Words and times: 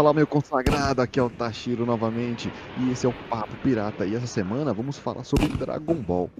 Fala, 0.00 0.14
meu 0.14 0.26
consagrado, 0.26 1.02
aqui 1.02 1.20
é 1.20 1.22
o 1.22 1.28
Tashiro 1.28 1.84
novamente 1.84 2.50
e 2.78 2.90
esse 2.90 3.04
é 3.04 3.08
o 3.10 3.12
Papo 3.28 3.54
Pirata. 3.62 4.06
E 4.06 4.14
essa 4.14 4.26
semana 4.26 4.72
vamos 4.72 4.96
falar 4.96 5.24
sobre 5.24 5.46
Dragon 5.48 5.92
Ball. 5.92 6.30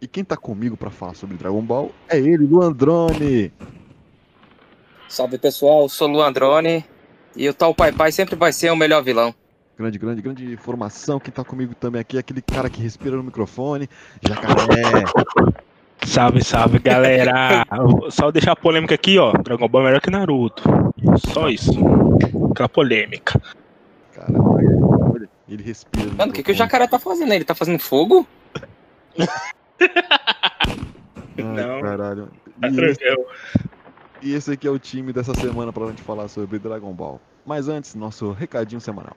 E 0.00 0.06
quem 0.06 0.22
tá 0.22 0.36
comigo 0.36 0.76
pra 0.76 0.88
falar 0.88 1.14
sobre 1.14 1.36
Dragon 1.36 1.62
Ball 1.62 1.90
é 2.08 2.16
ele, 2.16 2.46
Luandrone. 2.46 3.52
Salve 5.08 5.36
pessoal, 5.36 5.88
sou 5.88 6.08
o 6.08 6.12
Luandrone 6.12 6.84
e 7.34 7.48
o 7.48 7.52
tal 7.52 7.74
Pai 7.74 7.90
Pai 7.90 8.12
sempre 8.12 8.36
vai 8.36 8.52
ser 8.52 8.70
o 8.70 8.76
melhor 8.76 9.02
vilão. 9.02 9.34
Grande, 9.76 9.98
grande, 9.98 10.22
grande 10.22 10.52
informação. 10.52 11.18
Quem 11.18 11.32
tá 11.32 11.42
comigo 11.42 11.74
também 11.74 12.00
aqui 12.00 12.16
é 12.18 12.20
aquele 12.20 12.40
cara 12.40 12.70
que 12.70 12.80
respira 12.80 13.16
no 13.16 13.24
microfone, 13.24 13.90
Jacaré. 14.24 15.02
Salve, 16.06 16.42
salve, 16.44 16.78
galera! 16.78 17.64
Só 18.10 18.30
deixar 18.30 18.52
a 18.52 18.56
polêmica 18.56 18.94
aqui, 18.94 19.18
ó. 19.18 19.32
Dragon 19.32 19.68
Ball 19.68 19.82
é 19.82 19.84
melhor 19.86 20.00
que 20.00 20.10
Naruto. 20.10 20.62
Só 21.32 21.48
isso. 21.48 21.72
Aquela 22.50 22.68
polêmica. 22.68 23.40
Caralho, 24.12 25.28
ele 25.48 25.62
respira. 25.62 26.06
no 26.06 26.16
Mano, 26.16 26.32
o 26.32 26.34
que, 26.34 26.42
que 26.42 26.52
o 26.52 26.54
jacaré 26.54 26.86
tá 26.86 26.98
fazendo? 26.98 27.32
Ele 27.32 27.44
tá 27.44 27.54
fazendo 27.54 27.78
fogo? 27.78 28.26
Ai, 31.38 31.42
Não. 31.42 31.80
caralho. 31.80 32.28
Tá 32.60 32.68
E 32.68 32.80
esse, 32.84 33.00
e 34.22 34.34
esse 34.34 34.52
aqui 34.52 34.66
é 34.66 34.70
o 34.70 34.78
time 34.78 35.12
dessa 35.12 35.34
semana 35.34 35.72
pra 35.72 35.86
gente 35.86 36.02
falar 36.02 36.28
sobre 36.28 36.58
Dragon 36.58 36.92
Ball. 36.92 37.20
Mas 37.44 37.68
antes, 37.68 37.94
nosso 37.94 38.32
recadinho 38.32 38.80
semanal. 38.80 39.16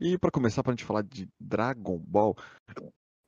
E 0.00 0.16
pra 0.18 0.30
começar, 0.30 0.62
pra 0.62 0.72
gente 0.72 0.84
falar 0.84 1.02
de 1.02 1.28
Dragon 1.40 2.00
Ball, 2.06 2.36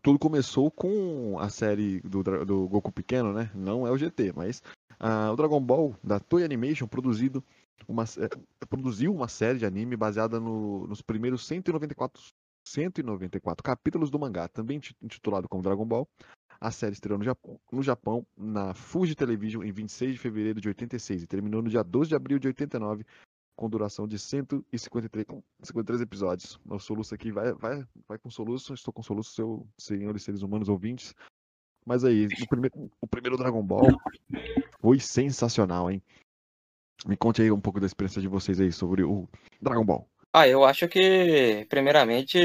tudo 0.07 0.21
começou 0.21 0.71
com 0.71 1.37
a 1.41 1.49
série 1.49 2.01
do, 2.03 2.23
do 2.23 2.69
Goku 2.69 2.93
Pequeno, 2.93 3.33
né? 3.33 3.51
Não 3.53 3.85
é 3.85 3.91
o 3.91 3.99
GT, 3.99 4.33
mas 4.37 4.63
ah, 5.01 5.33
o 5.33 5.37
Dragon 5.37 5.61
Ball 5.61 5.97
da 6.01 6.21
Toei 6.21 6.45
Animation 6.45 6.87
produzido 6.87 7.43
uma, 7.89 8.07
sé- 8.07 8.29
produziu 8.71 9.13
uma 9.13 9.27
série 9.27 9.59
de 9.59 9.67
anime 9.67 9.97
baseada 9.97 10.39
no- 10.39 10.87
nos 10.87 11.03
primeiros 11.03 11.45
194, 11.45 12.23
194 12.65 13.65
capítulos 13.65 14.09
do 14.09 14.17
mangá, 14.17 14.47
também 14.47 14.79
ti- 14.79 14.95
intitulado 15.03 15.49
como 15.49 15.61
Dragon 15.61 15.85
Ball. 15.85 16.09
A 16.61 16.71
série 16.71 16.93
estreou 16.93 17.19
no 17.19 17.25
Japão, 17.25 17.59
no 17.73 17.83
Japão, 17.83 18.25
na 18.37 18.75
Fuji 18.75 19.17
Television, 19.17 19.65
em 19.65 19.73
26 19.73 20.13
de 20.13 20.19
fevereiro 20.21 20.61
de 20.61 20.69
86 20.69 21.25
e 21.25 21.27
terminou 21.27 21.61
no 21.61 21.69
dia 21.69 21.83
12 21.83 22.11
de 22.11 22.15
abril 22.15 22.39
de 22.39 22.47
89, 22.47 23.05
com 23.57 23.69
duração 23.69 24.07
de 24.07 24.19
153 24.19 25.27
53 25.63 26.01
episódios. 26.03 26.61
O 26.69 26.79
soluço 26.79 27.15
aqui 27.15 27.33
vai, 27.33 27.53
vai, 27.55 27.85
vai 28.07 28.19
com 28.19 28.31
soluço, 28.31 28.75
estou 28.75 28.93
com 28.93 29.03
soluço, 29.03 29.33
seu, 29.33 29.67
senhores 29.79 30.23
seres 30.23 30.43
humanos 30.43 30.69
ouvintes. 30.69 31.15
Mas 31.85 32.05
aí, 32.05 32.27
o 32.27 32.49
primeiro, 32.49 32.91
o 33.01 33.07
primeiro 33.07 33.39
Dragon 33.39 33.63
Ball 33.63 33.89
foi 34.81 35.01
sensacional, 35.01 35.91
hein? 35.91 36.03
Me 37.07 37.17
conte 37.17 37.43
aí 37.43 37.51
um 37.51 37.61
pouco 37.61 37.81
da 37.81 37.87
experiência 37.87 38.21
de 38.21 38.29
vocês 38.29 38.61
aí 38.61 38.73
sobre 38.73 39.03
o 39.03 39.29
Dragon 39.61 39.85
Ball. 39.85 40.09
Ah, 40.33 40.47
eu 40.47 40.65
acho 40.65 40.89
que, 40.89 41.67
primeiramente, 41.69 42.39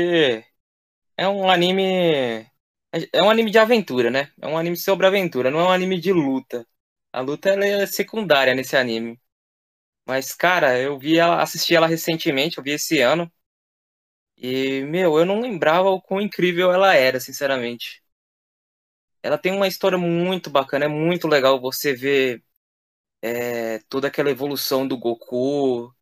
é 1.18 1.28
um 1.28 1.50
anime. 1.50 2.50
É 3.14 3.24
um 3.24 3.30
anime 3.30 3.52
de 3.52 3.58
aventura, 3.58 4.10
né? 4.10 4.32
É 4.42 4.48
um 4.48 4.58
anime 4.58 4.76
sobre 4.76 5.08
aventura, 5.08 5.52
não 5.52 5.60
é 5.60 5.64
um 5.64 5.72
anime 5.72 6.00
de 6.00 6.12
luta. 6.12 6.66
A 7.14 7.22
luta 7.22 7.50
é 7.50 7.86
secundária 7.86 8.56
nesse 8.56 8.76
anime. 8.76 9.21
Mas, 10.06 10.34
cara, 10.34 10.80
eu 10.80 10.98
vi 11.00 11.18
ela, 11.18 11.42
assisti 11.42 11.76
ela 11.76 11.88
recentemente, 11.88 12.58
eu 12.58 12.64
vi 12.64 12.72
esse 12.72 13.00
ano. 13.02 13.32
E, 14.38 14.82
meu, 14.84 15.18
eu 15.18 15.26
não 15.26 15.40
lembrava 15.40 15.90
o 15.90 16.02
quão 16.02 16.20
incrível 16.22 16.72
ela 16.74 16.94
era, 16.96 17.20
sinceramente. 17.20 18.02
Ela 19.24 19.38
tem 19.38 19.52
uma 19.54 19.68
história 19.68 19.98
muito 19.98 20.50
bacana, 20.50 20.86
é 20.86 20.88
muito 20.88 21.28
legal 21.28 21.60
você 21.62 21.94
ver 21.94 22.44
é, 23.22 23.80
toda 23.90 24.08
aquela 24.08 24.30
evolução 24.32 24.88
do 24.88 24.98
Goku, 24.98 25.94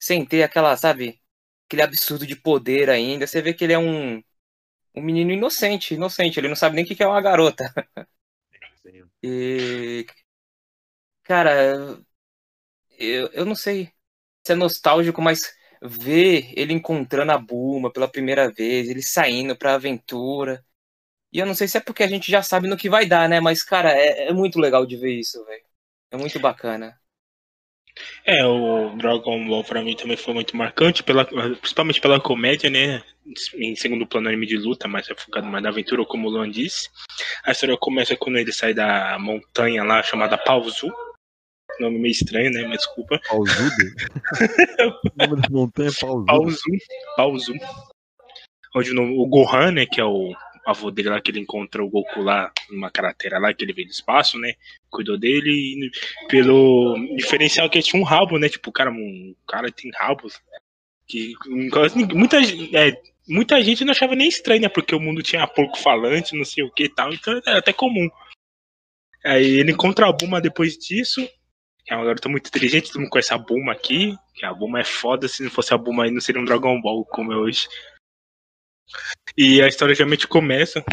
sem 0.00 0.24
ter 0.26 0.42
aquela, 0.42 0.76
sabe, 0.76 1.20
aquele 1.66 1.82
absurdo 1.82 2.26
de 2.26 2.36
poder 2.36 2.90
ainda. 2.90 3.26
Você 3.26 3.42
vê 3.42 3.54
que 3.54 3.64
ele 3.64 3.72
é 3.74 3.78
um, 3.78 4.18
um 4.94 5.02
menino 5.02 5.32
inocente, 5.32 5.94
inocente, 5.94 6.40
ele 6.40 6.48
não 6.48 6.56
sabe 6.56 6.76
nem 6.76 6.84
o 6.84 6.88
que 6.88 6.96
que 6.96 7.02
é 7.04 7.08
uma 7.08 7.22
garota. 7.22 7.72
E. 9.22 10.06
Cara, 11.22 11.98
eu, 12.98 13.28
eu 13.32 13.44
não 13.44 13.54
sei 13.54 13.92
se 14.46 14.52
é 14.52 14.54
nostálgico, 14.56 15.22
mas 15.22 15.54
ver 15.82 16.52
ele 16.56 16.72
encontrando 16.72 17.32
a 17.32 17.38
Bulma 17.38 17.92
pela 17.92 18.08
primeira 18.08 18.50
vez, 18.52 18.88
ele 18.88 19.02
saindo 19.02 19.56
pra 19.56 19.74
aventura. 19.74 20.64
E 21.32 21.38
eu 21.38 21.46
não 21.46 21.54
sei 21.54 21.68
se 21.68 21.76
é 21.78 21.80
porque 21.80 22.02
a 22.02 22.08
gente 22.08 22.30
já 22.30 22.42
sabe 22.42 22.68
no 22.68 22.76
que 22.76 22.88
vai 22.90 23.06
dar, 23.06 23.28
né? 23.28 23.40
Mas, 23.40 23.62
cara, 23.62 23.92
é, 23.92 24.28
é 24.28 24.32
muito 24.32 24.58
legal 24.58 24.86
de 24.86 24.96
ver 24.96 25.12
isso, 25.18 25.44
velho. 25.44 25.64
É 26.10 26.16
muito 26.16 26.40
bacana. 26.40 26.98
É, 28.24 28.44
o 28.46 28.96
Dragon 28.96 29.46
Ball 29.46 29.64
pra 29.64 29.82
mim 29.82 29.96
também 29.96 30.16
foi 30.16 30.34
muito 30.34 30.56
marcante, 30.56 31.02
pela, 31.02 31.24
principalmente 31.24 32.00
pela 32.00 32.20
comédia, 32.20 32.70
né? 32.70 33.02
Em 33.54 33.74
segundo 33.74 34.06
plano 34.06 34.28
anime 34.28 34.46
de 34.46 34.56
luta, 34.56 34.88
mas 34.88 35.08
é 35.10 35.14
focado 35.14 35.46
mais 35.46 35.62
na 35.62 35.70
aventura, 35.70 36.04
como 36.04 36.28
o 36.28 36.30
Luan 36.30 36.50
disse. 36.50 36.88
A 37.44 37.52
história 37.52 37.76
começa 37.76 38.16
quando 38.16 38.38
ele 38.38 38.52
sai 38.52 38.72
da 38.72 39.18
montanha 39.18 39.82
lá 39.84 40.02
chamada 40.02 40.38
Pauzu. 40.38 40.92
Nome 41.80 41.98
meio 41.98 42.12
estranho, 42.12 42.50
né? 42.50 42.62
Mas 42.66 42.78
desculpa. 42.78 43.20
Pausudo? 43.28 43.70
o 44.80 45.12
nome 45.26 45.42
da 45.42 45.48
montanha 45.50 45.88
é 45.90 46.00
Pausudo. 46.00 46.26
Pauzu. 46.26 46.62
Pauzu. 47.16 47.52
Onde 48.74 48.90
o, 48.90 48.94
nome- 48.94 49.14
o 49.16 49.26
Gohan, 49.26 49.72
né? 49.72 49.86
Que 49.86 50.00
é 50.00 50.04
o 50.04 50.32
avô 50.66 50.90
dele 50.90 51.08
lá, 51.08 51.20
que 51.20 51.30
ele 51.30 51.40
encontra 51.40 51.82
o 51.82 51.88
Goku 51.88 52.20
lá 52.20 52.52
numa 52.70 52.90
cratera 52.90 53.38
lá, 53.38 53.54
que 53.54 53.64
ele 53.64 53.72
veio 53.72 53.88
do 53.88 53.92
espaço, 53.92 54.38
né? 54.38 54.52
Cuidou 54.90 55.18
dele 55.18 55.50
e 55.50 55.90
pelo 56.28 56.94
diferencial 57.16 57.70
que 57.70 57.78
ele 57.78 57.84
tinha 57.84 58.00
um 58.00 58.04
rabo, 58.04 58.38
né? 58.38 58.48
Tipo, 58.48 58.68
o 58.68 58.72
cara, 58.72 58.90
um 58.90 59.34
cara 59.46 59.72
tem 59.72 59.90
rabos. 59.94 60.40
Que 61.06 61.32
muita, 62.14 62.36
é, 62.38 63.00
muita 63.26 63.62
gente 63.64 63.82
não 63.82 63.92
achava 63.92 64.14
nem 64.14 64.28
estranho, 64.28 64.60
né? 64.60 64.68
Porque 64.68 64.94
o 64.94 65.00
mundo 65.00 65.22
tinha 65.22 65.46
porco 65.46 65.78
falante, 65.78 66.36
não 66.36 66.44
sei 66.44 66.62
o 66.64 66.70
que 66.70 66.84
e 66.84 66.88
tal, 66.94 67.10
então 67.14 67.40
era 67.46 67.60
até 67.60 67.72
comum. 67.72 68.10
Aí 69.24 69.46
ele 69.60 69.72
encontra 69.72 70.06
a 70.06 70.12
Bulma 70.12 70.38
depois 70.40 70.76
disso. 70.76 71.26
É 71.88 71.96
uma 71.96 72.04
garota 72.04 72.28
muito 72.28 72.48
inteligente, 72.48 72.88
todo 72.88 73.00
mundo 73.00 73.10
conhece 73.10 73.32
a 73.32 73.38
Bulma 73.38 73.72
aqui. 73.72 74.14
Que 74.34 74.44
a 74.44 74.52
Bulma 74.52 74.80
é 74.80 74.84
foda, 74.84 75.26
se 75.26 75.42
não 75.42 75.50
fosse 75.50 75.72
a 75.72 75.78
Bulma 75.78 76.04
aí 76.04 76.10
não 76.10 76.20
seria 76.20 76.40
um 76.40 76.44
Dragon 76.44 76.80
Ball 76.80 77.04
como 77.06 77.32
é 77.32 77.36
hoje. 77.36 77.66
E 79.36 79.62
a 79.62 79.68
história 79.68 79.94
realmente 79.94 80.26
começa 80.26 80.84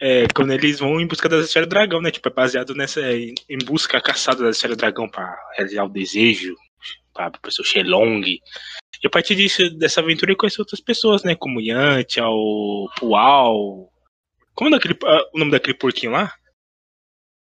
é, 0.00 0.26
quando 0.34 0.52
eles 0.52 0.80
vão 0.80 1.00
em 1.00 1.06
busca 1.06 1.28
das 1.28 1.46
esferas 1.46 1.68
do 1.68 1.70
dragão, 1.70 2.00
né? 2.00 2.10
Tipo, 2.10 2.28
é 2.28 2.32
baseado 2.32 2.74
nessa. 2.74 3.00
Em, 3.12 3.34
em 3.48 3.58
busca, 3.58 4.00
caçada 4.00 4.42
das 4.42 4.56
esferas 4.56 4.76
do 4.76 4.80
dragão 4.80 5.08
pra 5.08 5.32
realizar 5.56 5.84
o 5.84 5.88
desejo, 5.88 6.56
pra 7.14 7.30
professor 7.30 7.64
Shelong. 7.64 8.40
E 9.02 9.06
a 9.06 9.10
partir 9.10 9.36
disso, 9.36 9.70
dessa 9.70 10.00
aventura, 10.00 10.32
ele 10.32 10.38
conhece 10.38 10.60
outras 10.60 10.80
pessoas, 10.80 11.22
né? 11.22 11.36
Como 11.36 11.60
Yantia, 11.60 12.26
o 12.26 12.88
Pual. 12.98 13.92
Como 14.54 14.68
é 14.68 14.72
daquele, 14.72 14.98
ah, 15.04 15.30
o 15.32 15.38
nome 15.38 15.52
daquele 15.52 15.78
porquinho 15.78 16.12
lá? 16.12 16.34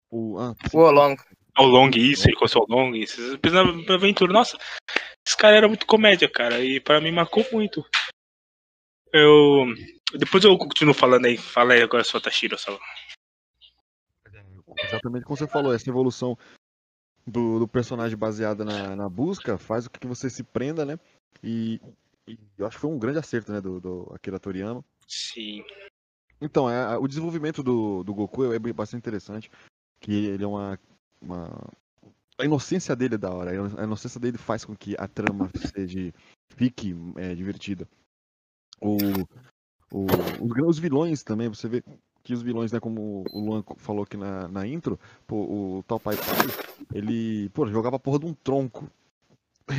O, 0.09 0.39
ah, 0.39 0.55
O 0.71 0.79
Olong. 0.79 1.17
O 1.57 1.63
Long, 1.63 1.89
isso, 1.95 2.27
ele 2.27 2.35
conheceu 2.35 2.61
o 2.61 2.71
Long, 2.71 2.93
isso. 2.95 3.21
Na, 3.51 3.93
aventura, 3.95 4.31
nossa, 4.31 4.57
esse 5.25 5.37
cara 5.37 5.55
era 5.55 5.67
muito 5.67 5.85
comédia, 5.85 6.29
cara, 6.29 6.59
e 6.59 6.79
pra 6.79 6.99
mim 6.99 7.11
marcou 7.11 7.45
muito. 7.51 7.85
Eu. 9.13 9.65
Depois 10.13 10.43
eu 10.43 10.57
continuo 10.57 10.93
falando 10.93 11.25
aí. 11.25 11.37
Fala 11.37 11.73
aí 11.73 11.81
agora 11.81 12.03
só 12.03 12.19
Tashiro, 12.19 12.57
só. 12.57 12.77
Exatamente 14.83 15.23
como 15.23 15.37
você 15.37 15.47
falou, 15.47 15.73
essa 15.73 15.89
evolução 15.89 16.37
do, 17.25 17.59
do 17.59 17.67
personagem 17.67 18.17
baseada 18.17 18.65
na, 18.65 18.95
na 18.95 19.09
busca 19.09 19.57
faz 19.57 19.87
com 19.87 19.97
que 19.97 20.07
você 20.07 20.29
se 20.29 20.43
prenda, 20.43 20.85
né? 20.85 20.99
E, 21.41 21.79
e 22.27 22.37
eu 22.57 22.67
acho 22.67 22.75
que 22.77 22.81
foi 22.81 22.89
um 22.89 22.99
grande 22.99 23.19
acerto, 23.19 23.51
né, 23.51 23.61
do, 23.61 23.79
do 23.79 24.11
Akira 24.13 24.39
Toriyama. 24.39 24.83
Sim. 25.07 25.63
Então, 26.41 26.69
é, 26.69 26.97
o 26.97 27.07
desenvolvimento 27.07 27.63
do, 27.63 28.03
do 28.03 28.13
Goku 28.13 28.53
é 28.53 28.59
bastante 28.59 28.99
interessante, 28.99 29.49
que 30.01 30.11
ele 30.11 30.43
é 30.43 30.47
uma, 30.47 30.77
uma... 31.25 31.49
A 32.37 32.45
inocência 32.45 32.95
dele 32.95 33.15
é 33.15 33.17
da 33.17 33.31
hora, 33.31 33.51
a 33.51 33.83
inocência 33.83 34.19
dele 34.19 34.37
faz 34.37 34.65
com 34.65 34.75
que 34.75 34.93
a 34.99 35.07
trama 35.07 35.49
seja, 35.73 36.13
fique 36.49 36.93
é, 37.15 37.33
divertida. 37.33 37.87
O, 38.81 38.97
o, 39.91 40.05
os, 40.67 40.77
vilões 40.77 41.23
também, 41.23 41.47
você 41.47 41.69
vê 41.69 41.81
que 42.23 42.33
os 42.33 42.41
vilões, 42.41 42.71
né, 42.73 42.79
como 42.79 43.23
o 43.31 43.39
Luan 43.39 43.63
falou 43.77 44.03
aqui 44.03 44.17
na, 44.17 44.49
na 44.49 44.67
intro, 44.67 44.99
pô, 45.25 45.35
o 45.37 45.83
tal 45.87 45.99
Pai 45.99 46.17
Pai, 46.17 46.85
ele, 46.93 47.49
pô, 47.49 47.65
jogava 47.67 47.95
a 47.95 47.99
porra 47.99 48.19
de 48.19 48.25
um 48.25 48.33
tronco. 48.33 48.89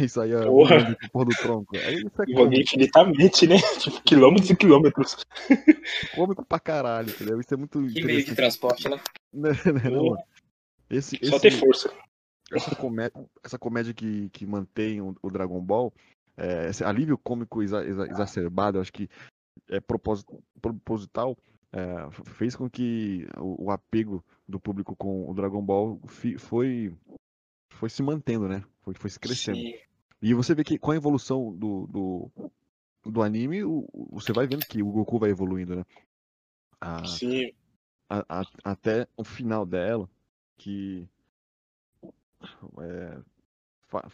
Isso 0.03 0.21
aí 0.21 0.33
é 0.33 0.45
Porra. 0.45 0.97
porra 1.13 1.25
do 1.27 1.37
tronco. 1.37 1.77
Aí 1.77 1.97
isso 1.99 2.11
é 2.23 2.33
Joguei 2.33 2.63
infinitamente, 2.63 3.47
né? 3.47 3.57
Tipo, 3.79 4.03
quilômetros 4.03 4.51
e 4.51 4.57
quilômetros. 4.57 5.17
cômico 6.15 6.45
pra 6.45 6.59
caralho, 6.59 7.11
entendeu? 7.11 7.41
Isso 7.41 7.55
é 7.55 7.57
muito 7.57 7.81
Que 7.87 8.05
meio 8.05 8.25
de 8.25 8.35
transporte, 8.35 8.89
né? 8.91 9.01
Né, 9.33 9.51
né, 9.65 9.91
não? 9.91 10.17
Esse, 10.88 11.17
Só 11.25 11.37
esse- 11.37 11.41
ter 11.41 11.50
força. 11.53 11.93
essa 12.53 12.75
comédia, 12.77 13.29
essa 13.43 13.59
comédia 13.59 13.93
que, 13.94 14.29
que 14.31 14.47
mantém 14.47 15.00
o, 15.00 15.15
o 15.23 15.31
Dragon 15.31 15.61
Ball, 15.61 15.93
é, 16.37 16.69
esse 16.69 16.85
alívio 16.85 17.19
cômico 17.19 17.62
exa- 17.62 17.85
exa- 17.85 18.06
exacerbado, 18.06 18.81
acho 18.81 18.93
que 18.93 19.09
é 19.69 19.81
proposital, 19.81 21.37
é, 21.73 22.11
fez 22.25 22.55
com 22.55 22.71
que 22.71 23.27
o, 23.38 23.65
o 23.65 23.71
apego 23.71 24.25
do 24.49 24.61
público 24.61 24.94
com 24.94 25.29
o 25.29 25.35
Dragon 25.35 25.62
Ball 25.62 26.00
fi- 26.06 26.38
foi, 26.38 26.94
foi 27.71 27.91
se 27.91 28.03
mantendo, 28.03 28.49
né? 28.49 28.62
Foi, 28.83 28.94
foi 28.94 29.11
se 29.11 29.19
crescendo. 29.19 29.59
Sim. 29.59 29.75
E 30.23 30.33
você 30.35 30.55
vê 30.55 30.62
que 30.65 30.79
com 30.79 30.93
a 30.93 30.97
evolução 30.97 31.53
do, 31.55 31.87
do, 31.88 32.31
do 33.05 33.23
anime, 33.23 33.65
o- 33.65 33.87
você 34.12 34.33
vai 34.33 34.47
vendo 34.47 34.65
que 34.67 34.83
o 34.83 34.91
Goku 34.91 35.19
vai 35.19 35.31
evoluindo, 35.31 35.75
né? 35.77 35.85
A- 36.81 37.05
Sim. 37.06 37.53
a- 38.09 38.25
a- 38.41 38.47
até 38.62 39.09
o 39.17 39.25
final 39.25 39.67
dela, 39.67 40.09
que 40.56 41.06
é, 42.81 43.19
fa- 43.88 44.08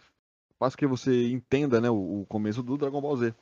faz 0.58 0.74
que 0.76 0.86
você 0.86 1.28
entenda, 1.30 1.80
né, 1.80 1.90
o, 1.90 2.22
o 2.22 2.26
começo 2.26 2.62
do 2.62 2.76
Dragon 2.76 3.00
Ball 3.00 3.16
Z. 3.16 3.34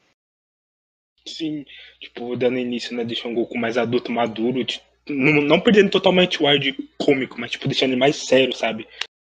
Sim, 1.27 1.65
tipo, 2.01 2.35
dando 2.37 2.59
início, 2.59 2.97
né? 2.97 3.05
Deixando 3.05 3.33
o 3.33 3.35
Goku 3.43 3.59
mais 3.59 3.77
adulto, 3.77 4.11
maduro, 4.11 4.65
não, 5.09 5.43
não 5.43 5.61
perdendo 5.61 5.91
totalmente 5.91 6.43
o 6.43 6.47
ar 6.47 6.59
de 6.59 6.73
cômico, 6.99 7.39
mas 7.39 7.51
tipo, 7.51 7.69
deixando 7.69 7.91
ele 7.91 8.01
mais 8.01 8.17
sério, 8.17 8.55
sabe? 8.55 8.89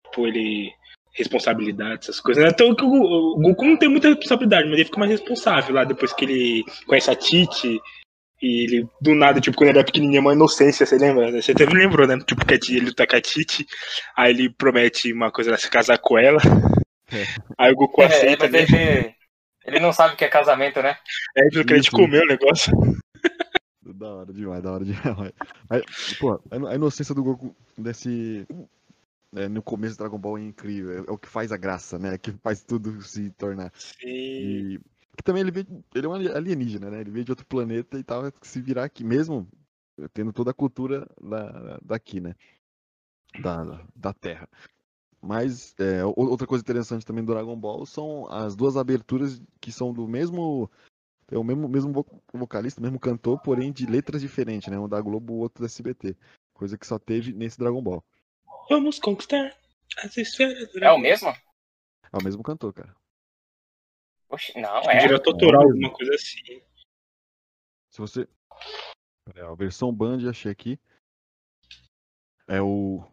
Tipo, 0.06 0.28
ele. 0.28 0.74
Responsabilidade, 1.18 2.00
essas 2.04 2.20
coisas. 2.20 2.44
né? 2.44 2.50
Então, 2.50 2.72
o, 2.72 3.40
Goku 3.40 3.64
não 3.64 3.78
tem 3.78 3.88
muita 3.88 4.10
responsabilidade, 4.10 4.66
mas 4.68 4.74
ele 4.74 4.84
fica 4.84 5.00
mais 5.00 5.12
responsável 5.12 5.74
lá 5.74 5.86
depois 5.86 6.12
que 6.12 6.26
ele 6.26 6.66
conhece 6.86 7.10
a 7.10 7.16
Titi. 7.16 7.80
E 8.42 8.64
ele, 8.66 8.88
do 9.02 9.16
nada, 9.16 9.40
tipo, 9.40 9.56
quando 9.58 9.70
ele 9.70 9.80
era 9.80 9.86
pequenininho, 9.86 10.22
uma 10.22 10.34
inocência, 10.34 10.86
você 10.86 10.98
lembra? 10.98 11.32
Você 11.42 11.54
até 11.54 11.66
me 11.66 11.74
lembrou, 11.74 12.06
né? 12.08 12.18
Tipo, 12.26 12.46
que 12.46 12.54
ele 12.76 12.94
tá 12.94 13.08
com 13.08 13.16
a 13.16 13.22
Titi, 13.22 13.66
aí 14.16 14.32
ele 14.32 14.50
promete 14.50 15.12
uma 15.14 15.32
coisa, 15.32 15.52
né, 15.52 15.58
se 15.58 15.70
casar 15.70 15.98
com 16.00 16.18
ela. 16.18 16.40
É. 17.12 17.24
Aí 17.58 17.72
o 17.72 17.76
Goku 17.76 18.02
É, 18.02 18.06
aceita, 18.06 18.48
né? 18.50 18.64
ele, 18.64 19.16
ele 19.66 19.80
não 19.80 19.94
sabe 19.94 20.16
o 20.16 20.18
que 20.18 20.26
é 20.26 20.28
casamento, 20.28 20.82
né? 20.82 20.98
Aí 21.38 21.50
ele 21.52 21.64
queria 21.64 21.82
te 21.82 21.92
comer 21.92 22.24
o 22.24 22.28
negócio. 22.28 22.74
Da 23.98 24.08
hora 24.14 24.34
demais, 24.34 24.64
da 24.64 24.72
hora 24.74 24.84
demais. 24.84 25.32
Mas, 25.70 25.84
pô, 26.20 26.42
a 26.52 26.56
ino- 26.56 26.68
a 26.68 26.76
inocência 26.76 27.14
do 27.16 27.24
Goku 27.24 27.56
desse. 27.78 28.46
é, 29.36 29.48
no 29.48 29.62
começo 29.62 29.96
do 29.96 30.00
Dragon 30.00 30.18
Ball 30.18 30.38
é 30.40 30.42
incrível. 30.42 30.92
É, 30.92 31.10
é 31.10 31.12
o 31.12 31.18
que 31.18 31.28
faz 31.30 31.52
a 31.52 31.58
graça, 31.58 31.98
né? 32.00 32.14
É 32.14 32.16
o 32.16 32.20
que 32.20 32.32
faz 32.44 32.64
tudo 32.64 33.02
se 33.04 33.30
tornar. 33.32 33.72
Sim. 33.76 34.08
E 34.08 34.80
que 35.16 35.24
também 35.24 35.42
ele 35.42 35.52
veio, 35.52 35.84
ele 35.94 36.06
é 36.06 36.10
um 36.10 36.14
ali- 36.14 36.32
alienígena, 36.32 36.90
né? 36.90 37.02
Ele 37.02 37.12
veio 37.12 37.26
de 37.26 37.32
outro 37.32 37.46
planeta 37.46 37.98
e 37.98 38.04
tava 38.04 38.34
se 38.42 38.62
virar 38.62 38.84
aqui, 38.84 39.04
mesmo 39.04 39.48
tendo 40.14 40.34
toda 40.34 40.52
a 40.52 40.54
cultura 40.54 41.08
da, 41.22 41.80
daqui, 41.82 42.20
né? 42.20 42.36
Da, 43.42 43.86
da 43.96 44.14
Terra. 44.14 44.48
Mas 45.22 45.74
é, 45.80 46.06
outra 46.06 46.46
coisa 46.46 46.62
interessante 46.62 47.06
também 47.06 47.24
do 47.24 47.34
Dragon 47.34 47.56
Ball 47.60 47.86
são 47.86 48.28
as 48.32 48.56
duas 48.56 48.78
aberturas 48.78 49.42
que 49.60 49.72
são 49.72 49.92
do 49.92 50.08
mesmo. 50.08 50.70
É 51.32 51.38
o 51.38 51.44
mesmo, 51.44 51.68
mesmo 51.68 51.92
vo- 51.92 52.22
vocalista, 52.32 52.80
mesmo 52.80 53.00
cantor, 53.00 53.42
porém 53.42 53.72
de 53.72 53.88
letras 53.88 54.22
diferentes, 54.22 54.70
né? 54.70 54.78
Um 54.78 54.88
da 54.88 55.02
Globo, 55.02 55.34
o 55.34 55.38
outro 55.38 55.62
da 55.62 55.66
SBT. 55.66 56.16
Coisa 56.54 56.78
que 56.78 56.86
só 56.86 57.00
teve 57.00 57.34
nesse 57.34 57.58
Dragon 57.58 57.82
Ball. 57.82 58.04
Vamos 58.70 59.00
conquistar 59.00 59.52
as 60.04 60.16
esferas 60.16 60.72
do 60.72 60.84
É 60.84 60.92
o 60.92 61.00
mesmo? 61.00 61.30
É 61.30 62.18
o 62.18 62.24
mesmo 62.24 62.44
cantor, 62.44 62.74
cara. 62.74 62.96
Oxe, 64.30 64.60
não, 64.60 64.78
é. 64.90 65.00
Direto 65.00 65.30
autoral, 65.32 65.62
É. 65.62 65.66
alguma 65.66 65.94
coisa 65.94 66.14
assim. 66.14 66.62
Se 67.92 68.00
você. 68.00 68.28
Aí, 69.34 69.42
a 69.42 69.54
versão 69.54 69.94
Band, 69.94 70.30
achei 70.30 70.52
aqui. 70.52 70.80
É 72.48 72.62
o. 72.62 73.04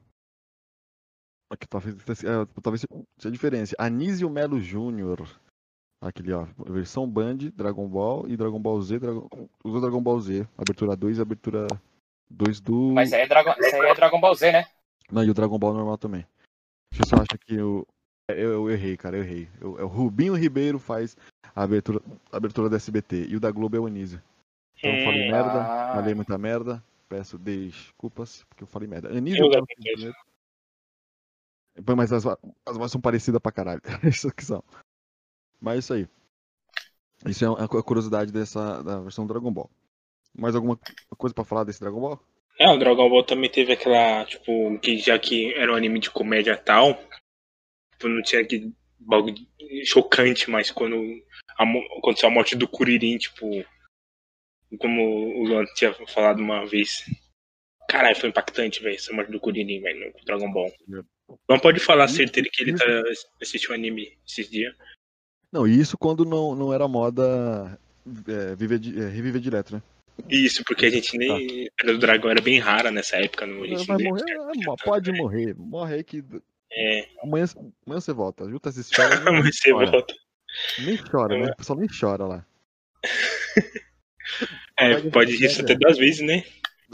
Aqui 1.50 1.66
talvez, 1.66 1.96
é, 2.24 2.46
talvez 2.62 2.80
seja 3.18 3.28
a 3.28 3.30
diferença. 3.30 3.76
Anísio 3.78 4.28
Melo 4.30 4.58
Júnior. 4.60 5.18
Aquele, 6.00 6.32
ó. 6.32 6.44
Versão 6.66 7.08
Band, 7.08 7.36
Dragon 7.54 7.86
Ball 7.88 8.28
e 8.28 8.36
Dragon 8.36 8.58
Ball 8.60 8.80
Z. 8.82 8.98
Dragon, 8.98 9.28
usou 9.62 9.80
Dragon 9.80 10.02
Ball 10.02 10.20
Z. 10.20 10.48
Abertura 10.58 10.96
2 10.96 11.18
e 11.18 11.20
abertura 11.22 11.66
2 12.28 12.60
do. 12.60 12.92
Mas 12.92 13.12
aí 13.12 13.22
é, 13.22 13.26
Dragon, 13.28 13.50
aí 13.50 13.90
é 13.90 13.94
Dragon 13.94 14.20
Ball 14.20 14.34
Z, 14.34 14.50
né? 14.50 14.66
Não, 15.10 15.22
e 15.22 15.30
o 15.30 15.34
Dragon 15.34 15.58
Ball 15.58 15.74
normal 15.74 15.98
também. 15.98 16.26
Deixa 16.92 17.04
eu 17.04 17.06
só 17.06 17.16
achar 17.22 17.38
que 17.38 17.54
eu. 17.54 17.86
Eu, 18.28 18.52
eu 18.52 18.70
errei, 18.70 18.96
cara, 18.96 19.16
eu 19.16 19.22
errei. 19.22 19.48
Eu, 19.60 19.78
é 19.78 19.84
o 19.84 19.88
Rubinho 19.88 20.34
Ribeiro 20.34 20.78
faz 20.78 21.16
a 21.54 21.62
abertura, 21.62 22.00
a 22.30 22.36
abertura 22.36 22.68
da 22.68 22.76
SBT. 22.76 23.26
E 23.28 23.36
o 23.36 23.40
da 23.40 23.50
Globo 23.50 23.76
é 23.76 23.80
o 23.80 23.86
Anísio. 23.86 24.22
Então 24.78 24.90
eu 24.96 25.04
falei 25.04 25.26
Hum, 25.28 25.30
merda, 25.30 25.62
ah. 25.62 25.92
falei 25.94 26.14
muita 26.14 26.38
merda. 26.38 26.82
Peço 27.08 27.36
desculpas, 27.38 28.44
porque 28.48 28.62
eu 28.62 28.66
falei 28.66 28.88
merda. 28.88 29.08
Anísio 29.10 29.44
Eu 29.44 29.52
Janeiro. 29.52 30.14
Pô, 31.84 31.96
Mas 31.96 32.12
as, 32.12 32.24
as 32.26 32.76
vozes 32.76 32.92
são 32.92 33.00
parecidas 33.00 33.40
pra 33.40 33.52
caralho. 33.52 33.80
Isso 34.04 34.30
que 34.34 34.44
são. 34.44 34.62
Mas 35.60 35.74
é 35.74 35.78
isso 35.78 35.94
aí. 35.94 36.08
Isso 37.26 37.44
é 37.44 37.68
cu- 37.68 37.82
curiosidade 37.84 38.32
dessa 38.32 38.82
da 38.82 38.98
versão 39.00 39.24
do 39.26 39.32
Dragon 39.32 39.52
Ball. 39.52 39.70
Mais 40.36 40.54
alguma 40.56 40.78
coisa 41.16 41.32
pra 41.34 41.44
falar 41.44 41.64
desse 41.64 41.80
Dragon 41.80 42.00
Ball? 42.00 42.20
É, 42.58 42.68
o 42.68 42.78
Dragon 42.78 43.08
Ball 43.08 43.22
também 43.24 43.48
teve 43.50 43.72
aquela, 43.72 44.24
tipo, 44.24 44.76
que 44.80 44.98
já 44.98 45.18
que 45.18 45.52
era 45.54 45.72
um 45.72 45.76
anime 45.76 46.00
de 46.00 46.10
comédia 46.10 46.56
tal, 46.56 46.98
tipo, 48.02 48.08
não 48.08 48.22
tinha 48.22 48.44
que 48.44 48.72
bagulho 48.98 49.36
chocante, 49.84 50.50
mas 50.50 50.70
quando 50.70 50.96
a, 51.58 51.64
aconteceu 51.98 52.28
a 52.28 52.32
morte 52.32 52.56
do 52.56 52.68
Kuririn, 52.68 53.18
tipo, 53.18 53.64
como 54.78 55.02
o 55.40 55.44
Luan 55.44 55.64
tinha 55.76 55.92
falado 56.08 56.40
uma 56.40 56.66
vez. 56.66 57.04
Caralho, 57.88 58.16
foi 58.16 58.28
impactante, 58.28 58.82
velho, 58.82 58.96
essa 58.96 59.12
morte 59.12 59.30
do 59.30 59.40
Kuririn, 59.40 59.80
velho, 59.80 60.12
no 60.16 60.24
Dragon 60.24 60.50
Ball. 60.52 60.72
Não 61.48 61.58
pode 61.58 61.80
falar 61.80 62.08
certeza 62.08 62.48
que 62.52 62.62
ele 62.62 62.76
tá 62.76 62.84
assistiu 63.40 63.74
anime 63.74 64.16
esses 64.26 64.50
dias. 64.50 64.74
Não, 65.50 65.66
e 65.66 65.78
isso 65.78 65.98
quando 65.98 66.24
não, 66.24 66.54
não 66.54 66.72
era 66.72 66.88
moda 66.88 67.78
é, 68.26 68.54
viver, 68.56 68.80
é, 68.98 69.08
reviver 69.08 69.40
direto, 69.40 69.74
né? 69.74 69.82
Isso, 70.28 70.62
porque 70.64 70.86
a 70.86 70.90
gente 70.90 71.16
nem. 71.16 71.66
A 71.66 71.82
Era 71.82 71.92
do 71.92 71.98
Dragão 71.98 72.30
era 72.30 72.40
bem 72.40 72.58
rara 72.58 72.90
nessa 72.90 73.16
época. 73.16 73.46
Não, 73.46 73.62
a 73.62 73.66
gente 73.66 73.86
morrer, 73.88 74.30
é, 74.30 74.84
pode 74.84 75.12
morrer. 75.12 75.54
Morre 75.54 75.94
aí 75.96 76.04
que 76.04 76.22
É, 76.74 77.08
amanhã, 77.22 77.44
amanhã 77.86 78.00
você 78.00 78.12
volta. 78.12 78.48
Junta 78.48 78.68
as 78.68 78.76
esferas. 78.76 79.22
mas 79.24 79.56
você 79.56 79.72
Olha. 79.72 79.90
volta. 79.90 80.14
Nem 80.78 80.96
chora, 80.96 81.38
né? 81.38 81.50
O 81.52 81.56
pessoal 81.56 81.78
nem 81.78 81.88
chora 81.88 82.26
lá. 82.26 82.46
É, 84.78 84.94
Pode 84.94 85.10
pode 85.10 85.44
isso 85.44 85.60
é. 85.60 85.64
até 85.64 85.74
duas 85.74 85.98
vezes, 85.98 86.22
né? 86.26 86.42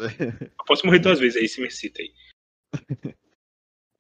Eu 0.59 0.65
posso 0.67 0.85
morrer 0.85 0.99
duas 0.99 1.21
vezes, 1.21 1.41
aí 1.41 1.49
você 1.49 1.63
me 1.63 1.71
cita 1.71 2.03
aí. 2.03 2.13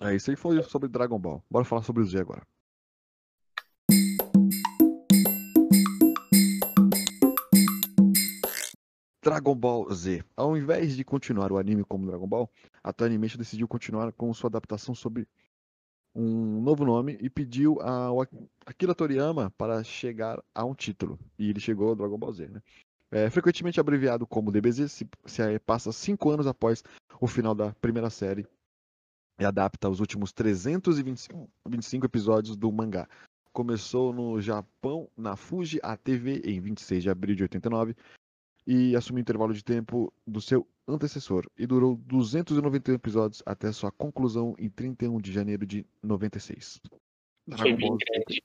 É, 0.00 0.14
isso 0.14 0.30
aí 0.30 0.36
foi 0.36 0.62
sobre 0.62 0.88
Dragon 0.88 1.19
Ball. 1.19 1.42
Bora 1.50 1.64
falar 1.64 1.82
sobre 1.82 2.02
o 2.02 2.06
Z 2.06 2.20
agora. 2.20 2.46
Dragon 9.25 9.54
Ball 9.56 9.92
Z. 9.92 10.25
Ao 10.37 10.56
invés 10.56 10.97
de 10.97 11.04
continuar 11.04 11.50
o 11.50 11.58
anime 11.58 11.85
como 11.85 12.06
Dragon 12.06 12.26
Ball, 12.28 12.50
a 12.82 12.92
Toei 12.92 13.08
Animation 13.08 13.38
decidiu 13.38 13.66
continuar 13.66 14.12
com 14.12 14.32
sua 14.32 14.49
adaptação 14.49 14.94
sobre 14.94 15.26
um 16.15 16.61
novo 16.61 16.85
nome 16.85 17.17
e 17.21 17.31
pediu 17.31 17.81
ao 17.81 18.21
Ak- 18.21 18.49
Akira 18.67 18.95
Toriyama 18.95 19.50
para 19.57 19.83
chegar 19.85 20.43
a 20.55 20.65
um 20.65 20.75
título. 20.75 21.19
E 21.38 21.50
ele 21.50 21.61
chegou 21.61 21.88
ao 21.91 21.95
Dragon 21.97 22.19
Ball 22.19 22.33
Z, 22.33 22.49
né? 22.49 22.62
É 23.11 23.31
frequentemente 23.31 23.81
abreviado 23.81 24.27
como 24.27 24.53
DBZ, 24.53 24.91
se, 24.91 25.09
se 25.25 25.59
passa 25.61 25.91
cinco 25.93 26.31
anos 26.31 26.47
após 26.47 26.85
o 27.21 27.27
final 27.27 27.55
da 27.55 27.73
primeira 27.75 28.11
série 28.11 28.47
e 29.41 29.45
adapta 29.45 29.88
os 29.88 30.00
últimos 30.00 30.33
325 30.33 31.49
25 31.67 32.05
episódios 32.05 32.57
do 32.57 32.71
mangá. 32.71 33.09
Começou 33.53 34.12
no 34.12 34.41
Japão, 34.41 35.09
na 35.17 35.37
Fuji 35.37 35.81
ATV, 35.83 36.43
em 36.45 36.61
26 36.61 37.03
de 37.03 37.11
abril 37.11 37.35
de 37.35 37.43
89, 37.45 37.97
e 38.67 38.95
assumiu 38.95 39.19
o 39.19 39.23
intervalo 39.23 39.55
de 39.55 39.65
tempo 39.65 40.12
do 40.27 40.41
seu 40.41 40.67
antecessor, 40.88 41.45
e 41.57 41.66
durou 41.66 41.97
291 41.97 42.95
episódios 42.95 43.42
até 43.45 43.71
sua 43.73 43.92
conclusão 43.92 44.54
em 44.59 44.68
31 44.68 45.21
de 45.21 45.33
janeiro 45.33 45.66
de 45.66 45.85
96. 46.02 46.80
Foi 47.57 47.57
Dragon 47.57 47.76
Ball, 47.76 47.99
Z. 48.30 48.42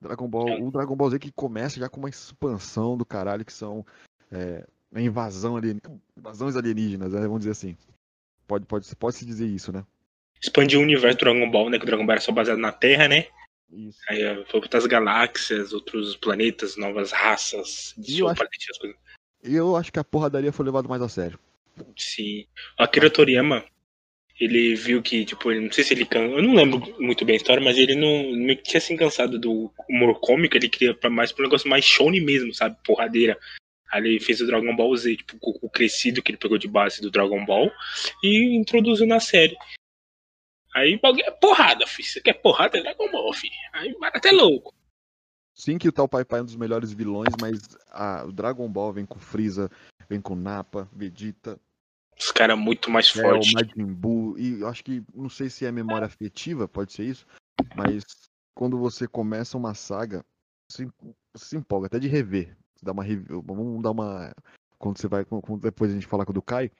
Dragon 0.00 0.28
Ball, 0.28 0.62
o 0.62 0.70
Dragon 0.70 0.96
Ball 0.96 1.10
Z 1.10 1.18
que 1.20 1.30
começa 1.32 1.78
já 1.78 1.88
com 1.88 2.00
uma 2.00 2.08
expansão 2.08 2.96
do 2.96 3.04
caralho, 3.04 3.44
que 3.44 3.52
são 3.52 3.86
é, 4.30 4.66
a 4.92 5.00
invasão 5.00 5.56
alien, 5.56 5.80
invasões 6.16 6.56
alienígenas, 6.56 7.12
né, 7.12 7.20
vamos 7.20 7.38
dizer 7.40 7.52
assim. 7.52 7.76
Pode, 8.46 8.66
pode, 8.66 8.96
pode 8.96 9.16
se 9.16 9.24
dizer 9.24 9.46
isso, 9.46 9.72
né? 9.72 9.84
Expandiu 10.42 10.80
o 10.80 10.82
universo 10.82 11.18
do 11.18 11.20
Dragon 11.20 11.48
Ball, 11.50 11.70
né? 11.70 11.78
Que 11.78 11.84
o 11.84 11.86
Dragon 11.86 12.04
Ball 12.04 12.14
era 12.14 12.20
só 12.20 12.32
baseado 12.32 12.58
na 12.58 12.72
Terra, 12.72 13.06
né? 13.06 13.28
Isso. 13.70 13.98
Aí 14.08 14.20
eh, 14.20 14.44
foi 14.50 14.60
outras 14.60 14.84
galáxias, 14.86 15.72
outros 15.72 16.16
planetas, 16.16 16.76
novas 16.76 17.12
raças, 17.12 17.94
E 17.96 18.18
eu 18.18 18.28
acho- 18.28 18.42
eu 19.42 19.76
acho 19.76 19.92
que 19.92 19.98
a 20.00 20.04
porradaria 20.04 20.52
foi 20.52 20.66
levada 20.66 20.88
mais 20.88 21.00
a 21.00 21.08
sério. 21.08 21.38
Sim. 21.96 22.46
O 22.78 22.82
Akira 22.82 23.10
Toriyama, 23.10 23.64
ele 24.38 24.74
viu 24.74 25.02
que, 25.02 25.24
tipo, 25.24 25.50
ele, 25.50 25.60
não 25.60 25.72
sei 25.72 25.84
se 25.84 25.94
ele 25.94 26.04
can... 26.04 26.20
Eu 26.20 26.42
não 26.42 26.54
lembro 26.54 26.80
muito 27.00 27.24
bem 27.24 27.34
a 27.34 27.36
história, 27.36 27.62
mas 27.62 27.76
ele 27.76 27.94
não 27.94 28.32
meio 28.32 28.56
que 28.58 28.64
tinha 28.64 28.80
se 28.80 28.96
cansado 28.96 29.38
do 29.38 29.72
humor 29.88 30.18
cômico, 30.20 30.56
ele 30.56 30.68
queria 30.68 30.94
pra 30.94 31.10
mais 31.10 31.32
pra 31.32 31.42
um 31.42 31.48
negócio 31.48 31.68
mais 31.68 31.84
shonen 31.84 32.24
mesmo, 32.24 32.54
sabe? 32.54 32.76
Porradeira. 32.84 33.38
Aí 33.90 34.00
ele 34.00 34.20
fez 34.20 34.40
o 34.40 34.46
Dragon 34.46 34.74
Ball 34.74 34.96
Z, 34.96 35.16
tipo, 35.16 35.38
o 35.42 35.68
crescido 35.68 36.22
que 36.22 36.30
ele 36.30 36.38
pegou 36.38 36.56
de 36.56 36.66
base 36.66 37.02
do 37.02 37.10
Dragon 37.10 37.44
Ball 37.44 37.70
e 38.22 38.56
introduziu 38.56 39.06
na 39.06 39.20
série. 39.20 39.56
Aí 40.74 40.98
é 41.26 41.30
porrada, 41.32 41.86
filho. 41.86 42.08
Você 42.08 42.20
quer 42.20 42.32
porrada? 42.32 42.78
É 42.78 42.82
Dragon 42.82 43.10
Ball, 43.10 43.32
filho. 43.34 43.52
Aí 43.74 43.92
vai 43.92 44.10
até 44.14 44.30
louco. 44.30 44.74
Sim 45.54 45.76
que 45.76 45.86
o 45.86 45.92
Tal 45.92 46.08
Pai 46.08 46.24
Pai 46.24 46.40
é 46.40 46.42
um 46.42 46.46
dos 46.46 46.56
melhores 46.56 46.92
vilões, 46.92 47.34
mas 47.38 47.76
a, 47.90 48.24
o 48.24 48.32
Dragon 48.32 48.66
Ball 48.68 48.92
vem 48.92 49.04
com 49.04 49.18
Freeza, 49.18 49.70
vem 50.08 50.20
com 50.20 50.34
Nappa, 50.34 50.88
Vegeta, 50.92 51.58
Os 52.18 52.30
caras 52.30 52.58
muito 52.58 52.90
mais 52.90 53.14
é, 53.16 53.20
o 53.20 53.22
fortes. 53.22 53.52
Majin 53.52 53.92
Buu, 53.92 54.38
e 54.38 54.60
eu 54.60 54.68
acho 54.68 54.84
que, 54.84 55.02
não 55.14 55.28
sei 55.28 55.48
se 55.48 55.64
é 55.64 55.72
memória 55.72 56.06
afetiva, 56.06 56.68
pode 56.68 56.92
ser 56.92 57.04
isso, 57.04 57.26
mas 57.76 58.04
quando 58.54 58.78
você 58.78 59.08
começa 59.08 59.56
uma 59.56 59.74
saga, 59.74 60.24
você, 60.70 60.88
se 61.36 61.56
empolga 61.56 61.86
até 61.86 61.98
de 61.98 62.08
rever. 62.08 62.56
Dá 62.82 62.92
uma 62.92 63.04
review, 63.04 63.42
vamos 63.42 63.82
dar 63.82 63.92
uma. 63.92 64.32
Quando 64.78 64.98
você 64.98 65.06
vai. 65.06 65.24
Quando 65.24 65.60
depois 65.60 65.90
a 65.90 65.94
gente 65.94 66.06
falar 66.06 66.24
com 66.24 66.32
o 66.32 66.34
do 66.34 66.42
Kai, 66.42 66.70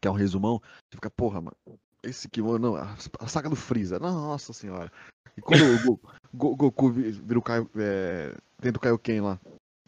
que 0.00 0.06
é 0.06 0.10
um 0.10 0.14
resumão, 0.14 0.60
você 0.60 0.96
fica, 0.96 1.10
porra, 1.10 1.40
mano, 1.40 1.56
esse 2.02 2.26
aqui, 2.26 2.40
não, 2.40 2.76
a, 2.76 2.96
saga 3.26 3.48
do 3.48 3.56
Freeza, 3.56 3.98
nossa 3.98 4.52
senhora. 4.52 4.90
E 5.36 5.40
quando 5.40 5.62
o 5.62 5.84
Go, 5.84 6.00
Go, 6.32 6.56
Goku 6.56 6.90
vira 6.90 7.38
o 7.38 7.42
Kaio, 7.42 7.68
é, 7.76 8.34
tenta 8.60 8.78
o 8.78 8.80
Kaioken 8.80 9.20
lá, 9.20 9.40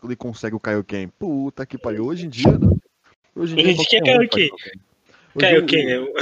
ele 0.02 0.16
consegue 0.16 0.56
o 0.56 0.60
Kaioken, 0.60 1.08
puta 1.08 1.64
que 1.64 1.78
pariu, 1.78 2.06
hoje 2.06 2.26
em 2.26 2.28
dia, 2.28 2.58
né? 2.58 2.68
Hoje 3.34 3.54
em 3.54 3.56
dia, 3.56 3.72
hoje 3.72 3.88
dia 3.88 3.98
é 3.98 4.02
Kaioken. 4.02 4.50
Kaioken, 5.38 5.90
é 5.90 6.00
o... 6.00 6.12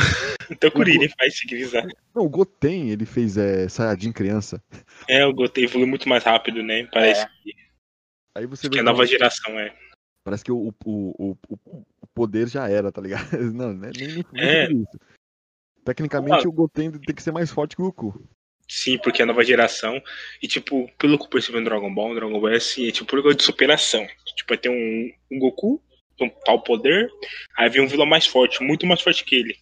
Tokuri, 0.57 1.09
faz 1.19 1.39
civilizar. 1.39 1.87
Não, 2.15 2.25
o 2.25 2.29
Goten, 2.29 2.91
ele 2.91 3.05
fez 3.05 3.37
é, 3.37 3.69
Saiyajin 3.69 4.13
criança. 4.13 4.63
É, 5.09 5.25
o 5.27 5.33
Goten 5.33 5.65
evoluiu 5.65 5.89
muito 5.89 6.09
mais 6.09 6.25
rápido, 6.25 6.63
né? 6.63 6.87
Parece 6.93 7.23
é. 7.23 7.29
que... 7.43 7.55
Aí 8.37 8.47
você 8.47 8.67
Acho 8.67 8.71
vê 8.71 8.75
que 8.75 8.79
é 8.79 8.81
a 8.81 8.85
nova 8.85 9.07
geração, 9.07 9.59
é. 9.59 9.75
Parece 10.25 10.45
que 10.45 10.53
o, 10.53 10.73
o, 10.85 11.11
o, 11.19 11.37
o 11.49 12.07
poder 12.15 12.49
já 12.49 12.69
era, 12.69 12.93
tá 12.93 13.01
ligado? 13.01 13.29
Não, 13.53 13.73
nem, 13.73 13.91
nem, 13.91 14.25
nem 14.33 14.45
é. 14.45 14.71
isso. 14.71 15.01
Tecnicamente, 15.85 16.47
o 16.47 16.53
Goten 16.53 16.93
tem 16.93 17.15
que 17.15 17.23
ser 17.23 17.33
mais 17.33 17.51
forte 17.51 17.75
que 17.75 17.83
o 17.83 17.87
Goku. 17.87 18.23
Sim, 18.71 18.99
porque 18.99 19.21
é 19.21 19.25
a 19.25 19.27
nova 19.27 19.43
geração. 19.43 20.01
E, 20.41 20.47
tipo, 20.47 20.89
pelo 20.97 21.19
que 21.19 21.25
eu 21.25 21.29
percebi 21.29 21.59
no 21.59 21.65
Dragon 21.65 21.93
Ball, 21.93 22.15
Dragon 22.15 22.41
Ball 22.41 22.51
é 22.51 22.57
assim, 22.57 22.87
é 22.87 22.93
tipo 22.93 23.13
um 23.13 23.17
negócio 23.17 23.39
de 23.39 23.43
superação. 23.43 24.07
Tipo, 24.37 24.49
vai 24.49 24.59
ter 24.59 24.69
um, 24.69 25.13
um 25.29 25.39
Goku, 25.41 25.83
um 26.21 26.29
tal 26.45 26.63
poder, 26.63 27.11
aí 27.59 27.69
vem 27.69 27.83
um 27.83 27.89
vilão 27.89 28.07
mais 28.07 28.27
forte, 28.27 28.63
muito 28.63 28.87
mais 28.87 29.01
forte 29.01 29.25
que 29.25 29.35
ele. 29.35 29.57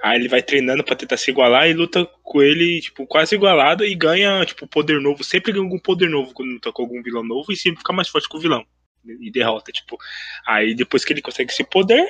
Aí 0.00 0.16
ele 0.16 0.28
vai 0.28 0.42
treinando 0.42 0.84
para 0.84 0.94
tentar 0.94 1.16
se 1.16 1.28
igualar 1.28 1.68
e 1.68 1.72
luta 1.72 2.06
com 2.22 2.40
ele, 2.40 2.80
tipo, 2.80 3.04
quase 3.04 3.34
igualado 3.34 3.84
e 3.84 3.96
ganha, 3.96 4.44
tipo, 4.46 4.68
poder 4.68 5.00
novo. 5.00 5.24
Sempre 5.24 5.50
ganha 5.50 5.64
algum 5.64 5.80
poder 5.80 6.08
novo 6.08 6.32
quando 6.32 6.52
luta 6.52 6.70
com 6.70 6.82
algum 6.82 7.02
vilão 7.02 7.24
novo 7.24 7.50
e 7.50 7.56
sempre 7.56 7.78
fica 7.80 7.92
mais 7.92 8.08
forte 8.08 8.28
que 8.28 8.36
o 8.36 8.40
vilão. 8.40 8.64
E 9.04 9.28
derrota, 9.28 9.72
tipo. 9.72 9.98
Aí 10.46 10.72
depois 10.72 11.04
que 11.04 11.12
ele 11.12 11.22
consegue 11.22 11.50
esse 11.50 11.64
poder, 11.64 12.06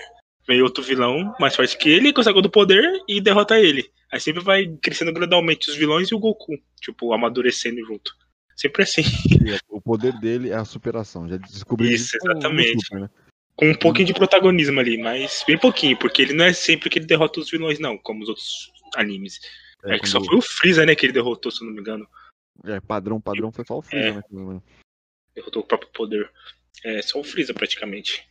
vem 0.47 0.62
outro 0.62 0.83
vilão 0.83 1.35
mais 1.41 1.57
forte 1.57 1.76
que 1.76 1.88
ele, 1.88 2.12
consegue 2.12 2.37
outro 2.37 2.50
poder 2.50 2.85
e 3.09 3.21
derrota 3.21 3.59
ele. 3.59 3.91
Aí 4.11 4.21
sempre 4.21 4.43
vai 4.43 4.67
crescendo 4.81 5.12
gradualmente 5.12 5.69
os 5.69 5.76
vilões 5.76 6.09
e 6.09 6.15
o 6.15 6.19
Goku, 6.19 6.57
tipo, 6.81 7.12
amadurecendo 7.12 7.85
junto. 7.85 8.12
Sempre 8.57 8.85
assim. 8.85 9.03
O 9.69 9.81
poder 9.81 10.19
dele 10.19 10.50
é 10.50 10.57
a 10.57 10.65
superação, 10.65 11.29
já 11.29 11.37
descobri 11.37 11.95
isso. 11.95 12.17
exatamente. 12.17 12.87
Super, 12.87 13.03
né? 13.03 13.11
Com 13.55 13.71
um 13.71 13.75
pouquinho 13.75 14.07
de 14.07 14.15
protagonismo 14.15 14.81
ali, 14.81 14.99
mas 14.99 15.45
bem 15.47 15.57
pouquinho, 15.57 15.97
porque 15.97 16.23
ele 16.23 16.33
não 16.33 16.45
é 16.45 16.53
sempre 16.53 16.91
que 16.91 16.99
ele 16.99 17.07
derrota 17.07 17.38
os 17.38 17.50
vilões, 17.50 17.79
não, 17.79 17.97
como 17.97 18.23
os 18.23 18.29
outros 18.29 18.73
animes. 18.97 19.38
É, 19.85 19.95
é 19.95 19.99
que 19.99 20.09
só 20.09 20.23
foi 20.23 20.37
o 20.37 20.43
Freeza, 20.43 20.85
né, 20.85 20.95
que 20.95 21.07
ele 21.07 21.12
derrotou, 21.12 21.53
se 21.53 21.62
eu 21.62 21.67
não 21.67 21.75
me 21.75 21.81
engano. 21.81 22.09
É, 22.65 22.81
padrão, 22.81 23.21
padrão 23.21 23.53
foi 23.53 23.65
só 23.65 23.79
o 23.79 23.83
Freeza, 23.83 24.25
é. 24.31 24.35
né? 24.35 24.61
Derrotou 25.35 25.62
o 25.62 25.67
próprio 25.67 25.91
poder. 25.93 26.31
É, 26.85 27.00
só 27.03 27.21
o 27.21 27.25
Freeza 27.25 27.55
praticamente. 27.55 28.26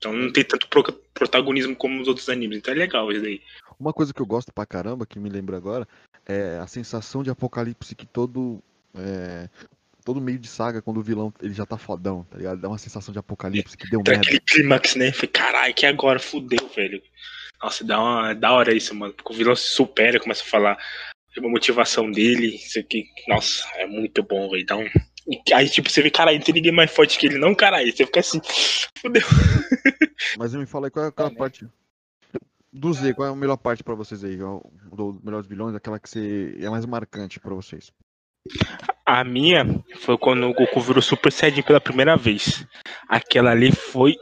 Então 0.00 0.14
não 0.14 0.32
tem 0.32 0.42
tanto 0.42 0.66
pro 0.66 0.82
protagonismo 1.12 1.76
como 1.76 2.00
os 2.00 2.08
outros 2.08 2.30
animes. 2.30 2.58
Então 2.58 2.72
é 2.72 2.76
legal 2.78 3.12
isso 3.12 3.20
daí. 3.20 3.42
Uma 3.78 3.92
coisa 3.92 4.14
que 4.14 4.20
eu 4.20 4.26
gosto 4.26 4.50
pra 4.50 4.64
caramba, 4.64 5.06
que 5.06 5.20
me 5.20 5.28
lembra 5.28 5.58
agora, 5.58 5.86
é 6.26 6.58
a 6.58 6.66
sensação 6.66 7.22
de 7.22 7.30
apocalipse 7.30 7.94
que 7.94 8.06
todo. 8.06 8.62
É, 8.96 9.48
todo 10.02 10.20
meio 10.20 10.38
de 10.38 10.48
saga, 10.48 10.80
quando 10.80 10.96
o 10.96 11.02
vilão 11.02 11.32
ele 11.42 11.52
já 11.52 11.66
tá 11.66 11.76
fodão, 11.76 12.24
tá 12.30 12.38
ligado? 12.38 12.60
Dá 12.60 12.68
uma 12.68 12.78
sensação 12.78 13.12
de 13.12 13.18
apocalipse 13.18 13.76
que 13.76 13.90
deu 13.90 14.02
Tem 14.02 14.14
merda. 14.14 14.26
aquele 14.26 14.40
clímax, 14.40 14.96
né? 14.96 15.12
Foi 15.12 15.28
caralho, 15.28 15.74
que 15.74 15.84
agora 15.84 16.18
fudeu, 16.18 16.66
velho. 16.74 17.02
Nossa, 17.62 17.84
dá 17.84 18.00
uma. 18.00 18.30
É 18.30 18.34
da 18.34 18.52
hora 18.52 18.74
isso, 18.74 18.94
mano. 18.94 19.12
Porque 19.12 19.34
o 19.34 19.36
vilão 19.36 19.54
se 19.54 19.68
supera, 19.68 20.18
começa 20.18 20.42
a 20.42 20.46
falar 20.46 20.78
uma 21.36 21.50
motivação 21.50 22.10
dele. 22.10 22.56
Isso 22.56 22.78
aqui. 22.78 23.04
Nossa, 23.28 23.62
é 23.74 23.86
muito 23.86 24.22
bom, 24.22 24.50
velho. 24.50 24.64
Dá 24.64 24.76
um 24.76 24.88
Aí, 25.54 25.68
tipo, 25.68 25.90
você 25.90 26.02
vê, 26.02 26.10
caralho, 26.10 26.38
não 26.38 26.44
tem 26.44 26.54
ninguém 26.54 26.72
mais 26.72 26.90
forte 26.90 27.18
que 27.18 27.26
ele, 27.26 27.38
não, 27.38 27.54
caralho. 27.54 27.90
Você 27.90 28.04
fica 28.04 28.20
assim, 28.20 28.40
fodeu. 29.00 29.22
Mas 30.38 30.54
me 30.54 30.66
fala 30.66 30.86
aí 30.86 30.90
qual 30.90 31.06
é 31.06 31.08
aquela 31.08 31.30
parte 31.30 31.66
do 32.72 32.92
Z, 32.92 33.14
qual 33.14 33.28
é 33.28 33.32
a 33.32 33.34
melhor 33.34 33.56
parte 33.56 33.82
pra 33.82 33.94
vocês 33.94 34.22
aí? 34.22 34.36
Do 34.36 35.20
Melhores 35.24 35.46
Vilões, 35.46 35.74
aquela 35.74 35.98
que 35.98 36.08
você, 36.08 36.56
é 36.60 36.68
mais 36.68 36.86
marcante 36.86 37.40
pra 37.40 37.54
vocês. 37.54 37.90
A 39.04 39.24
minha 39.24 39.64
foi 40.00 40.16
quando 40.16 40.46
o 40.46 40.54
Goku 40.54 40.80
virou 40.80 41.02
Super 41.02 41.32
Saiyajin 41.32 41.62
pela 41.62 41.80
primeira 41.80 42.16
vez. 42.16 42.64
Aquela 43.08 43.50
ali 43.50 43.72
foi 43.72 44.14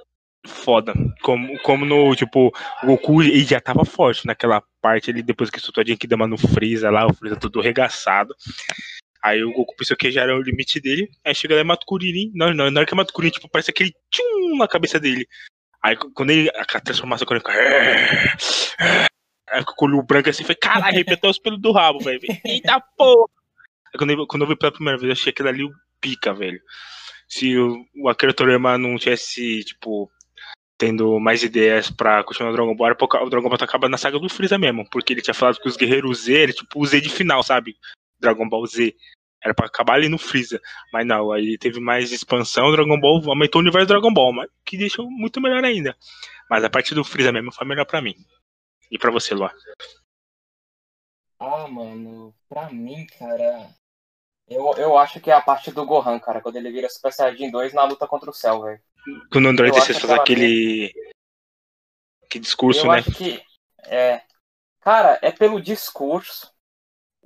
foda. 0.46 0.94
Como, 1.22 1.58
como 1.60 1.84
no, 1.84 2.14
tipo, 2.16 2.52
o 2.82 2.86
Goku 2.86 3.22
ele 3.22 3.44
já 3.44 3.60
tava 3.60 3.84
forte 3.84 4.26
naquela 4.26 4.62
parte 4.80 5.10
ali, 5.10 5.22
depois 5.22 5.50
que 5.50 5.60
soltou 5.60 5.82
a 5.82 5.84
Genkidama 5.84 6.26
no 6.26 6.38
Freeza 6.38 6.90
lá, 6.90 7.06
o 7.06 7.12
Freeza 7.12 7.36
todo 7.36 7.60
regaçado. 7.60 8.34
Aí 9.22 9.42
o 9.42 9.52
Goku 9.52 9.74
pensou 9.76 9.96
que 9.96 10.10
já 10.10 10.22
era 10.22 10.36
o 10.36 10.42
limite 10.42 10.80
dele. 10.80 11.10
Aí 11.24 11.34
chega 11.34 11.54
lá 11.54 11.60
e 11.60 11.64
mata 11.64 11.82
o 11.82 11.86
Kuririn. 11.86 12.30
Não, 12.34 12.54
não, 12.54 12.70
na 12.70 12.80
hora 12.80 12.86
que 12.86 12.94
mata 12.94 13.10
o 13.10 13.14
Kuririn, 13.14 13.32
tipo, 13.32 13.48
parece 13.48 13.70
aquele 13.70 13.92
tchum 14.10 14.56
na 14.56 14.68
cabeça 14.68 15.00
dele. 15.00 15.26
Aí 15.82 15.96
quando 15.96 16.30
ele. 16.30 16.50
A 16.54 16.80
transformação 16.80 17.26
quando 17.26 17.40
ele 17.40 17.46
fica. 17.46 18.78
Aí 19.50 19.64
com 19.64 19.86
o 19.86 20.02
branco 20.02 20.28
assim, 20.28 20.44
foi, 20.44 20.54
caralho, 20.54 20.94
arrebentou 20.94 21.30
os 21.30 21.38
pelos 21.38 21.60
do 21.60 21.72
rabo, 21.72 22.00
velho. 22.00 22.20
Eita 22.44 22.80
porra! 22.96 23.28
Aí 23.86 23.98
quando 23.98 24.10
eu, 24.10 24.26
quando 24.26 24.42
eu 24.42 24.48
vi 24.48 24.56
pela 24.56 24.72
primeira 24.72 24.98
vez, 24.98 25.08
eu 25.08 25.12
achei 25.12 25.30
aquele 25.30 25.48
ali 25.48 25.64
o 25.64 25.72
pica, 26.00 26.34
velho. 26.34 26.60
Se 27.26 27.56
o, 27.56 27.84
o 27.96 28.08
Akira 28.08 28.34
Toriyama 28.34 28.76
não 28.78 28.96
tivesse, 28.96 29.64
tipo, 29.64 30.10
tendo 30.76 31.18
mais 31.18 31.42
ideias 31.42 31.90
pra 31.90 32.22
continuar 32.24 32.50
o 32.50 32.52
Dragon 32.54 32.74
Ball, 32.74 32.92
o 32.92 33.30
Dragon 33.30 33.48
Ball 33.48 33.58
tá 33.58 33.64
acabando 33.64 33.92
na 33.92 33.98
saga 33.98 34.18
do 34.18 34.28
Freeza 34.28 34.58
mesmo. 34.58 34.88
Porque 34.90 35.12
ele 35.12 35.22
tinha 35.22 35.34
falado 35.34 35.58
que 35.58 35.68
os 35.68 35.76
guerreiros 35.76 36.24
Z, 36.24 36.32
ele, 36.32 36.52
tipo, 36.52 36.80
o 36.80 36.86
Z 36.86 37.00
de 37.00 37.08
final, 37.08 37.42
sabe? 37.42 37.76
Dragon 38.18 38.48
Ball 38.48 38.66
Z. 38.66 38.94
Era 39.42 39.54
pra 39.54 39.66
acabar 39.66 39.94
ali 39.94 40.08
no 40.08 40.18
Freeza. 40.18 40.60
Mas 40.92 41.06
não, 41.06 41.30
aí 41.30 41.56
teve 41.58 41.80
mais 41.80 42.10
expansão, 42.10 42.72
Dragon 42.72 42.98
Ball 42.98 43.22
aumentou 43.30 43.60
o 43.60 43.62
universo 43.62 43.86
do 43.86 43.94
Dragon 43.94 44.12
Ball, 44.12 44.32
mas 44.32 44.50
que 44.64 44.76
deixou 44.76 45.08
muito 45.10 45.40
melhor 45.40 45.64
ainda. 45.64 45.96
Mas 46.50 46.64
a 46.64 46.70
parte 46.70 46.94
do 46.94 47.04
Freeza 47.04 47.32
mesmo 47.32 47.52
foi 47.52 47.66
melhor 47.66 47.84
pra 47.84 48.02
mim. 48.02 48.14
E 48.90 48.98
pra 48.98 49.10
você, 49.10 49.34
Lua? 49.34 49.52
Ah, 51.38 51.68
mano, 51.68 52.34
pra 52.48 52.70
mim, 52.70 53.06
cara. 53.18 53.70
Eu, 54.48 54.72
eu 54.76 54.96
acho 54.96 55.20
que 55.20 55.30
é 55.30 55.34
a 55.34 55.42
parte 55.42 55.70
do 55.70 55.84
Gohan, 55.84 56.18
cara, 56.18 56.40
quando 56.40 56.56
ele 56.56 56.72
vira 56.72 56.88
Super 56.88 57.12
Saiyajin 57.12 57.50
2 57.50 57.74
na 57.74 57.84
luta 57.84 58.06
contra 58.06 58.30
o 58.30 58.34
céu, 58.34 58.62
velho. 58.62 58.80
Quando 59.30 59.44
o 59.44 59.48
Android 59.48 59.72
16 59.72 59.98
faz 60.00 60.20
aquele. 60.20 60.92
Que 62.28 62.38
discurso, 62.38 62.86
eu 62.86 62.92
né? 62.92 62.98
Acho 62.98 63.12
que. 63.12 63.42
É. 63.84 64.22
Cara, 64.80 65.18
é 65.22 65.30
pelo 65.30 65.60
discurso 65.60 66.50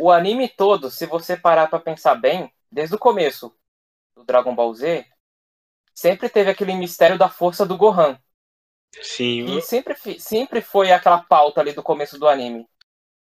o 0.02 0.11
anime 0.11 0.49
todo, 0.49 0.90
se 0.90 1.06
você 1.06 1.37
parar 1.37 1.68
para 1.68 1.78
pensar 1.78 2.16
bem, 2.16 2.52
desde 2.68 2.97
o 2.97 2.99
começo 2.99 3.54
do 4.16 4.25
Dragon 4.25 4.52
Ball 4.52 4.75
Z, 4.75 5.06
sempre 5.94 6.28
teve 6.28 6.50
aquele 6.50 6.75
mistério 6.75 7.16
da 7.16 7.28
força 7.28 7.64
do 7.64 7.76
Gohan. 7.76 8.18
Sim. 9.00 9.56
E 9.56 9.62
sempre, 9.62 9.94
sempre 10.18 10.61
foi 10.61 10.90
aquela 10.90 11.18
pauta 11.23 11.61
ali 11.61 11.73
do 11.73 11.85
começo 11.85 12.18
do 12.18 12.26
anime. 12.26 12.66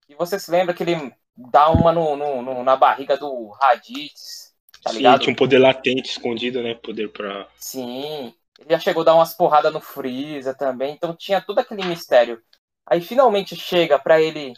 E 0.09 0.15
você 0.15 0.41
se 0.41 0.51
lembra 0.51 0.73
que 0.73 0.83
ele 0.83 1.15
dá 1.37 1.69
uma 1.69 1.93
no, 1.93 2.17
no, 2.17 2.41
no 2.41 2.65
na 2.65 2.75
barriga 2.75 3.19
do 3.19 3.49
Raditz, 3.51 4.55
tá 4.83 4.93
ligado? 4.93 5.19
Sim, 5.19 5.25
tinha 5.25 5.33
um 5.35 5.37
poder 5.37 5.59
latente 5.59 6.09
escondido, 6.09 6.63
né? 6.63 6.75
Poder 6.75 7.13
pra. 7.13 7.49
Sim. 7.59 8.35
Ele 8.59 8.71
já 8.71 8.79
chegou 8.79 9.03
a 9.03 9.05
dar 9.05 9.15
umas 9.15 9.35
porradas 9.35 9.71
no 9.71 9.81
Freeza 9.81 10.55
também, 10.55 10.95
então 10.95 11.15
tinha 11.15 11.39
todo 11.43 11.59
aquele 11.59 11.85
mistério. 11.85 12.43
Aí 12.87 13.03
finalmente 13.03 13.55
chega 13.57 13.99
para 13.99 14.21
ele 14.23 14.55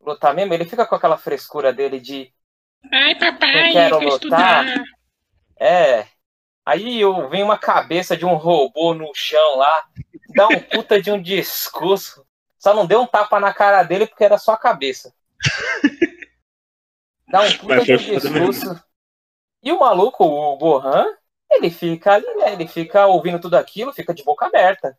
lutar 0.00 0.34
mesmo, 0.34 0.54
ele 0.54 0.64
fica 0.64 0.86
com 0.86 0.94
aquela 0.94 1.16
frescura 1.16 1.72
dele 1.72 2.00
de. 2.00 2.32
Ai, 2.92 3.14
papai, 3.14 3.68
eu 3.68 3.72
quero 3.72 3.98
lutar. 3.98 4.66
Estudar. 4.66 4.84
É. 5.58 6.06
Aí 6.64 7.00
eu 7.00 7.28
vem 7.28 7.42
uma 7.42 7.58
cabeça 7.58 8.16
de 8.16 8.24
um 8.24 8.34
robô 8.34 8.94
no 8.94 9.10
chão 9.14 9.56
lá, 9.56 9.84
dá 10.34 10.48
um 10.48 10.60
puta 10.60 11.00
de 11.00 11.10
um 11.10 11.20
discurso. 11.20 12.24
Só 12.58 12.74
não 12.74 12.86
deu 12.86 13.00
um 13.02 13.06
tapa 13.06 13.40
na 13.40 13.52
cara 13.52 13.82
dele 13.82 14.06
porque 14.06 14.24
era 14.24 14.38
só 14.38 14.52
a 14.52 14.58
cabeça. 14.58 15.12
Dá 17.28 17.40
um 17.40 17.52
puta 17.56 17.82
de 17.82 17.92
um 17.92 17.96
discurso. 17.96 18.84
E 19.62 19.72
o 19.72 19.80
maluco, 19.80 20.24
o 20.24 20.56
Gohan, 20.56 21.06
ele 21.50 21.70
fica 21.70 22.14
ali, 22.14 22.26
né? 22.36 22.52
Ele 22.52 22.66
fica 22.66 23.06
ouvindo 23.06 23.40
tudo 23.40 23.54
aquilo, 23.54 23.92
fica 23.92 24.14
de 24.14 24.22
boca 24.22 24.46
aberta. 24.46 24.96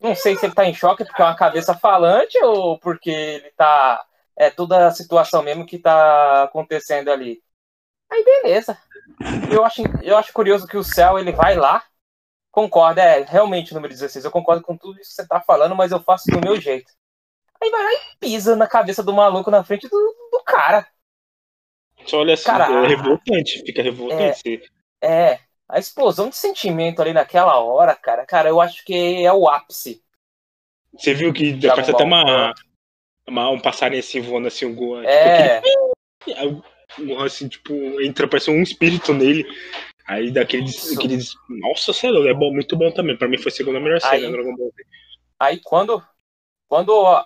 Não 0.00 0.14
sei 0.14 0.36
se 0.36 0.44
ele 0.44 0.54
tá 0.54 0.66
em 0.66 0.74
choque 0.74 1.04
porque 1.04 1.22
é 1.22 1.24
uma 1.24 1.36
cabeça 1.36 1.74
falante 1.74 2.36
ou 2.44 2.78
porque 2.78 3.10
ele 3.10 3.50
tá 3.52 4.04
é 4.36 4.50
toda 4.50 4.86
a 4.86 4.90
situação 4.90 5.42
mesmo 5.42 5.66
que 5.66 5.78
tá 5.78 6.44
acontecendo 6.44 7.10
ali. 7.10 7.42
Aí 8.10 8.24
beleza. 8.24 8.76
Eu 9.50 9.64
acho, 9.64 9.82
eu 10.02 10.16
acho 10.16 10.32
curioso 10.32 10.66
que 10.66 10.76
o 10.76 10.84
céu 10.84 11.18
ele 11.18 11.32
vai 11.32 11.56
lá, 11.56 11.84
concorda, 12.50 13.02
é 13.02 13.22
realmente 13.22 13.72
o 13.72 13.74
número 13.74 13.92
16, 13.92 14.24
eu 14.24 14.30
concordo 14.30 14.62
com 14.62 14.76
tudo 14.76 15.00
isso 15.00 15.10
que 15.10 15.16
você 15.16 15.26
tá 15.26 15.40
falando, 15.40 15.74
mas 15.74 15.92
eu 15.92 16.00
faço 16.00 16.30
do 16.30 16.40
meu 16.40 16.60
jeito. 16.60 16.92
Aí 17.62 17.70
vai 17.70 17.82
lá 17.82 17.92
e 17.92 18.16
pisa 18.18 18.56
na 18.56 18.66
cabeça 18.66 19.02
do 19.02 19.12
maluco 19.12 19.50
na 19.50 19.64
frente 19.64 19.88
do, 19.88 20.28
do 20.30 20.42
cara. 20.44 20.86
Só 22.06 22.18
olha 22.18 22.34
assim, 22.34 22.44
cara, 22.44 22.84
é 22.84 22.86
revoltante, 22.86 23.62
fica 23.64 23.82
revoltante. 23.82 24.62
É, 25.00 25.32
é, 25.32 25.40
a 25.68 25.78
explosão 25.78 26.28
de 26.28 26.36
sentimento 26.36 27.00
ali 27.00 27.12
naquela 27.12 27.58
hora, 27.58 27.94
cara, 27.94 28.26
cara, 28.26 28.48
eu 28.48 28.60
acho 28.60 28.84
que 28.84 29.24
é 29.24 29.32
o 29.32 29.48
ápice. 29.48 30.02
Você 30.96 31.14
viu 31.14 31.32
que 31.32 31.58
parece 31.66 31.90
até 31.90 32.04
uma, 32.04 32.52
um 33.28 33.60
passarinho 33.60 34.00
assim 34.00 34.20
voando 34.20 34.48
assim, 34.48 34.64
o 34.66 34.74
Gohan. 34.74 35.04
É. 35.04 35.60
Tipo, 35.60 36.64
o 36.98 37.06
Gohan, 37.06 37.26
assim, 37.26 37.48
tipo, 37.48 37.72
entra, 38.02 38.28
parece 38.28 38.50
um 38.50 38.62
espírito 38.62 39.12
nele. 39.12 39.44
Aí 40.06 40.30
daquele. 40.30 40.64
Isso. 40.64 40.94
Aqueles, 40.98 41.32
nossa, 41.48 41.92
sério, 41.92 42.28
é 42.28 42.34
bom, 42.34 42.52
muito 42.52 42.76
bom 42.76 42.90
também. 42.92 43.16
Pra 43.16 43.26
mim 43.28 43.38
foi 43.38 43.50
a 43.50 43.54
segunda 43.54 43.80
melhor 43.80 43.98
Aí- 44.04 44.20
cena 44.20 44.26
do 44.30 44.32
Dragon 44.32 44.56
Ball 44.56 44.68
Z. 44.76 44.84
Aí 45.40 45.60
quando. 45.64 46.02
Quando. 46.68 47.24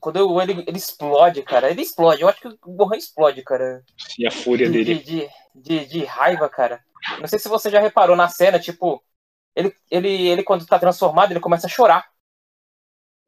quando 0.00 0.40
ele, 0.42 0.64
ele 0.66 0.76
explode, 0.76 1.42
cara. 1.42 1.70
Ele 1.70 1.82
explode. 1.82 2.22
Eu 2.22 2.28
acho 2.28 2.40
que 2.40 2.48
o 2.48 2.58
Gohan 2.72 2.96
explode, 2.96 3.42
cara. 3.42 3.84
E 4.18 4.26
a 4.26 4.30
fúria 4.30 4.68
De, 4.68 4.84
dele. 4.84 4.94
de, 5.00 5.04
de, 5.04 5.28
de, 5.54 5.86
de 5.86 6.04
raiva, 6.04 6.48
cara. 6.48 6.84
Não 7.20 7.28
sei 7.28 7.38
se 7.38 7.48
você 7.48 7.70
já 7.70 7.78
reparou 7.80 8.16
na 8.16 8.28
cena, 8.28 8.58
tipo. 8.58 9.02
Ele, 9.54 9.74
ele, 9.90 10.26
ele 10.28 10.42
quando 10.42 10.66
tá 10.66 10.78
transformado, 10.78 11.30
ele 11.32 11.40
começa 11.40 11.66
a 11.66 11.70
chorar. 11.70 12.10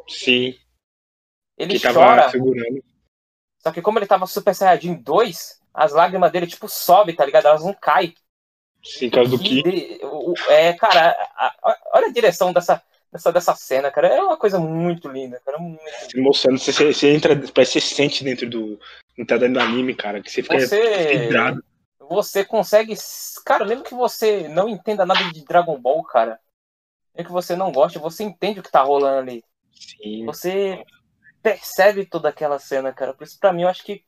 Sim, 0.09 0.55
Ele 1.59 1.79
que 1.79 1.93
chora. 1.93 2.31
segurando. 2.31 2.83
Só 3.59 3.73
que 3.73 3.83
como 3.83 3.99
ele 3.99 4.07
tava 4.07 4.27
Super 4.27 4.55
Saiyajin 4.55 4.95
2, 4.95 5.61
as 5.75 5.93
lágrimas 5.93 6.31
dele, 6.31 6.47
tipo, 6.47 6.69
sobe, 6.69 7.13
tá 7.13 7.25
ligado? 7.25 7.47
Elas 7.47 7.65
não 7.65 7.75
caem. 7.75 8.15
Sim, 8.83 9.11
causa 9.11 9.31
do 9.31 9.39
Que 9.39 9.63
Ki. 9.63 10.01
É, 10.49 10.73
cara, 10.75 11.11
a- 11.37 11.55
a- 11.63 11.79
olha 11.95 12.07
a 12.07 12.13
direção 12.13 12.53
dessa, 12.53 12.81
dessa, 13.13 13.33
dessa 13.33 13.55
cena, 13.57 13.91
cara. 13.91 14.07
É 14.09 14.23
uma 14.23 14.37
coisa 14.37 14.61
muito 14.61 15.09
linda, 15.09 15.41
cara. 15.45 15.59
Muito... 15.59 15.81
Se 16.09 16.21
você, 16.23 16.51
você, 16.73 16.93
você 16.95 17.13
entra, 17.13 17.35
parece 17.53 17.73
que 17.73 17.81
você 17.81 17.95
sente 17.95 18.23
dentro 18.23 18.49
do. 18.49 18.79
Tá 19.27 19.37
dentro 19.37 19.55
do 19.55 19.61
anime, 19.61 19.95
cara. 19.97 20.23
Que 20.23 20.31
você 20.31 20.43
fica 20.45 20.61
Você, 20.61 21.19
vidrado. 21.19 21.63
você 21.99 22.45
consegue. 22.45 22.95
Cara, 23.45 23.65
mesmo 23.65 23.83
que 23.83 23.95
você 23.95 24.47
não 24.47 24.69
entenda 24.69 25.05
nada 25.05 25.25
de 25.33 25.45
Dragon 25.45 25.77
Ball, 25.81 26.05
cara. 26.05 26.39
Mesmo 27.17 27.27
que 27.27 27.33
você 27.33 27.57
não 27.57 27.73
goste, 27.73 27.99
você 27.99 28.23
entende 28.23 28.61
o 28.61 28.63
que 28.63 28.71
tá 28.71 28.81
rolando 28.83 29.19
ali. 29.19 29.45
Sim. 29.73 30.25
Você 30.25 30.85
percebe 31.43 32.05
toda 32.07 32.29
aquela 32.29 32.59
cena, 32.59 32.93
cara. 32.93 33.15
Por 33.15 33.25
isso, 33.25 33.39
pra 33.39 33.53
mim, 33.53 33.63
eu 33.63 33.69
acho 33.69 33.85
que 33.85 34.03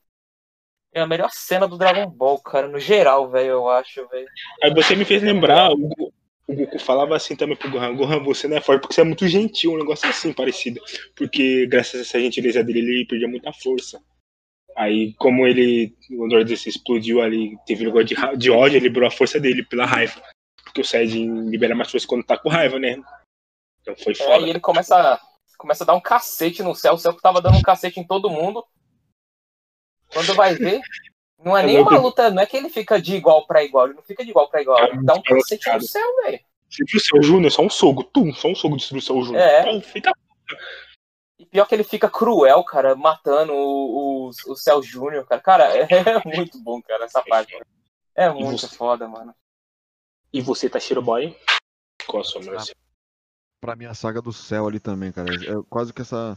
é 0.93 1.01
a 1.01 1.07
melhor 1.07 1.29
cena 1.31 1.67
do 1.67 1.77
Dragon 1.77 2.07
Ball, 2.09 2.39
cara. 2.39 2.67
No 2.67 2.79
geral, 2.79 3.29
velho, 3.29 3.49
eu 3.51 3.69
acho, 3.69 4.07
velho. 4.07 4.27
Aí 4.63 4.73
você 4.73 4.95
me 4.95 5.05
fez 5.05 5.23
lembrar, 5.23 5.71
o, 5.71 6.13
o 6.47 6.55
Goku 6.55 6.79
falava 6.79 7.15
assim 7.15 7.35
também 7.35 7.55
pro 7.55 7.71
Gohan, 7.71 7.95
Gohan, 7.95 8.23
você 8.23 8.47
não 8.47 8.57
é 8.57 8.61
forte 8.61 8.81
porque 8.81 8.93
você 8.95 9.01
é 9.01 9.05
muito 9.05 9.27
gentil, 9.27 9.73
um 9.73 9.77
negócio 9.77 10.07
assim 10.09 10.33
parecido. 10.33 10.81
Porque 11.15 11.65
graças 11.67 11.95
a 11.99 12.01
essa 12.03 12.19
gentileza 12.19 12.63
dele, 12.63 12.79
ele 12.79 13.05
perdia 13.07 13.27
muita 13.27 13.53
força. 13.53 14.01
Aí, 14.75 15.13
como 15.15 15.45
ele, 15.45 15.95
o 16.11 16.25
Android 16.25 16.45
16 16.49 16.75
explodiu 16.75 17.21
ali, 17.21 17.57
teve 17.65 17.83
um 17.83 17.87
negócio 17.87 18.07
de, 18.07 18.37
de 18.37 18.49
ódio, 18.51 18.77
ele 18.77 18.87
liberou 18.87 19.07
a 19.07 19.11
força 19.11 19.39
dele 19.39 19.63
pela 19.63 19.85
raiva. 19.85 20.21
Porque 20.63 20.81
o 20.81 20.85
Saiyajin 20.85 21.49
libera 21.49 21.75
mais 21.75 21.91
força 21.91 22.07
quando 22.07 22.23
tá 22.25 22.37
com 22.37 22.49
raiva, 22.49 22.79
né? 22.79 23.01
Então 23.81 23.95
foi 23.97 24.13
É, 24.13 24.15
foda. 24.15 24.45
e 24.45 24.49
ele 24.49 24.59
começa, 24.59 25.19
começa 25.61 25.83
a 25.83 25.87
dar 25.87 25.93
um 25.93 26.01
cacete 26.01 26.63
no 26.63 26.75
céu. 26.75 26.93
O 26.93 26.97
céu 26.97 27.13
que 27.13 27.21
tava 27.21 27.39
dando 27.41 27.57
um 27.57 27.61
cacete 27.61 27.99
em 27.99 28.03
todo 28.05 28.29
mundo. 28.29 28.65
Quando 30.11 30.33
vai 30.33 30.55
ver, 30.55 30.81
não 31.39 31.55
é 31.57 31.61
É 31.61 31.65
nem 31.65 31.79
uma 31.79 31.97
luta, 31.97 32.29
não 32.29 32.41
é 32.41 32.45
que 32.45 32.57
ele 32.57 32.69
fica 32.69 32.99
de 33.01 33.15
igual 33.15 33.45
pra 33.45 33.63
igual. 33.63 33.85
Ele 33.85 33.93
não 33.93 34.03
fica 34.03 34.23
de 34.25 34.31
igual 34.31 34.49
pra 34.49 34.61
igual. 34.61 34.77
Ele 34.83 35.03
dá 35.03 35.13
um 35.13 35.19
É 35.19 35.21
cacete 35.23 35.69
no 35.71 35.81
céu, 35.81 36.15
velho. 36.23 36.39
Se 36.69 36.83
o 36.83 36.99
Cell 36.99 37.21
Júnior, 37.21 37.51
só 37.51 37.61
um 37.61 37.69
soco, 37.69 38.03
tum, 38.03 38.33
só 38.33 38.47
um 38.47 38.55
soco 38.55 38.77
destruiu 38.77 38.99
o 38.99 39.01
Cell 39.01 39.21
Júnior. 39.23 39.41
É. 39.41 39.63
Pum, 39.63 39.81
fica- 39.81 40.11
E 41.37 41.45
pior 41.45 41.65
que 41.65 41.75
ele 41.75 41.83
fica 41.83 42.09
cruel, 42.09 42.63
cara, 42.63 42.95
matando 42.95 43.53
o, 43.53 44.27
o, 44.27 44.29
o 44.29 44.55
Cell 44.55 44.81
Júnior, 44.81 45.25
cara. 45.27 45.41
Cara, 45.41 45.65
é 45.77 45.87
muito 46.25 46.57
bom, 46.63 46.81
cara, 46.81 47.05
essa 47.05 47.21
parte. 47.21 47.57
É 48.15 48.29
muito 48.29 48.57
você? 48.57 48.75
foda, 48.75 49.07
mano. 49.07 49.35
E 50.33 50.41
você, 50.41 50.69
Tashiro 50.69 51.01
Boy? 51.01 51.37
Qual 52.07 52.21
a 52.21 52.23
sua 52.25 52.41
melhor? 52.41 52.63
Pra 53.61 53.75
mim, 53.75 53.85
a 53.85 53.93
saga 53.93 54.21
do 54.21 54.33
céu 54.33 54.67
ali 54.67 54.79
também, 54.79 55.11
cara. 55.11 55.31
É 55.31 55.63
quase 55.69 55.93
que 55.93 56.01
essa, 56.01 56.35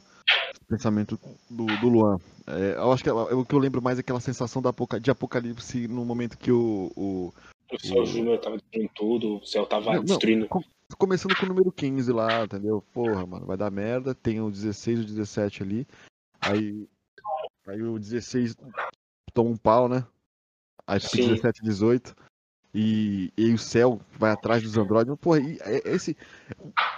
esse 0.51 0.63
pensamento 0.69 1.19
do, 1.49 1.65
do 1.81 1.89
Luan. 1.89 2.19
É, 2.47 2.75
eu 2.77 2.93
acho 2.93 3.03
que 3.03 3.09
é- 3.09 3.13
o 3.15 3.45
que 3.47 3.55
eu 3.55 3.59
lembro 3.59 3.81
mais 3.81 3.97
é 3.97 4.01
aquela 4.03 4.21
sensação 4.21 4.61
da 4.61 4.71
de 5.01 5.11
apocalipse 5.11 5.89
no 5.89 6.05
momento 6.05 6.37
que 6.37 6.53
o. 6.53 6.93
o 6.95 7.33
O 7.73 7.79
Cell 7.81 8.05
Júnior 8.05 8.39
tava 8.39 8.59
destruindo 8.59 8.91
tudo, 8.95 9.37
o 9.39 9.47
Cell 9.47 9.65
tava 9.65 9.95
Não, 9.95 10.05
destruindo. 10.05 10.47
com- 10.49 10.63
começando 10.99 11.35
com 11.35 11.47
o 11.47 11.49
número 11.49 11.73
15 11.73 12.13
lá, 12.13 12.45
entendeu? 12.45 12.85
Porra, 12.93 13.27
mano, 13.27 13.47
vai 13.47 13.57
dar 13.57 13.71
merda. 13.71 14.15
Tem 14.15 14.43
o 14.43 14.51
16 14.51 14.99
e 14.99 15.03
o 15.03 15.07
17 15.07 15.63
ali. 15.63 15.87
Aí. 16.43 16.87
Aí 17.67 17.83
o 17.83 17.99
16 17.99 18.55
toma 19.33 19.49
um 19.49 19.57
pau, 19.57 19.89
né? 19.89 20.07
Aí 20.87 21.01
fica 21.01 21.17
Sim. 21.17 21.29
17 21.29 21.61
e 21.61 21.65
18. 21.65 22.15
E, 22.75 23.33
e 23.37 23.53
o 23.53 23.59
céu 23.59 24.01
vai 24.19 24.33
atrás 24.33 24.63
dos 24.63 24.77
androides. 24.77 25.15
Porra, 25.21 25.39
e 25.41 25.59
é- 25.61 25.83
esse. 25.95 26.17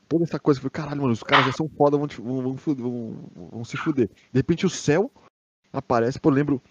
Toda 0.08 0.24
essa 0.24 0.38
coisa, 0.38 0.60
falei, 0.60 0.70
caralho, 0.70 1.02
mano, 1.02 1.12
os 1.12 1.22
caras 1.22 1.44
já 1.44 1.52
são 1.52 1.68
foda, 1.68 1.98
vão, 1.98 2.06
vão, 2.06 2.56
vão, 2.56 3.30
vão- 3.34 3.64
se 3.64 3.76
fuder. 3.76 4.08
De 4.08 4.38
repente 4.38 4.64
o 4.64 4.70
céu 4.70 5.10
aparece, 5.72 6.18
pô, 6.18 6.30
eu 6.30 6.34
lembro 6.34 6.62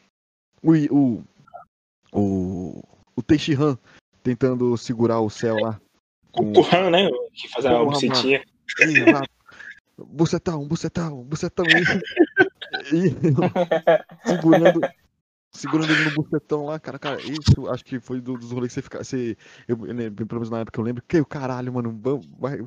o, 0.63 0.71
o, 0.89 1.23
o, 2.11 2.83
o 3.15 3.21
Teixihan 3.21 3.77
tentando 4.23 4.75
segurar 4.77 5.19
o 5.19 5.29
céu 5.29 5.59
lá. 5.59 5.79
O 6.33 6.43
Gohan, 6.43 6.89
né? 6.89 7.09
Que 7.33 7.47
faz 7.49 7.65
a 7.65 7.71
lá, 7.73 9.23
Bucetão, 9.97 10.67
bucetão, 10.67 11.23
bucetão. 11.23 11.65
E, 12.91 13.07
e 13.07 13.11
segurando, 14.27 14.81
segurando 15.55 15.91
ele 15.91 16.03
no 16.03 16.11
bucetão 16.11 16.65
lá, 16.65 16.79
cara, 16.79 16.99
cara, 16.99 17.19
isso 17.21 17.67
acho 17.69 17.83
que 17.83 17.99
foi 17.99 18.21
do- 18.21 18.37
dos 18.37 18.51
rolês 18.51 18.71
que 18.73 18.75
você 18.75 18.81
fica. 18.81 19.03
Você, 19.03 19.37
eu, 19.67 19.77
pelo 19.77 20.39
menos 20.39 20.49
na 20.49 20.59
época 20.59 20.79
eu 20.79 20.83
lembro, 20.83 21.03
que 21.03 21.19
o 21.19 21.25
caralho, 21.25 21.73
mano, 21.73 21.99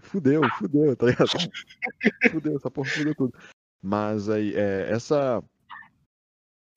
fudeu, 0.00 0.42
fudeu, 0.58 0.96
tá 0.96 1.06
ligado? 1.06 1.28
Fudeu, 2.32 2.56
essa 2.56 2.70
porra 2.70 2.90
fudeu 2.90 3.14
tudo. 3.14 3.34
Mas 3.82 4.28
aí, 4.28 4.54
é, 4.54 4.90
essa. 4.90 5.42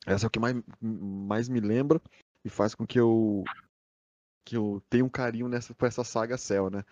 Essa 0.05 0.25
é 0.25 0.27
o 0.27 0.29
que 0.31 0.39
mais, 0.39 0.55
mais 0.81 1.47
me 1.49 1.59
lembra 1.59 2.01
e 2.43 2.49
faz 2.49 2.73
com 2.73 2.85
que 2.85 2.99
eu. 2.99 3.43
Que 4.45 4.57
eu 4.57 4.81
tenha 4.89 5.05
um 5.05 5.09
carinho 5.09 5.47
nessa, 5.47 5.73
por 5.73 5.87
essa 5.87 6.03
saga 6.03 6.37
Cell, 6.37 6.69
né? 6.69 6.83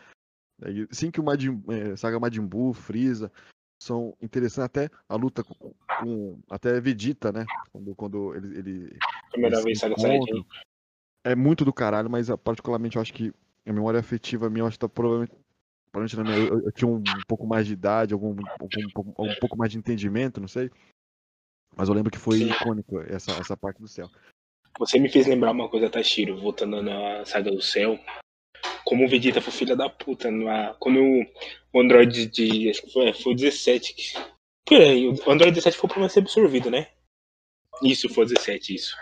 Sim 0.91 1.09
que 1.09 1.19
o 1.19 1.23
Majin, 1.23 1.63
é, 1.69 1.95
saga 1.95 2.19
Majin 2.19 2.45
Buu, 2.45 2.73
Freeza, 2.73 3.31
são 3.81 4.13
interessantes 4.21 4.65
até 4.65 4.89
a 5.07 5.15
luta 5.15 5.43
com, 5.43 5.73
com- 5.99 6.39
até 6.49 6.79
Vegeta, 6.81 7.31
né? 7.31 7.45
Quando, 7.71 7.95
quando 7.95 8.35
ele, 8.35 8.57
ele 8.59 8.99
Primeira 9.31 9.61
vez. 9.63 9.79
Saiyajin. 9.79 10.45
é 11.23 11.35
muito 11.35 11.63
do 11.63 11.71
caralho, 11.73 12.09
mas 12.09 12.29
ah, 12.29 12.37
particularmente 12.37 12.97
eu 12.97 13.01
acho 13.01 13.13
que 13.13 13.33
a 13.65 13.71
memória 13.73 13.99
afetiva 13.99 14.49
minha, 14.49 14.63
eu 14.63 14.67
acho 14.67 14.75
que 14.77 14.79
tá 14.81 14.89
provavelmente, 14.89 15.31
provavelmente 15.91 16.31
minha- 16.31 16.37
eu, 16.49 16.65
eu 16.65 16.71
tinha 16.71 16.87
um, 16.89 17.01
pouco 17.27 17.47
mais 17.47 17.65
de 17.67 17.73
idade, 17.73 18.13
algum, 18.13 18.35
algum, 18.59 18.81
um 18.81 18.89
pouco- 18.89 19.23
um 19.23 19.35
pouco 19.35 19.57
mais 19.57 19.71
de 19.71 19.77
entendimento, 19.77 20.41
não 20.41 20.47
sei. 20.47 20.69
Mas 21.75 21.87
eu 21.87 21.95
lembro 21.95 22.11
que 22.11 22.17
foi 22.17 22.37
Sim. 22.39 22.49
icônico 22.51 22.99
essa, 23.01 23.31
essa 23.33 23.55
parte 23.55 23.79
do 23.79 23.87
céu. 23.87 24.09
Você 24.77 24.99
me 24.99 25.09
fez 25.09 25.27
lembrar 25.27 25.51
uma 25.51 25.69
coisa, 25.69 25.89
Tashiro, 25.89 26.37
voltando 26.39 26.81
na 26.81 27.23
saga 27.25 27.51
do 27.51 27.61
céu. 27.61 27.97
Como 28.89 29.05
o 29.05 29.07
Vegeta 29.07 29.39
foi 29.39 29.53
filha 29.53 29.75
da 29.75 29.87
puta. 29.87 30.31
numa- 30.31 30.73
quando 30.79 30.99
o 31.71 31.79
Android 31.79 32.25
de. 32.25 32.71
Acho 32.71 32.81
que 32.81 32.91
foi, 32.91 33.13
foi 33.13 33.33
o 33.33 33.35
17. 33.35 33.93
que- 33.93 34.13
Por 34.65 34.81
aí, 34.81 35.07
o 35.07 35.11
Android 35.31 35.51
17 35.53 35.77
foi 35.77 35.87
pra 35.87 36.09
ser 36.09 36.19
absorvido, 36.21 36.71
né? 36.71 36.87
Isso, 37.83 38.09
foi 38.09 38.23
o 38.23 38.27
17, 38.27 38.73
isso. 38.73 38.97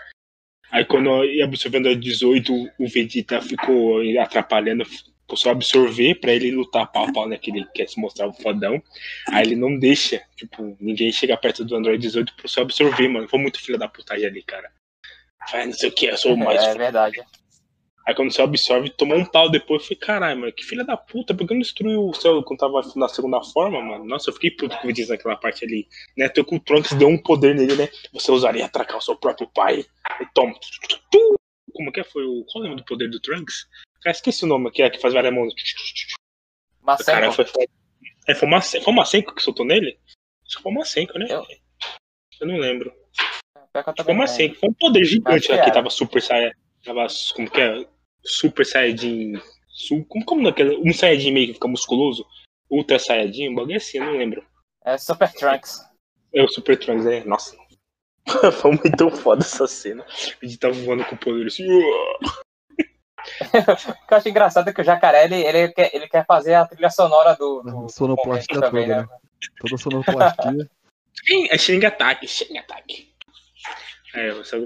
Aí 0.70 0.84
quando 0.84 1.24
ia 1.24 1.46
absorvendo 1.46 1.86
o 1.86 1.88
Android 1.88 2.06
18, 2.06 2.52
o 2.78 2.86
Vegeta 2.86 3.40
ficou 3.40 4.00
atrapalhando, 4.20 4.82
a 4.84 5.50
absorver 5.50 6.16
pra 6.16 6.34
ele 6.34 6.50
lutar 6.50 6.92
pau 6.92 7.06
a 7.08 7.12
pau, 7.12 7.26
né? 7.26 7.38
Que 7.38 7.50
ele 7.50 7.64
quer 7.74 7.88
se 7.88 7.98
mostrar 7.98 8.26
o 8.28 8.34
fodão. 8.34 8.82
Aí 9.30 9.46
ele 9.46 9.56
não 9.56 9.78
deixa, 9.78 10.22
tipo, 10.36 10.76
ninguém 10.78 11.10
chega 11.10 11.34
perto 11.38 11.64
do 11.64 11.74
Android 11.76 11.98
18 11.98 12.34
pra 12.34 12.46
só 12.46 12.60
absorver, 12.60 13.08
mano. 13.08 13.26
Foi 13.26 13.38
muito 13.38 13.58
filha 13.58 13.78
da 13.78 13.88
putagem 13.88 14.26
ali, 14.26 14.42
cara. 14.42 14.70
Vai, 15.50 15.64
não 15.64 15.72
sei 15.72 15.88
o 15.88 15.92
que, 15.92 16.06
eu 16.06 16.18
sou 16.18 16.34
o 16.34 16.36
mais 16.36 16.62
É 16.62 16.74
verdade. 16.74 17.22
Aí 18.08 18.14
quando 18.14 18.32
você 18.32 18.40
absorve, 18.40 18.88
tomou 18.88 19.18
um 19.18 19.24
pau 19.26 19.50
depois, 19.50 19.82
eu 19.82 19.88
falei, 19.88 19.98
caralho, 20.00 20.40
mano, 20.40 20.52
que 20.54 20.64
filha 20.64 20.82
da 20.82 20.96
puta, 20.96 21.34
por 21.34 21.46
que 21.46 21.52
não 21.52 21.60
destruiu 21.60 22.08
o 22.08 22.14
céu 22.14 22.42
quando 22.42 22.58
tava 22.58 22.80
na 22.96 23.06
segunda 23.06 23.42
forma, 23.42 23.82
mano? 23.82 24.06
Nossa, 24.06 24.30
eu 24.30 24.34
fiquei 24.34 24.50
puto 24.50 24.74
com 24.78 24.84
o 24.84 24.86
Vegeta 24.88 25.12
naquela 25.12 25.36
parte 25.36 25.62
ali. 25.66 25.86
Né? 26.16 26.24
Até 26.24 26.42
que 26.42 26.54
o 26.54 26.58
Trunks 26.58 26.94
deu 26.94 27.06
um 27.06 27.22
poder 27.22 27.54
nele, 27.54 27.76
né? 27.76 27.86
Você 28.14 28.32
usaria 28.32 28.64
atracar 28.64 28.96
o 28.96 29.02
seu 29.02 29.14
próprio 29.14 29.46
pai. 29.48 29.84
E 30.22 30.26
toma. 30.32 30.54
Como 31.74 31.92
que 31.92 32.00
é? 32.00 32.04
Foi 32.04 32.24
o. 32.24 32.46
Qual 32.50 32.64
é 32.64 32.66
o 32.66 32.70
nome 32.70 32.80
do 32.80 32.86
poder 32.86 33.10
do 33.10 33.20
Trunks? 33.20 33.66
Cara, 34.00 34.16
esqueci 34.16 34.44
o 34.44 34.48
nome, 34.48 34.70
que 34.70 34.80
é 34.82 34.88
que 34.88 34.98
faz 34.98 35.12
várias 35.12 35.34
mãos. 35.34 35.52
Mas 36.80 37.02
Cara, 37.04 37.30
foi. 37.30 37.44
É, 38.26 38.34
foi 38.34 38.48
o 38.48 38.50
Macenco, 38.50 39.26
foi 39.26 39.34
que 39.34 39.42
soltou 39.42 39.66
nele? 39.66 39.98
Acho 40.46 40.56
que 40.56 40.62
foi 40.62 40.72
o 40.72 40.74
Macenco, 40.74 41.18
né? 41.18 41.26
Eu- 41.28 41.46
Eu 42.40 42.46
não 42.46 42.56
lembro. 42.56 42.90
Foi. 44.02 44.14
Senka, 44.28 44.54
foi 44.60 44.68
um 44.70 44.74
poder 44.74 45.04
gigante 45.04 45.52
era. 45.52 45.70
tava 45.72 45.90
super 45.90 46.22
saia. 46.22 46.56
Tava. 46.82 47.06
Como 47.34 47.50
que 47.50 47.60
é? 47.60 47.86
Super 48.24 48.64
Saiyajin. 48.66 49.40
Como, 50.08 50.24
como 50.24 50.42
naquele. 50.42 50.76
Um 50.78 50.92
Saiyajin 50.92 51.32
meio 51.32 51.46
que 51.48 51.54
fica 51.54 51.68
musculoso? 51.68 52.26
Ultra 52.70 52.98
Saiyajin, 52.98 53.48
um 53.50 53.54
bagulho 53.54 53.76
assim, 53.76 53.98
eu 53.98 54.04
não 54.04 54.12
lembro. 54.18 54.44
É 54.84 54.96
Super 54.98 55.32
Trunks. 55.32 55.80
É 56.34 56.42
o 56.42 56.48
Super 56.48 56.78
Trunks, 56.78 57.06
é. 57.06 57.24
Nossa. 57.24 57.56
foi 58.60 58.72
muito 58.72 59.10
foda 59.10 59.42
essa 59.42 59.66
cena. 59.66 60.04
Ele 60.42 60.56
tava 60.56 60.74
voando 60.74 61.04
com 61.04 61.14
o 61.14 61.18
poder 61.18 61.46
assim. 61.46 61.66
O 63.40 64.06
que 64.06 64.14
eu 64.14 64.16
acho 64.16 64.28
engraçado 64.28 64.70
é 64.70 64.72
que 64.72 64.80
o 64.80 64.84
jacaré, 64.84 65.24
ele, 65.24 65.34
ele, 65.36 65.68
quer, 65.72 65.94
ele 65.94 66.08
quer 66.08 66.24
fazer 66.24 66.54
a 66.54 66.66
trilha 66.66 66.88
sonora 66.88 67.34
do. 67.34 67.62
do 67.62 67.82
do 67.82 67.88
Sonoplastia 67.90 68.54
momento 68.54 68.70
também, 68.70 68.86
toda, 68.88 69.02
né? 69.02 69.08
Toda 69.60 69.74
a 69.74 69.78
sonoplastia. 69.78 70.70
É 71.50 71.58
Xing 71.58 71.84
Attack, 71.84 72.26
Xing 72.28 72.56
Attack. 72.56 73.12
É, 74.14 74.28
essa- 74.28 74.56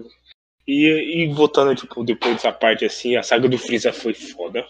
E, 0.66 1.24
e 1.24 1.34
voltando, 1.34 1.74
tipo, 1.74 2.04
depois 2.04 2.34
dessa 2.34 2.52
parte 2.52 2.84
assim, 2.84 3.16
a 3.16 3.22
saga 3.22 3.48
do 3.48 3.58
Freeza 3.58 3.92
foi 3.92 4.14
foda. 4.14 4.64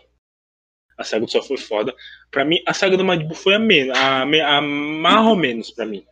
A 0.96 1.05
saga 1.05 1.24
do 1.24 1.31
Sol 1.31 1.42
foi 1.42 1.57
foda. 1.57 1.94
Pra 2.31 2.44
mim, 2.44 2.62
a 2.66 2.72
saga 2.72 2.96
do 2.96 3.05
Majin 3.05 3.26
Buu 3.26 3.35
foi 3.35 3.55
a, 3.55 3.59
menos, 3.59 3.96
a, 3.96 4.22
a, 4.22 4.61
mais 4.61 5.26
ou 5.26 5.37
menos 5.37 5.70
pra 5.70 5.87
mim. 5.87 6.05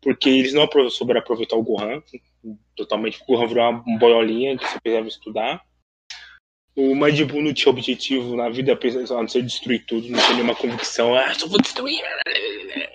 Porque 0.00 0.28
eles 0.28 0.52
não 0.52 0.68
souberam 0.90 1.20
aproveitar 1.20 1.56
o 1.56 1.62
Gohan. 1.62 2.02
Totalmente, 2.76 3.20
o 3.20 3.26
Gohan 3.26 3.46
virou 3.46 3.70
uma 3.70 3.98
boiolinha 3.98 4.56
que 4.56 4.66
você 4.66 4.80
precisava 4.80 5.08
estudar. 5.08 5.62
O 6.76 6.94
Majin 6.94 7.24
Buu 7.24 7.42
não 7.42 7.52
tinha 7.52 7.72
objetivo 7.72 8.36
na 8.36 8.48
vida, 8.48 8.72
a 8.72 9.14
não 9.14 9.26
ser 9.26 9.42
destruir 9.42 9.84
tudo, 9.84 10.08
não 10.08 10.20
tinha 10.20 10.34
nenhuma 10.34 10.54
convicção. 10.54 11.14
Ah, 11.16 11.34
só 11.34 11.48
vou 11.48 11.60
destruir. 11.60 12.00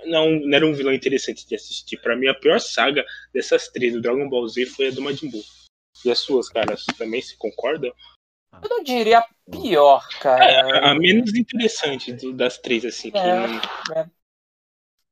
Não, 0.05 0.31
não 0.31 0.55
era 0.55 0.65
um 0.65 0.73
vilão 0.73 0.93
interessante 0.93 1.45
de 1.45 1.55
assistir. 1.55 1.97
Pra 1.97 2.15
mim, 2.15 2.27
a 2.27 2.33
pior 2.33 2.59
saga 2.59 3.03
dessas 3.33 3.67
três 3.67 3.91
do 3.91 4.01
Dragon 4.01 4.29
Ball 4.29 4.47
Z 4.47 4.67
foi 4.67 4.87
a 4.87 4.91
do 4.91 5.01
Majin. 5.01 5.29
E 6.05 6.11
as 6.11 6.19
suas, 6.19 6.49
caras, 6.49 6.85
também 6.97 7.21
se 7.21 7.37
concordam? 7.37 7.93
Eu 8.61 8.69
não 8.69 8.83
diria 8.83 9.25
pior, 9.49 10.07
cara. 10.19 10.43
A, 10.43 10.91
a 10.91 10.95
menos 10.95 11.33
interessante 11.35 12.13
do, 12.13 12.33
das 12.33 12.57
três, 12.57 12.85
assim. 12.85 13.11
Que... 13.11 13.17
É, 13.17 13.99
é, 13.99 14.09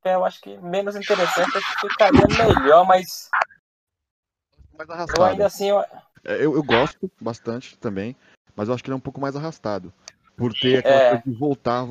é, 0.06 0.16
eu 0.16 0.24
acho 0.26 0.40
que 0.42 0.58
menos 0.58 0.96
interessante 0.96 1.60
ficaria 1.80 2.22
melhor, 2.28 2.86
mas. 2.86 3.30
Mais 4.78 4.88
Eu 4.90 4.96
arrastado. 4.96 5.24
ainda 5.24 5.46
assim. 5.46 5.70
Eu... 5.70 5.80
É, 5.80 6.36
Eu, 6.36 6.54
eu 6.56 6.64
gosto 6.64 7.12
bastante 7.20 7.78
também, 7.78 8.16
mas 8.56 8.68
eu 8.68 8.74
acho 8.76 8.84
que 8.84 8.90
ele 8.90 8.94
é 8.94 8.98
um 8.98 9.02
pouco 9.02 9.20
mais 9.20 9.36
arrastado. 9.36 9.92
Por 10.38 10.54
ter 10.54 10.78
aquela 10.78 10.96
É. 11.02 11.10
coisa 11.10 11.24
de 11.26 11.34
voltar 11.34 11.84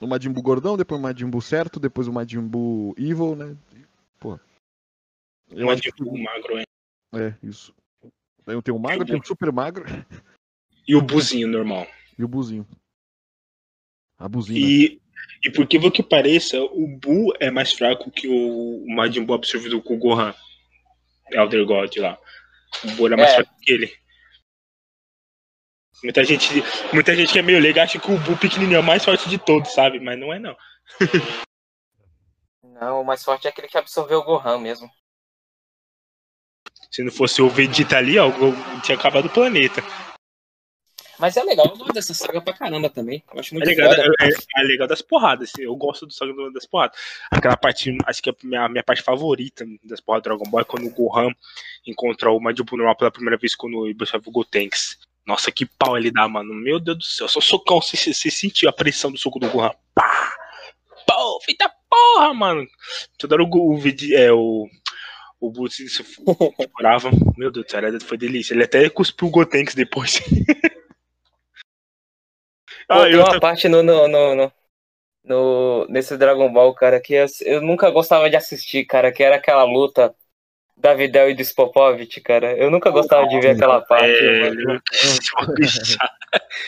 o 0.00 0.06
Majin 0.06 0.30
Buu 0.30 0.42
gordão, 0.42 0.76
depois 0.76 1.00
o 1.00 1.02
Majin 1.02 1.30
Buu 1.30 1.40
certo, 1.40 1.80
depois 1.80 2.06
o 2.06 2.12
Majin 2.12 2.40
Buu 2.40 2.94
evil, 2.98 3.34
né? 3.34 3.56
Pô. 4.20 4.38
Eu 5.50 5.70
acho 5.70 5.82
Majin 5.84 5.90
que 5.92 6.04
Buu 6.04 6.18
magro, 6.18 6.58
é. 6.58 6.64
é 7.14 7.34
isso. 7.42 7.74
Aí 8.46 8.62
tem 8.62 8.72
o 8.74 8.78
magro, 8.78 9.04
tem 9.04 9.18
o 9.18 9.26
super 9.26 9.50
magro 9.52 9.84
E 10.86 10.94
o 10.94 11.02
Buzinho 11.02 11.48
normal. 11.48 11.86
e 12.16 12.22
o 12.24 12.28
Buzinho. 12.28 12.66
A 14.18 14.28
buzina. 14.28 14.58
E, 14.58 15.00
e 15.44 15.50
por 15.50 15.66
que 15.66 15.90
que 15.90 16.02
pareça, 16.02 16.58
o 16.62 16.86
Buu 16.86 17.34
é 17.38 17.50
mais 17.50 17.72
fraco 17.72 18.10
que 18.10 18.26
o 18.28 18.84
Majin 18.94 19.24
Buu 19.24 19.34
absorvido 19.34 19.82
com 19.82 19.94
o 19.94 19.98
Gohan. 19.98 20.34
Elder 21.32 21.66
God 21.66 21.96
lá. 21.96 22.18
O 22.84 22.90
Buu 22.92 23.06
era 23.08 23.16
mais 23.16 23.32
É. 23.32 23.34
fraco 23.36 23.60
que 23.60 23.72
ele. 23.72 23.92
Muita 26.02 26.24
gente, 26.24 26.46
muita 26.92 27.14
gente 27.16 27.32
que 27.32 27.38
é 27.38 27.42
meio 27.42 27.58
leiga 27.60 27.82
acha 27.82 27.98
que 27.98 28.10
o 28.10 28.18
Buu 28.18 28.38
pequenininho 28.38 28.76
é 28.76 28.80
o 28.80 28.82
mais 28.84 29.04
forte 29.04 29.28
de 29.28 29.38
todos, 29.38 29.72
sabe? 29.72 29.98
Mas 29.98 30.18
não 30.18 30.32
é 30.32 30.38
não. 30.38 30.56
Não, 32.62 33.00
o 33.00 33.04
mais 33.04 33.24
forte 33.24 33.46
é 33.46 33.50
aquele 33.50 33.68
que 33.68 33.78
absorveu 33.78 34.18
o 34.20 34.24
Gohan 34.24 34.58
mesmo. 34.58 34.90
Se 36.96 37.02
não 37.02 37.12
fosse 37.12 37.42
o 37.42 37.50
Vegeta 37.50 37.98
ali, 37.98 38.18
ó, 38.18 38.30
tinha 38.82 38.96
acabado 38.96 39.26
o 39.26 39.30
planeta. 39.30 39.84
Mas 41.18 41.36
é 41.36 41.42
legal, 41.42 41.66
eu 41.66 41.76
gosto 41.76 41.92
dessa 41.92 42.14
saga 42.14 42.40
pra 42.40 42.54
caramba 42.54 42.88
também. 42.88 43.22
Eu 43.34 43.38
acho 43.38 43.54
É 43.54 43.58
muito 43.58 43.68
legal, 43.68 43.90
foda. 43.90 44.14
é, 44.22 44.30
é 44.30 44.62
legal 44.62 44.88
das 44.88 45.02
porradas. 45.02 45.52
Eu 45.58 45.76
gosto 45.76 46.06
do 46.06 46.14
Saga 46.14 46.32
das 46.54 46.64
porradas. 46.64 46.98
Aquela 47.30 47.54
parte, 47.54 47.94
acho 48.06 48.22
que 48.22 48.30
a 48.30 48.34
minha, 48.42 48.66
minha 48.70 48.82
parte 48.82 49.02
favorita 49.02 49.66
das 49.84 50.00
porradas 50.00 50.22
do 50.22 50.30
Dragon 50.38 50.50
Ball 50.50 50.62
é 50.62 50.64
quando 50.64 50.86
o 50.86 50.90
Gohan 50.90 51.28
encontra 51.86 52.30
o 52.30 52.40
Majin 52.40 52.62
Buu 52.64 52.78
normal 52.78 52.96
pela 52.96 53.10
primeira 53.10 53.36
vez 53.36 53.54
quando 53.54 53.76
o 53.76 54.30
Gotenks. 54.30 54.96
Nossa, 55.26 55.52
que 55.52 55.66
pau 55.66 55.98
ele 55.98 56.10
dá, 56.10 56.26
mano. 56.26 56.54
Meu 56.54 56.80
Deus 56.80 56.96
do 56.96 57.04
céu. 57.04 57.28
Só 57.28 57.42
socão. 57.42 57.82
Você, 57.82 58.14
você 58.14 58.30
sentiu 58.30 58.70
a 58.70 58.72
pressão 58.72 59.12
do 59.12 59.18
soco 59.18 59.38
do 59.38 59.50
Gohan. 59.50 59.72
Pá! 59.94 60.32
Pô, 61.06 61.40
feita 61.44 61.70
porra, 61.90 62.32
mano. 62.32 62.66
Toda 63.18 63.34
hora 63.34 63.44
o, 63.44 63.48
o, 63.48 63.78
é, 64.14 64.32
o, 64.32 64.66
o 65.40 65.50
Buu 65.50 65.68
se 65.70 65.88
se 65.88 66.02
furava. 66.02 67.10
Meu 67.36 67.50
Deus 67.50 67.66
do 67.66 67.70
céu, 67.70 67.80
foi 68.00 68.16
delícia. 68.16 68.54
Ele 68.54 68.64
até 68.64 68.88
cuspiu 68.88 69.28
o 69.28 69.30
Gotenks 69.30 69.74
depois. 69.74 70.20
Ah, 72.88 73.02
tem 73.02 73.14
eu 73.14 73.20
uma 73.20 73.40
parte 73.40 73.68
no, 73.68 73.82
no, 73.82 74.06
no, 74.06 74.34
no- 74.34 74.52
no- 75.24 75.86
nesse 75.88 76.16
Dragon 76.16 76.52
Ball, 76.52 76.72
cara, 76.74 77.00
que 77.00 77.14
eu, 77.14 77.26
eu 77.42 77.60
nunca 77.60 77.90
gostava 77.90 78.30
de 78.30 78.36
assistir, 78.36 78.84
cara, 78.84 79.10
que 79.10 79.24
era 79.24 79.36
aquela 79.36 79.64
luta 79.64 80.14
da 80.76 80.94
Videl 80.94 81.30
e 81.30 81.34
do 81.34 81.42
Spopovich, 81.42 82.20
cara. 82.20 82.56
Eu 82.56 82.70
nunca 82.70 82.90
gostava 82.90 83.26
de 83.26 83.40
ver 83.40 83.50
aquela 83.50 83.80
parte. 83.80 84.12
É, 84.12 84.50
mano. 84.50 84.80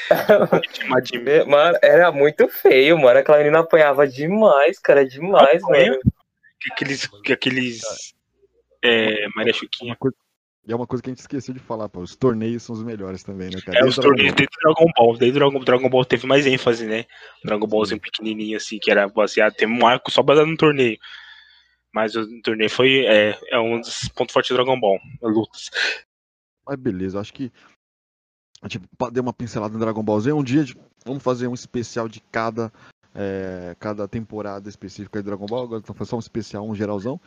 Mano, 1.46 1.78
era 1.82 2.10
muito 2.10 2.48
feio, 2.48 2.98
mano. 2.98 3.18
Aquela 3.18 3.38
menina 3.38 3.60
apanhava 3.60 4.06
demais, 4.06 4.78
cara, 4.78 5.06
demais, 5.06 5.62
Apanha? 5.62 5.90
mano. 5.90 6.00
que 6.60 6.72
aqueles, 6.72 7.06
que 7.22 7.32
aqueles 7.32 8.14
é, 8.82 9.28
Maria. 9.34 9.52
Uma 9.82 9.96
coisa- 9.96 10.16
E 10.66 10.72
é 10.72 10.76
uma 10.76 10.86
coisa 10.86 11.02
que 11.02 11.08
a 11.08 11.12
gente 11.12 11.20
esqueceu 11.20 11.54
de 11.54 11.60
falar, 11.60 11.88
pô. 11.88 12.00
Os 12.00 12.14
torneios 12.14 12.62
são 12.62 12.74
os 12.74 12.82
melhores 12.82 13.22
também, 13.22 13.48
né, 13.50 13.60
cara? 13.60 13.78
É, 13.78 13.84
os 13.84 13.94
Dragon 13.96 14.10
torneios 14.10 14.34
desde 14.34 14.56
o 14.56 14.60
Dragon 14.62 14.92
Ball. 14.96 15.16
Desde 15.16 15.42
o 15.42 15.60
Dragon, 15.64 15.88
Ball 15.88 16.04
teve 16.04 16.26
mais 16.26 16.46
ênfase, 16.46 16.86
né? 16.86 17.06
Dragon 17.42 17.66
Ballzinho 17.66 18.00
pequenininho, 18.00 18.56
assim, 18.56 18.78
que 18.78 18.90
era 18.90 19.08
baseado. 19.08 19.54
Tem 19.54 19.66
um 19.66 19.86
arco 19.86 20.10
só 20.10 20.22
baseado 20.22 20.48
no 20.48 20.56
torneio. 20.56 20.98
Mas 21.92 22.14
o 22.14 22.26
torneio 22.42 22.68
foi. 22.68 23.06
É, 23.06 23.38
é 23.50 23.58
um 23.58 23.80
dos 23.80 24.08
pontos 24.10 24.32
fortes 24.32 24.50
do 24.50 24.56
Dragon 24.56 24.78
Ball. 24.78 24.98
Lutas. 25.22 25.70
Mas 26.66 26.76
beleza, 26.76 27.18
acho 27.18 27.32
que 27.32 27.50
a 28.60 28.68
gente 28.68 28.84
deu 29.10 29.22
uma 29.22 29.32
pincelada 29.32 29.72
no 29.72 29.80
Dragon 29.80 30.02
Ball 30.02 30.20
Z. 30.20 30.32
Um 30.32 30.44
dia 30.44 30.64
vamos 31.04 31.22
fazer 31.22 31.46
um 31.46 31.54
especial 31.54 32.08
de 32.08 32.20
cada, 32.30 32.70
é, 33.14 33.74
cada 33.80 34.06
temporada 34.06 34.68
específica 34.68 35.20
de 35.20 35.24
Dragon 35.24 35.46
Ball. 35.46 35.64
Agora 35.64 35.80
então 35.80 35.94
foi 35.94 36.04
só 36.04 36.16
um 36.16 36.20
especial, 36.20 36.68
um 36.68 36.74
geralzão. 36.74 37.18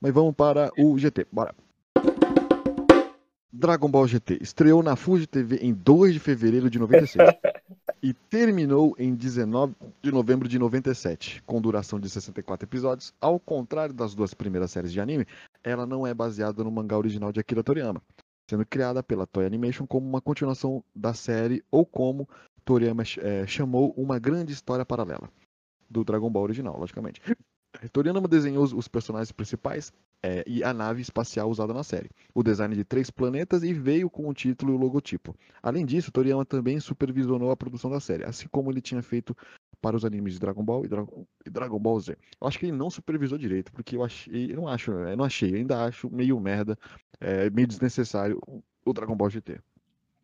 Mas 0.00 0.12
vamos 0.12 0.34
para 0.34 0.70
o 0.78 0.98
GT. 0.98 1.26
Bora. 1.30 1.54
Dragon 3.52 3.90
Ball 3.90 4.06
GT 4.06 4.38
estreou 4.40 4.82
na 4.82 4.96
Fuji 4.96 5.26
TV 5.26 5.56
em 5.56 5.74
2 5.74 6.14
de 6.14 6.20
fevereiro 6.20 6.70
de 6.70 6.78
96 6.78 7.28
e 8.02 8.14
terminou 8.14 8.94
em 8.98 9.14
19 9.14 9.74
de 10.00 10.10
novembro 10.10 10.48
de 10.48 10.58
97, 10.58 11.42
com 11.44 11.60
duração 11.60 12.00
de 12.00 12.08
64 12.08 12.64
episódios. 12.64 13.12
Ao 13.20 13.38
contrário 13.38 13.92
das 13.92 14.14
duas 14.14 14.32
primeiras 14.32 14.70
séries 14.70 14.92
de 14.92 15.00
anime, 15.00 15.26
ela 15.62 15.84
não 15.84 16.06
é 16.06 16.14
baseada 16.14 16.64
no 16.64 16.70
mangá 16.70 16.96
original 16.96 17.30
de 17.32 17.40
Akira 17.40 17.62
Toriyama 17.62 18.00
sendo 18.50 18.66
criada 18.66 19.00
pela 19.00 19.28
Toei 19.28 19.46
Animation 19.46 19.86
como 19.86 20.08
uma 20.08 20.20
continuação 20.20 20.82
da 20.92 21.14
série 21.14 21.62
ou 21.70 21.86
como 21.86 22.28
Toriyama 22.64 23.04
eh, 23.18 23.46
chamou 23.46 23.94
uma 23.96 24.18
grande 24.18 24.52
história 24.52 24.84
paralela 24.84 25.30
do 25.88 26.02
Dragon 26.02 26.28
Ball 26.28 26.42
original, 26.42 26.76
logicamente. 26.76 27.20
Toriyama 27.92 28.26
desenhou 28.26 28.64
os, 28.64 28.88
personagens 28.88 29.32
principais 29.32 29.92
eh, 30.22 30.44
e 30.46 30.64
a 30.64 30.74
nave 30.74 31.00
espacial 31.00 31.48
usada 31.48 31.72
na 31.72 31.82
série, 31.82 32.10
o 32.34 32.42
design 32.42 32.74
de 32.74 32.84
três 32.84 33.10
planetas 33.10 33.62
e 33.62 33.72
veio 33.72 34.10
com 34.10 34.28
o 34.28 34.34
título 34.34 34.72
e 34.72 34.76
o 34.76 34.78
logotipo. 34.78 35.36
Além 35.62 35.86
disso, 35.86 36.10
Toriyama 36.10 36.44
também 36.44 36.80
supervisionou 36.80 37.50
a 37.50 37.56
produção 37.56 37.90
da 37.90 38.00
série, 38.00 38.24
assim 38.24 38.48
como 38.48 38.70
ele 38.70 38.80
tinha 38.80 39.02
feito 39.02 39.36
para 39.80 39.96
os 39.96 40.04
animes 40.04 40.34
de 40.34 40.40
Dragon 40.40 40.64
Ball 40.64 40.84
e 40.84 40.88
Dragon, 40.88 41.26
e 41.46 41.50
Dragon 41.50 41.78
Ball 41.78 42.00
Z. 42.00 42.16
Eu 42.40 42.46
acho 42.46 42.58
que 42.58 42.66
ele 42.66 42.76
não 42.76 42.90
supervisou 42.90 43.38
direito, 43.38 43.72
porque 43.72 43.96
eu 43.96 44.04
achei, 44.04 44.52
eu 44.52 44.56
não 44.56 44.68
acho, 44.68 44.90
eu 44.90 45.16
não 45.16 45.24
achei, 45.24 45.52
eu 45.52 45.56
ainda 45.56 45.84
acho 45.84 46.10
meio 46.10 46.38
merda 46.38 46.78
é 47.20 47.50
meio 47.50 47.68
desnecessário 47.68 48.40
o 48.84 48.92
Dragon 48.92 49.14
Ball 49.14 49.30
GT. 49.30 49.60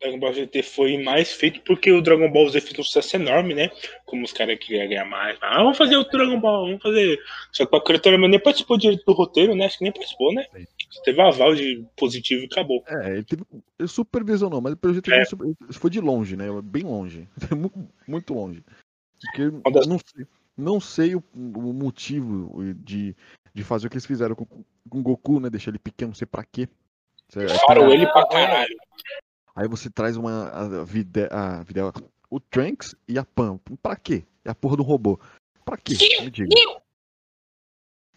Dragon 0.09 0.19
Ball 0.19 0.33
GT 0.33 0.63
foi 0.63 0.97
mais 1.03 1.31
feito 1.31 1.61
porque 1.61 1.91
o 1.91 2.01
Dragon 2.01 2.31
Ball 2.31 2.47
Z 2.49 2.61
fez 2.61 2.79
um 2.79 2.83
sucesso 2.83 3.15
enorme, 3.15 3.53
né? 3.53 3.69
Como 4.05 4.23
os 4.23 4.31
caras 4.33 4.57
queriam 4.59 4.87
ganhar 4.87 5.05
mais. 5.05 5.37
Ah, 5.41 5.57
vamos 5.57 5.77
fazer 5.77 5.95
o 5.97 6.03
Dragon 6.03 6.39
Ball, 6.39 6.65
vamos 6.67 6.81
fazer. 6.81 7.19
Só 7.51 7.65
que 7.65 7.75
a 7.75 7.81
criatura 7.83 8.17
nem 8.17 8.39
participou 8.39 8.77
direito 8.77 9.03
do 9.05 9.13
roteiro, 9.13 9.55
né? 9.55 9.65
Acho 9.65 9.77
que 9.77 9.83
nem 9.83 9.93
participou, 9.93 10.33
né? 10.33 10.45
Teve 11.03 11.21
aval 11.21 11.53
de 11.55 11.85
positivo 11.95 12.43
e 12.43 12.45
acabou. 12.45 12.83
É, 12.87 13.11
ele, 13.13 13.23
teve, 13.23 13.43
ele 13.79 13.87
supervisionou, 13.87 14.61
mas 14.61 14.75
pelo 14.75 14.93
jeito 14.93 15.11
É. 15.11 15.23
foi 15.73 15.89
de 15.89 15.99
longe, 15.99 16.35
né? 16.35 16.45
Bem 16.63 16.83
longe. 16.83 17.27
Mu- 17.55 17.89
Muito 18.07 18.33
longe. 18.33 18.63
Porque 19.21 19.49
das- 19.71 19.87
não 19.87 19.97
sei, 19.99 20.25
não 20.57 20.79
sei 20.79 21.15
o, 21.15 21.23
o 21.35 21.73
motivo 21.73 22.73
de, 22.75 23.15
de 23.53 23.63
fazer 23.63 23.87
o 23.87 23.89
que 23.89 23.95
eles 23.95 24.05
fizeram 24.05 24.35
com, 24.35 24.45
com 24.45 24.99
o 24.99 25.03
Goku, 25.03 25.39
né? 25.39 25.49
Deixar 25.49 25.71
ele 25.71 25.79
pequeno, 25.79 26.09
não 26.09 26.15
sei 26.15 26.25
pra 26.27 26.43
quê. 26.45 26.67
Parou 27.67 27.87
tem- 27.89 27.95
ele 27.97 28.07
pra 28.07 28.25
caralho. 28.27 28.75
Aí 29.57 29.67
você 29.67 29.89
traz 29.89 30.15
uma. 30.15 30.49
A 30.49 30.83
Vide, 30.83 31.27
a 31.31 31.63
Videl, 31.63 31.91
o 32.29 32.39
Trunks 32.39 32.93
e 33.07 33.17
a 33.17 33.25
Pan. 33.25 33.57
Pra 33.81 33.95
quê? 33.95 34.23
É 34.45 34.51
a 34.51 34.55
porra 34.55 34.77
do 34.77 34.83
robô. 34.83 35.19
Pra 35.65 35.75
quê? 35.75 35.95
Me 36.21 36.29
diga. 36.29 36.55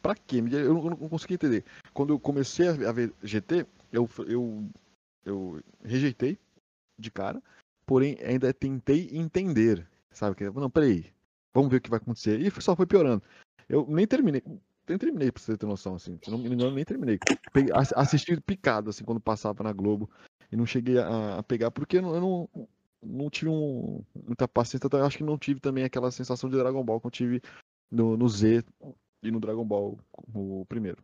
Pra 0.02 0.14
quê? 0.14 0.36
Eu 0.36 0.74
não, 0.74 0.84
eu 0.84 0.90
não 0.90 1.08
consegui 1.08 1.34
entender. 1.34 1.64
Quando 1.94 2.12
eu 2.12 2.20
comecei 2.20 2.68
a 2.68 2.92
ver 2.92 3.14
GT, 3.22 3.66
eu, 3.90 4.06
eu, 4.26 4.68
eu 5.24 5.62
rejeitei 5.82 6.38
de 6.98 7.10
cara, 7.10 7.42
porém 7.86 8.18
ainda 8.22 8.52
tentei 8.52 9.08
entender. 9.10 9.88
Sabe? 10.10 10.36
Que, 10.36 10.50
não, 10.50 10.68
peraí. 10.68 11.10
Vamos 11.54 11.70
ver 11.70 11.78
o 11.78 11.80
que 11.80 11.88
vai 11.88 11.96
acontecer. 11.96 12.38
E 12.38 12.50
só 12.60 12.76
foi 12.76 12.84
piorando. 12.84 13.22
Eu 13.66 13.86
nem 13.88 14.06
terminei. 14.06 14.42
Nem 14.86 14.98
terminei, 14.98 15.32
pra 15.32 15.42
você 15.42 15.56
ter 15.56 15.66
noção, 15.66 15.94
assim. 15.94 16.18
Se 16.22 16.30
não 16.30 16.36
me 16.36 16.50
engano, 16.50 16.72
nem 16.72 16.84
terminei. 16.84 17.18
Assisti 17.94 18.38
picado, 18.42 18.90
assim, 18.90 19.04
quando 19.04 19.20
passava 19.20 19.64
na 19.64 19.72
Globo. 19.72 20.10
E 20.52 20.56
não 20.56 20.66
cheguei 20.66 20.98
a, 20.98 21.38
a 21.38 21.42
pegar, 21.42 21.70
porque 21.70 21.98
eu 21.98 22.02
não, 22.02 22.14
eu 22.14 22.20
não, 22.20 22.68
não 23.02 23.30
tive 23.30 23.50
um- 23.50 24.04
muita 24.26 24.48
paciência. 24.48 24.88
Eu 24.92 25.06
acho 25.06 25.18
que 25.18 25.24
não 25.24 25.38
tive 25.38 25.60
também 25.60 25.84
aquela 25.84 26.10
sensação 26.10 26.50
de 26.50 26.56
Dragon 26.56 26.84
Ball 26.84 27.00
que 27.00 27.06
eu 27.06 27.10
tive 27.10 27.42
no, 27.90 28.16
no 28.16 28.28
Z 28.28 28.64
e 29.22 29.30
no 29.30 29.40
Dragon 29.40 29.64
Ball, 29.64 29.98
o 30.34 30.64
primeiro. 30.66 31.02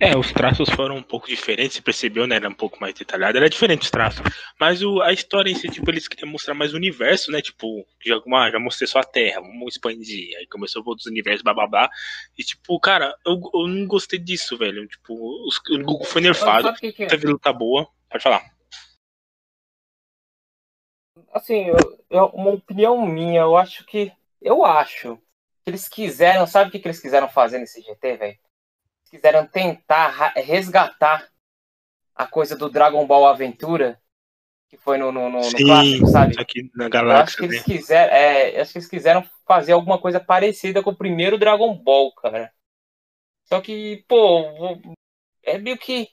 É, 0.00 0.16
os 0.16 0.32
traços 0.32 0.68
foram 0.70 0.96
um 0.96 1.02
pouco 1.02 1.26
diferentes, 1.26 1.76
você 1.76 1.82
percebeu, 1.82 2.26
né? 2.26 2.36
Era 2.36 2.48
um 2.48 2.54
pouco 2.54 2.80
mais 2.80 2.94
detalhado, 2.94 3.36
era 3.36 3.50
diferente 3.50 3.82
os 3.82 3.90
traços. 3.90 4.22
Mas 4.58 4.82
o, 4.82 5.02
a 5.02 5.12
história 5.12 5.50
em 5.50 5.54
si, 5.54 5.68
tipo, 5.68 5.90
eles 5.90 6.06
queriam 6.06 6.30
mostrar 6.30 6.54
mais 6.54 6.72
o 6.72 6.76
universo, 6.76 7.30
né? 7.30 7.42
Tipo, 7.42 7.84
já, 8.04 8.16
ah, 8.16 8.50
já 8.50 8.58
mostrei 8.58 8.86
só 8.86 9.00
a 9.00 9.04
Terra, 9.04 9.40
vamos 9.40 9.74
expandir. 9.74 10.36
Aí 10.38 10.46
começou 10.46 10.82
outros 10.86 11.06
universos, 11.06 11.42
blá 11.42 11.52
blá 11.52 11.66
blá. 11.66 11.90
E, 12.38 12.44
tipo, 12.44 12.78
cara, 12.80 13.14
eu, 13.26 13.40
eu 13.54 13.66
não 13.66 13.86
gostei 13.86 14.18
disso, 14.18 14.56
velho. 14.56 14.86
Tipo, 14.86 15.14
os, 15.46 15.58
o 15.58 15.78
Google 15.84 16.04
foi 16.04 16.22
nerfado, 16.22 16.72
que 16.74 16.92
que 16.92 17.04
é? 17.04 17.06
teve 17.06 17.26
luta 17.26 17.52
boa. 17.52 17.88
Pode 18.08 18.22
falar. 18.22 18.42
Assim, 21.32 21.66
eu- 21.66 22.04
eu- 22.08 22.26
uma 22.26 22.50
opinião 22.52 23.04
minha, 23.04 23.40
eu 23.40 23.56
acho 23.56 23.84
que. 23.84 24.12
Eu 24.40 24.64
acho 24.64 25.16
que 25.64 25.70
eles 25.70 25.88
quiseram. 25.88 26.46
Sabe 26.46 26.68
o 26.68 26.72
que, 26.72 26.78
que 26.78 26.86
eles 26.86 27.00
quiseram 27.00 27.28
fazer 27.28 27.58
nesse 27.58 27.82
GT, 27.82 28.16
velho? 28.16 28.38
Quiseram 29.10 29.46
tentar 29.46 30.32
resgatar 30.36 31.28
a 32.14 32.26
coisa 32.26 32.56
do 32.56 32.70
Dragon 32.70 33.06
Ball 33.06 33.26
Aventura, 33.26 34.00
que 34.68 34.76
foi 34.78 34.98
no, 34.98 35.12
no, 35.12 35.30
no- 35.30 35.50
no 35.50 35.60
clássico, 35.62 36.06
sabe? 36.06 36.44
Que 36.46 36.70
na 36.74 36.88
Eu 37.06 37.16
acho 37.16 37.36
galáxia, 37.36 37.38
que 37.38 37.44
né? 37.44 37.46
eles 37.46 37.62
quiseram, 37.62 38.12
é, 38.14 38.60
acho 38.60 38.72
que 38.72 38.78
eles 38.78 38.88
quiseram 38.88 39.24
fazer 39.46 39.72
alguma 39.72 40.00
coisa 40.00 40.20
parecida 40.20 40.82
com 40.82 40.90
o 40.90 40.96
primeiro 40.96 41.38
Dragon 41.38 41.74
Ball, 41.76 42.14
cara. 42.14 42.52
Só 43.44 43.60
que, 43.60 44.04
pô, 44.08 44.44
é 45.42 45.58
meio 45.58 45.78
que 45.78 46.08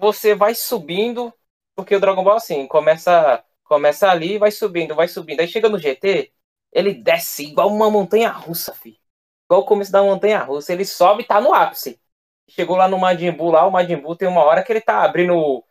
você 0.00 0.34
vai 0.34 0.54
subindo, 0.54 1.32
porque 1.74 1.94
o 1.96 2.00
Dragon 2.00 2.24
Ball 2.24 2.36
assim, 2.36 2.66
começa, 2.66 3.44
começa 3.64 4.10
ali, 4.10 4.38
vai 4.38 4.50
subindo, 4.50 4.94
vai 4.94 5.08
subindo. 5.08 5.40
Aí 5.40 5.48
chega 5.48 5.68
no 5.68 5.78
GT, 5.78 6.32
ele 6.72 6.94
desce 6.94 7.44
igual 7.46 7.68
uma 7.74 7.90
montanha 7.90 8.30
russa, 8.30 8.74
filho. 8.74 8.98
Igual 9.46 9.62
o 9.62 9.66
começo 9.66 9.92
da 9.92 10.02
montanha 10.02 10.42
russa, 10.44 10.72
ele 10.72 10.84
sobe 10.84 11.22
e 11.22 11.26
tá 11.26 11.40
no 11.40 11.54
ápice. 11.54 12.00
Chegou 12.48 12.76
lá 12.76 12.88
no 12.88 12.98
Majin 12.98 13.30
Buu, 13.32 13.50
lá 13.50 13.66
o 13.66 13.70
Majin 13.70 13.96
Buu 13.96 14.16
tem 14.16 14.26
uma 14.28 14.42
hora 14.42 14.62
que 14.62 14.72
ele 14.72 14.80
tá 14.80 15.02
abrindo 15.02 15.62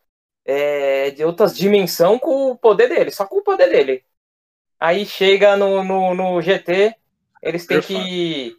é, 0.45 1.11
de 1.11 1.23
outras 1.25 1.55
dimensões 1.57 2.19
com 2.19 2.51
o 2.51 2.57
poder 2.57 2.87
dele, 2.87 3.11
só 3.11 3.25
com 3.25 3.37
o 3.39 3.43
poder 3.43 3.69
dele. 3.69 4.03
Aí 4.79 5.05
chega 5.05 5.57
no, 5.57 5.83
no, 5.83 6.13
no 6.13 6.41
GT, 6.41 6.95
eles 7.41 7.65
têm 7.65 7.81
que 7.81 8.55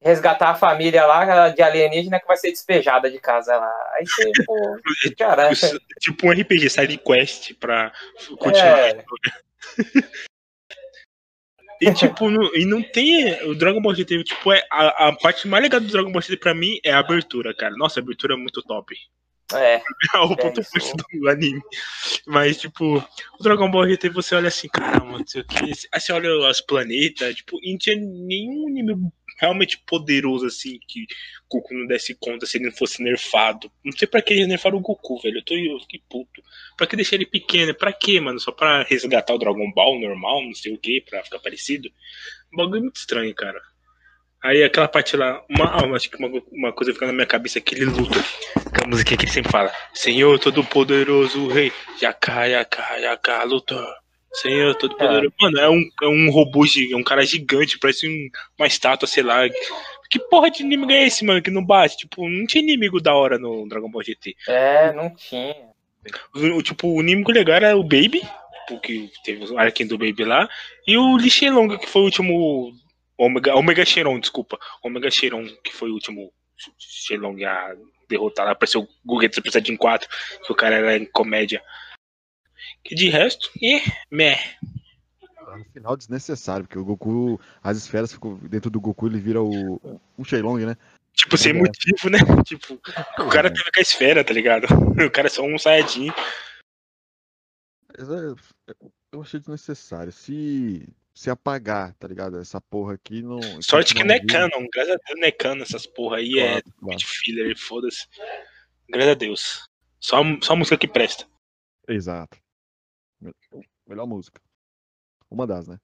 resgatar 0.00 0.50
a 0.50 0.54
família 0.54 1.06
lá 1.06 1.48
de 1.48 1.62
alienígena 1.62 2.20
que 2.20 2.26
vai 2.26 2.36
ser 2.36 2.50
despejada 2.50 3.10
de 3.10 3.18
casa 3.18 3.56
lá. 3.56 3.72
Aí 3.94 4.06
você, 4.06 4.30
pô, 4.44 4.78
caralho. 5.16 5.52
Isso- 5.54 5.80
Tipo 6.00 6.26
um 6.26 6.32
RPG, 6.32 6.68
side 6.68 6.98
quest 6.98 7.54
pra 7.54 7.90
continuar. 8.38 8.78
É, 8.78 9.04
E 11.80 11.92
tipo, 11.92 12.30
não, 12.30 12.54
e 12.54 12.64
não 12.64 12.82
tem. 12.82 13.42
O 13.44 13.54
Dragon 13.54 13.80
Ball 13.80 13.94
GT, 13.94 14.24
tipo, 14.24 14.52
é, 14.52 14.62
a, 14.70 15.08
a 15.08 15.12
parte 15.16 15.46
mais 15.48 15.62
legal 15.62 15.80
do 15.80 15.88
Dragon 15.88 16.10
Ball 16.12 16.22
GT 16.22 16.36
pra 16.36 16.54
mim 16.54 16.78
é 16.84 16.92
a 16.92 16.98
abertura, 17.00 17.54
cara. 17.54 17.74
Nossa, 17.76 18.00
a 18.00 18.02
abertura 18.02 18.34
é 18.34 18.36
muito 18.36 18.62
top. 18.62 18.94
é, 19.54 19.82
É 20.14 20.18
o 20.18 20.36
ponto 20.36 20.62
forte 20.64 20.92
do 21.20 21.28
anime. 21.28 21.60
Mas, 22.26 22.58
tipo, 22.58 22.96
o 23.38 23.42
Dragon 23.42 23.70
Ball 23.70 23.88
GT 23.88 24.08
você 24.10 24.34
olha 24.34 24.48
assim, 24.48 24.68
caramba, 24.68 25.18
não 25.18 25.26
sei 25.26 25.42
o 25.42 25.44
que. 25.44 25.64
Aí 25.92 26.00
você 26.00 26.12
olha 26.12 26.48
os 26.48 26.60
planetas, 26.60 27.34
tipo, 27.34 27.58
e 27.62 27.72
não 27.72 27.78
tinha 27.78 27.96
nenhum 27.96 28.68
anime 28.68 28.94
realmente 29.38 29.82
poderoso 29.86 30.46
assim 30.46 30.78
que 30.88 31.06
Goku 31.50 31.74
não 31.74 31.86
desse 31.86 32.14
conta 32.14 32.46
se 32.46 32.58
ele 32.58 32.66
não 32.66 32.72
fosse 32.72 33.02
nerfado. 33.02 33.70
Não 33.84 33.92
sei 33.92 34.08
pra 34.08 34.22
que 34.22 34.32
eles 34.34 34.48
nerfaram 34.48 34.78
o 34.78 34.80
Goku, 34.80 35.20
velho. 35.20 35.38
Eu 35.38 35.44
tô 35.44 35.54
eu 35.54 35.78
fiquei 35.80 36.02
puto. 36.08 36.42
Pra 36.76 36.86
que 36.86 36.96
deixar 36.96 37.16
ele 37.16 37.26
pequeno? 37.26 37.74
Pra 37.74 37.92
quê, 37.92 38.20
mano? 38.20 38.40
Só 38.40 38.52
pra 38.52 38.82
resgatar 38.82 39.34
o 39.34 39.38
Dragon 39.38 39.70
Ball 39.72 40.00
normal, 40.00 40.42
não 40.42 40.54
sei 40.54 40.74
o 40.74 40.78
que, 40.78 41.00
pra 41.00 41.22
ficar 41.22 41.38
parecido? 41.38 41.88
Um 42.52 42.56
bagulho 42.56 42.82
muito 42.82 42.96
estranho, 42.96 43.34
cara. 43.34 43.60
Aí 44.44 44.62
aquela 44.62 44.86
parte 44.86 45.16
lá, 45.16 45.42
uma, 45.48 45.96
acho 45.96 46.10
que 46.10 46.18
uma, 46.18 46.28
uma 46.52 46.70
coisa 46.70 46.92
fica 46.92 47.06
na 47.06 47.14
minha 47.14 47.26
cabeça, 47.26 47.58
aquele 47.58 47.86
luta. 47.86 48.22
Aquela 48.66 48.88
musiquinha 48.88 49.16
que 49.16 49.24
ele 49.24 49.32
sempre 49.32 49.50
fala. 49.50 49.72
Senhor 49.94 50.38
Todo-Poderoso 50.38 51.48
Rei, 51.48 51.72
Yaká, 52.02 52.44
Yaká, 52.44 52.96
Yaká, 52.96 53.42
luta. 53.44 54.03
Senhor 54.34 54.74
Todo-Poderoso. 54.74 55.32
Mano, 55.40 55.58
é 55.58 55.70
um, 55.70 55.88
é 56.02 56.06
um 56.06 56.30
robô, 56.30 56.66
gi- 56.66 56.92
é 56.92 56.96
um 56.96 57.04
cara 57.04 57.24
gigante, 57.24 57.78
parece 57.78 58.08
um- 58.08 58.28
uma 58.58 58.66
estátua, 58.66 59.06
sei 59.08 59.22
lá. 59.22 59.48
Que 60.10 60.18
porra 60.18 60.50
de 60.50 60.62
inimigo 60.62 60.92
é 60.92 61.06
esse, 61.06 61.24
mano, 61.24 61.40
que 61.42 61.50
não 61.50 61.64
bate? 61.64 61.96
Tipo, 61.98 62.28
não 62.28 62.46
tinha 62.46 62.62
inimigo 62.62 63.00
da 63.00 63.14
hora 63.14 63.38
no 63.38 63.66
Dragon 63.68 63.90
Ball 63.90 64.02
GT. 64.02 64.36
é, 64.48 64.92
não 64.92 65.14
tinha. 65.14 65.54
O, 66.34 66.62
tipo, 66.62 66.88
o 66.88 67.00
inimigo 67.00 67.32
legal 67.32 67.56
era 67.56 67.76
o 67.76 67.82
Baby, 67.82 68.22
porque 68.68 69.08
teve 69.24 69.44
o 69.52 69.58
arquinho 69.58 69.88
do 69.90 69.98
Baby 69.98 70.24
lá, 70.24 70.48
e 70.86 70.96
o 70.98 71.16
Li 71.16 71.30
Shenlong, 71.30 71.78
que 71.78 71.86
foi 71.88 72.02
o 72.02 72.04
último. 72.06 72.72
Omega, 73.16 73.54
Omega 73.54 73.84
Shenron, 73.84 74.18
desculpa. 74.18 74.58
Omega 74.82 75.08
Shenron, 75.10 75.46
que 75.62 75.72
foi 75.72 75.88
o 75.90 75.94
último 75.94 76.32
Shenlong 76.78 77.44
a 77.44 77.74
derrotar 78.08 78.44
lá. 78.44 78.52
Apareceu 78.52 78.82
o 78.82 78.88
Gugueto 79.04 79.36
Super 79.36 79.50
Saiyajin 79.52 79.76
4, 79.76 80.08
que 80.44 80.52
o 80.52 80.54
cara 80.54 80.74
era 80.76 80.96
em 80.96 81.04
comédia. 81.06 81.62
Que 82.82 82.94
de 82.94 83.08
resto, 83.08 83.50
eh, 83.62 83.82
meh. 84.10 84.38
No 85.56 85.64
final 85.72 85.96
desnecessário, 85.96 86.66
porque 86.66 86.78
o 86.78 86.84
Goku, 86.84 87.40
as 87.62 87.76
esferas 87.76 88.12
ficam 88.12 88.36
dentro 88.38 88.70
do 88.70 88.80
Goku, 88.80 89.06
ele 89.06 89.20
vira 89.20 89.40
o, 89.42 90.00
o 90.16 90.24
Shenlong, 90.24 90.66
né? 90.66 90.76
Tipo, 91.12 91.36
sem 91.38 91.52
É. 91.52 91.54
motivo, 91.54 92.10
né? 92.10 92.18
Tipo, 92.44 92.74
o 92.74 93.28
cara 93.28 93.48
teve 93.52 93.70
com 93.70 93.78
a 93.78 93.82
esfera, 93.82 94.24
tá 94.24 94.32
ligado? 94.34 94.66
O 95.06 95.10
cara 95.10 95.28
é 95.28 95.30
só 95.30 95.42
um 95.44 95.56
Saiyajin. 95.58 96.10
É- 97.96 98.74
Eu 99.12 99.22
achei 99.22 99.38
desnecessário. 99.38 100.10
Se, 100.12 100.88
se 101.14 101.30
apagar, 101.30 101.94
tá 101.94 102.08
ligado? 102.08 102.40
Essa 102.40 102.60
porra 102.60 102.94
aqui 102.94 103.22
não. 103.22 103.38
Sorte 103.62 103.94
que 103.94 104.02
não 104.02 104.14
é 104.14 104.18
canon, 104.18 104.66
graças 104.72 104.94
a 104.94 104.98
Deus 105.06 105.20
não 105.20 105.28
é 105.28 105.30
canon 105.30 105.62
essas 105.62 105.86
porra 105.86 106.16
aí, 106.16 106.30
vivo. 106.32 106.40
é 106.40 106.60
Claro, 106.62 106.74
claro. 106.80 106.98
de 106.98 107.06
filler, 107.06 107.56
foda-se. 107.56 108.06
Graças 108.90 109.10
a 109.12 109.14
Deus. 109.14 109.68
Só, 110.00 110.16
só 110.42 110.56
música 110.56 110.76
que 110.76 110.88
presta. 110.88 111.26
Exato. 111.88 112.36
Melhor 113.86 114.06
música. 114.06 114.40
Uma 115.30 115.46
das, 115.46 115.66
né? 115.66 115.78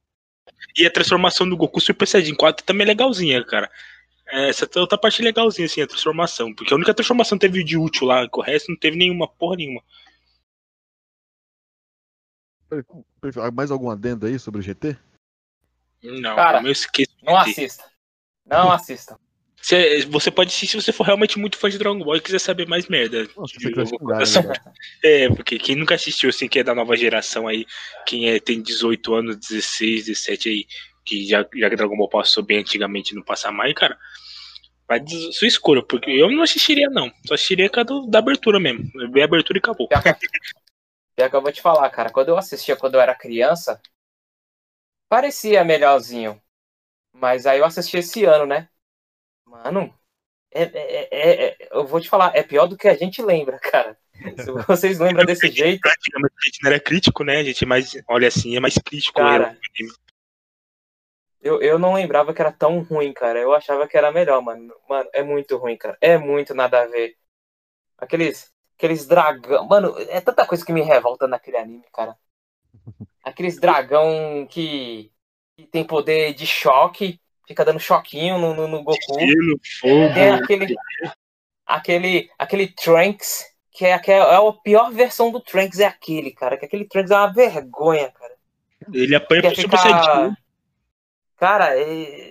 E 0.76 0.86
a 0.86 0.90
transformação 0.90 1.48
do 1.48 1.56
Goku 1.56 1.80
Super 1.80 2.06
Saiyajin 2.06 2.34
4 2.34 2.64
também 2.64 2.84
é 2.84 2.88
legalzinha, 2.88 3.44
cara. 3.44 3.70
É, 4.26 4.48
Essa 4.48 4.68
outra 4.76 4.98
parte 4.98 5.20
é 5.20 5.24
legalzinha, 5.24 5.66
assim, 5.66 5.82
a 5.82 5.86
transformação. 5.86 6.54
Porque 6.54 6.72
a 6.72 6.76
única 6.76 6.94
transformação 6.94 7.38
que 7.38 7.46
teve 7.46 7.64
de 7.64 7.76
útil 7.76 8.06
lá, 8.06 8.28
que 8.28 8.38
o 8.38 8.42
resto 8.42 8.70
não 8.70 8.78
teve 8.78 8.96
nenhuma 8.96 9.28
porra 9.28 9.56
nenhuma. 9.56 9.82
Mais 13.52 13.70
algum 13.70 13.90
adendo 13.90 14.26
aí 14.26 14.38
sobre 14.38 14.60
o 14.60 14.62
GT? 14.62 14.96
Não, 16.02 16.36
Cara, 16.36 16.62
eu 16.62 16.70
esqueço. 16.70 17.16
Não 17.22 17.36
assista. 17.36 17.90
Não 18.46 18.70
assista. 18.72 19.18
Você, 19.62 20.06
você 20.06 20.30
pode 20.30 20.48
assistir 20.48 20.68
se 20.68 20.82
você 20.82 20.92
for 20.92 21.04
realmente 21.04 21.38
muito 21.38 21.58
fã 21.58 21.68
de 21.68 21.78
Dragon 21.78 21.98
Ball 21.98 22.16
e 22.16 22.20
quiser 22.20 22.38
saber 22.38 22.66
mais 22.66 22.88
merda. 22.88 23.28
Nossa, 23.36 23.58
de 23.58 23.70
coisa. 23.70 23.92
né? 24.48 24.54
É, 25.04 25.28
porque 25.28 25.58
quem 25.58 25.76
nunca 25.76 25.94
assistiu, 25.94 26.30
assim, 26.30 26.48
que 26.48 26.58
é 26.58 26.64
da 26.64 26.74
nova 26.74 26.96
geração 26.96 27.46
aí, 27.46 27.66
quem 28.06 28.30
é, 28.30 28.40
tem 28.40 28.62
18 28.62 29.14
anos, 29.14 29.36
16, 29.36 30.06
17 30.06 30.48
aí, 30.48 30.66
que 31.04 31.26
já, 31.26 31.46
já 31.54 31.70
que 31.70 31.76
Dragon 31.76 31.96
Ball 31.96 32.08
passou 32.08 32.42
bem 32.42 32.58
antigamente 32.58 33.12
e 33.12 33.16
não 33.16 33.22
passa 33.22 33.50
mais, 33.52 33.74
cara, 33.74 33.98
vai 34.88 34.98
de 34.98 35.32
sua 35.32 35.46
escolha, 35.46 35.82
porque 35.82 36.10
eu 36.10 36.30
não 36.30 36.42
assistiria, 36.42 36.88
não. 36.90 37.12
Só 37.26 37.34
assistiria 37.34 37.70
a 37.72 37.82
do- 37.82 38.06
da 38.06 38.18
abertura 38.18 38.58
mesmo. 38.58 38.90
Ver 39.12 39.22
a 39.22 39.24
abertura 39.26 39.58
e 39.58 39.60
acabou. 39.60 39.88
Pior 41.14 41.28
que 41.30 41.36
eu 41.36 41.42
vou 41.42 41.52
te 41.52 41.60
falar, 41.60 41.88
cara. 41.90 42.10
Quando 42.10 42.28
eu 42.30 42.38
assistia 42.38 42.76
quando 42.76 42.94
eu 42.94 43.00
era 43.00 43.14
criança, 43.14 43.80
parecia 45.08 45.64
melhorzinho. 45.64 46.40
Mas 47.12 47.46
aí 47.46 47.58
eu 47.58 47.66
assisti 47.66 47.98
esse 47.98 48.24
ano, 48.24 48.46
né? 48.46 48.69
Mano, 49.50 49.92
é, 50.52 50.62
é- 50.62 51.08
é- 51.10 51.44
é- 51.46 51.68
eu 51.72 51.84
vou 51.86 52.00
te 52.00 52.08
falar, 52.08 52.36
é 52.36 52.42
pior 52.42 52.66
do 52.66 52.76
que 52.76 52.86
a 52.88 52.94
gente 52.94 53.20
lembra, 53.20 53.58
cara. 53.60 53.98
Se 54.36 54.50
vocês 54.66 54.98
lembram 54.98 55.24
desse 55.24 55.50
jeito, 55.50 55.86
Antigamente 55.88 56.34
a 56.38 56.46
gente 56.46 56.62
não 56.62 56.70
era 56.70 56.80
crítico, 56.80 57.24
né? 57.24 57.38
A 57.38 57.42
gente 57.42 57.64
é 57.64 57.66
mais, 57.66 57.92
olha 58.08 58.28
assim, 58.28 58.56
é 58.56 58.60
mais 58.60 58.74
crítico. 58.74 59.20
Cara, 59.20 59.56
eu, 61.40 61.60
eu 61.60 61.78
não 61.78 61.94
lembrava 61.94 62.32
que 62.32 62.40
era 62.40 62.52
tão 62.52 62.82
ruim, 62.82 63.12
cara. 63.12 63.38
Eu 63.38 63.54
achava 63.54 63.88
que 63.88 63.96
era 63.96 64.12
melhor, 64.12 64.40
mano. 64.42 64.72
Mano, 64.88 65.08
é 65.12 65.22
muito 65.22 65.56
ruim, 65.56 65.76
cara. 65.76 65.96
É 66.00 66.18
muito 66.18 66.54
nada 66.54 66.82
a 66.82 66.86
ver. 66.86 67.16
Aqueles, 67.98 68.52
aqueles 68.76 69.06
dragão. 69.06 69.66
Mano, 69.66 69.94
é 69.98 70.20
tanta 70.20 70.46
coisa 70.46 70.64
que 70.64 70.72
me 70.72 70.82
revolta 70.82 71.26
naquele 71.26 71.56
anime, 71.56 71.84
cara. 71.92 72.16
Aqueles 73.24 73.58
dragão 73.58 74.46
que, 74.48 75.12
que 75.56 75.66
tem 75.66 75.84
poder 75.84 76.34
de 76.34 76.46
choque, 76.46 77.20
fica 77.50 77.64
dando 77.64 77.80
choquinho 77.80 78.38
no, 78.38 78.54
no, 78.54 78.68
no 78.68 78.82
Goku. 78.84 79.18
Gelo, 79.18 79.60
fogo. 79.80 80.14
Tem 80.14 80.30
aquele, 80.30 80.76
aquele, 81.66 82.30
aquele 82.38 82.68
Trunks, 82.68 83.44
que 83.72 83.84
é, 83.84 83.98
que 83.98 84.12
é 84.12 84.20
a 84.20 84.52
pior 84.62 84.92
versão 84.92 85.32
do 85.32 85.40
Trunks, 85.40 85.80
é 85.80 85.86
aquele, 85.86 86.30
cara. 86.30 86.56
Que 86.56 86.66
aquele 86.66 86.84
Trunks 86.84 87.10
é 87.10 87.16
uma 87.16 87.32
vergonha, 87.32 88.08
cara. 88.12 88.34
Ele 88.92 89.16
apanha 89.16 89.42
pro 89.42 89.60
Super 89.60 89.78
Saiyajin. 89.78 90.36
Cara, 91.36 91.76
é- 91.76 92.30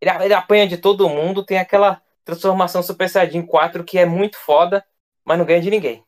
ele, 0.00 0.10
ele 0.24 0.34
apanha 0.34 0.66
de 0.66 0.76
todo 0.76 1.08
mundo. 1.08 1.46
Tem 1.46 1.58
aquela 1.58 2.02
transformação 2.24 2.82
Super 2.82 3.08
Saiyajin 3.08 3.46
4 3.46 3.84
que 3.84 3.96
é 3.96 4.04
muito 4.04 4.36
foda, 4.38 4.84
mas 5.24 5.38
não 5.38 5.44
ganha 5.44 5.60
de 5.60 5.70
ninguém. 5.70 6.04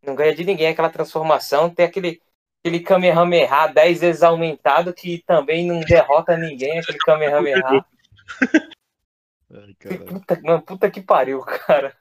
Não 0.00 0.14
ganha 0.14 0.32
de 0.32 0.44
ninguém 0.44 0.68
aquela 0.68 0.90
transformação. 0.90 1.68
Tem 1.68 1.84
aquele, 1.84 2.22
aquele 2.60 2.80
Kamehameha 2.80 3.66
10 3.68 4.00
vezes 4.00 4.22
aumentado 4.22 4.92
que 4.92 5.22
também 5.26 5.66
não 5.66 5.80
derrota 5.80 6.36
ninguém. 6.36 6.78
Aquele 6.78 6.98
Kamehameha. 6.98 7.62
Ai. 9.50 9.98
Puta, 10.06 10.38
mano, 10.42 10.62
puta 10.62 10.90
que 10.90 11.00
pariu, 11.00 11.40
cara. 11.40 11.96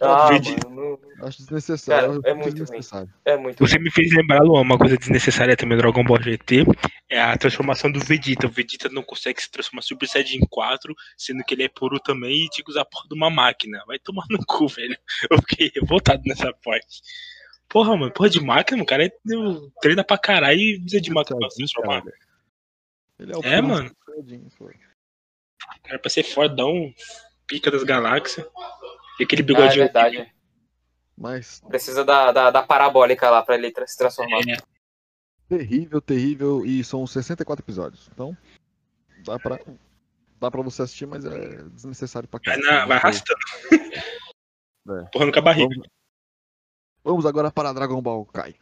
Ah, 0.00 0.28
mano, 0.32 0.98
não- 1.20 1.26
acho 1.28 1.38
desnecessário. 1.38 2.20
Cara, 2.20 2.32
é 2.32 2.34
muito 2.34 2.56
desnecessário. 2.56 3.08
é 3.24 3.36
muito. 3.36 3.64
Você 3.64 3.78
me 3.78 3.88
fez 3.88 4.12
lembrar, 4.12 4.40
Luan, 4.40 4.62
uma 4.62 4.76
coisa 4.76 4.96
desnecessária 4.96 5.56
também 5.56 5.78
do 5.78 5.82
Dragon 5.82 6.02
Ball 6.02 6.20
GT, 6.20 6.64
é 7.08 7.20
a 7.22 7.36
transformação 7.38 7.92
do 7.92 8.00
Vegeta. 8.00 8.48
O 8.48 8.50
Vegeta 8.50 8.88
não 8.88 9.04
consegue 9.04 9.40
se 9.40 9.48
transformar 9.48 9.82
Super 9.82 10.08
Saiyajin 10.08 10.40
4, 10.50 10.92
sendo 11.16 11.44
que 11.44 11.54
ele 11.54 11.62
é 11.62 11.68
puro 11.68 12.00
também 12.00 12.32
e 12.46 12.48
tinha 12.48 12.64
que 12.64 12.70
usar 12.72 12.80
a 12.80 12.84
porra 12.84 13.06
de 13.08 13.14
uma 13.14 13.30
máquina. 13.30 13.80
Vai 13.86 14.00
tomar 14.00 14.24
no 14.28 14.44
cu, 14.44 14.66
velho. 14.66 14.98
Eu 15.30 15.38
fiquei 15.38 15.70
revoltado 15.72 16.20
nessa 16.26 16.52
parte. 16.64 17.00
Porra, 17.68 17.96
mano, 17.96 18.12
porra 18.12 18.30
de 18.30 18.40
máquina, 18.40 18.82
o 18.82 18.86
cara 18.86 19.04
é- 19.06 19.12
treina 19.80 20.04
pra 20.04 20.16
caralho 20.18 20.58
e 20.60 20.80
precisa 20.80 21.02
de 21.02 21.10
máquina 21.10 21.38
pra 21.38 21.50
se 21.50 21.56
transformar. 21.56 22.02
Ele 23.18 23.32
é 23.32 23.36
o 23.36 23.40
É, 23.42 23.60
mano. 23.60 23.90
Saiyajin, 24.06 24.48
pô. 24.58 24.66
O 24.66 25.82
cara 25.82 25.98
pra 25.98 26.10
ser 26.10 26.22
fodão, 26.22 26.92
pica 27.46 27.70
das 27.70 27.82
galáxias. 27.82 28.46
E 29.18 29.24
aquele 29.24 29.42
Ah, 29.42 29.44
é 29.44 29.46
bigodinho. 29.46 29.84
verdade. 29.84 30.32
Mas 31.18 31.60
Precisa 31.66 32.04
da, 32.04 32.30
da, 32.30 32.50
da 32.50 32.62
parabólica 32.62 33.30
lá 33.30 33.42
pra 33.42 33.54
ele 33.54 33.72
se 33.86 33.96
transformar. 33.96 34.40
É, 34.48 34.56
terrível, 35.48 36.00
terrível. 36.00 36.64
E 36.66 36.84
são 36.84 37.06
64 37.06 37.64
episódios. 37.64 38.08
Então, 38.12 38.36
dá 39.24 39.38
pra, 39.38 39.58
dá 40.38 40.50
pra 40.50 40.62
você 40.62 40.82
assistir, 40.82 41.06
mas 41.06 41.24
é 41.24 41.62
desnecessário 41.70 42.28
pra 42.28 42.38
vai, 42.44 42.60
caralho. 42.60 42.78
na, 42.80 42.86
vai 42.86 42.96
arrastando. 42.98 43.38
É. 44.88 45.02
Porra 45.10 45.32
com 45.32 45.38
a 45.40 45.42
barriga. 45.42 45.68
Vamos, 45.74 45.88
vamos 47.06 47.24
agora 47.24 47.52
para 47.52 47.72
Dragon 47.72 48.02
Ball 48.02 48.26
Kai. 48.26 48.56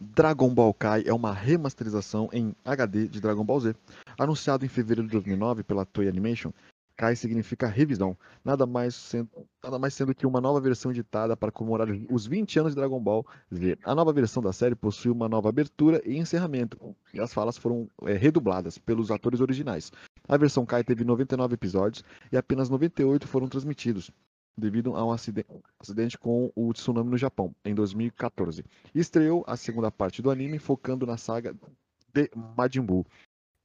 Dragon 0.00 0.54
Ball 0.54 0.72
Kai 0.72 1.04
é 1.06 1.12
uma 1.12 1.30
remasterização 1.30 2.30
em 2.32 2.56
HD 2.64 3.06
de 3.06 3.20
Dragon 3.20 3.44
Ball 3.44 3.60
Z. 3.60 3.76
Anunciado 4.18 4.64
em 4.64 4.68
fevereiro 4.68 5.06
de 5.06 5.12
2009 5.12 5.62
pela 5.62 5.84
Toei 5.84 6.08
Animation, 6.08 6.52
Kai 6.96 7.14
significa 7.14 7.66
revisão, 7.66 8.16
nada 8.42 8.64
mais, 8.64 8.94
sendo, 8.94 9.28
nada 9.62 9.78
mais 9.78 9.92
sendo 9.92 10.14
que 10.14 10.26
uma 10.26 10.40
nova 10.40 10.58
versão 10.58 10.90
editada 10.90 11.36
para 11.36 11.52
comemorar 11.52 11.88
os 12.10 12.26
20 12.26 12.60
anos 12.60 12.72
de 12.72 12.76
Dragon 12.76 12.98
Ball 12.98 13.26
Z. 13.52 13.76
A 13.84 13.94
nova 13.94 14.10
versão 14.10 14.42
da 14.42 14.54
série 14.54 14.74
possui 14.74 15.10
uma 15.10 15.28
nova 15.28 15.50
abertura 15.50 16.00
e 16.06 16.16
encerramento, 16.16 16.96
e 17.12 17.20
as 17.20 17.34
falas 17.34 17.58
foram 17.58 17.90
é, 18.04 18.14
redubladas 18.14 18.78
pelos 18.78 19.10
atores 19.10 19.42
originais. 19.42 19.92
A 20.26 20.38
versão 20.38 20.64
Kai 20.64 20.82
teve 20.82 21.04
99 21.04 21.52
episódios 21.52 22.02
e 22.32 22.38
apenas 22.38 22.70
98 22.70 23.28
foram 23.28 23.48
transmitidos 23.48 24.10
devido 24.56 24.96
a 24.96 25.04
um 25.04 25.12
aciden- 25.12 25.44
acidente 25.78 26.16
com 26.16 26.50
o 26.54 26.72
tsunami 26.72 27.10
no 27.10 27.18
Japão, 27.18 27.54
em 27.64 27.74
2014. 27.74 28.64
E 28.94 28.98
estreou 28.98 29.44
a 29.46 29.56
segunda 29.56 29.90
parte 29.90 30.22
do 30.22 30.30
anime, 30.30 30.58
focando 30.58 31.06
na 31.06 31.16
saga 31.16 31.54
de 32.12 32.30
Majin 32.56 32.80
Buu. 32.82 33.06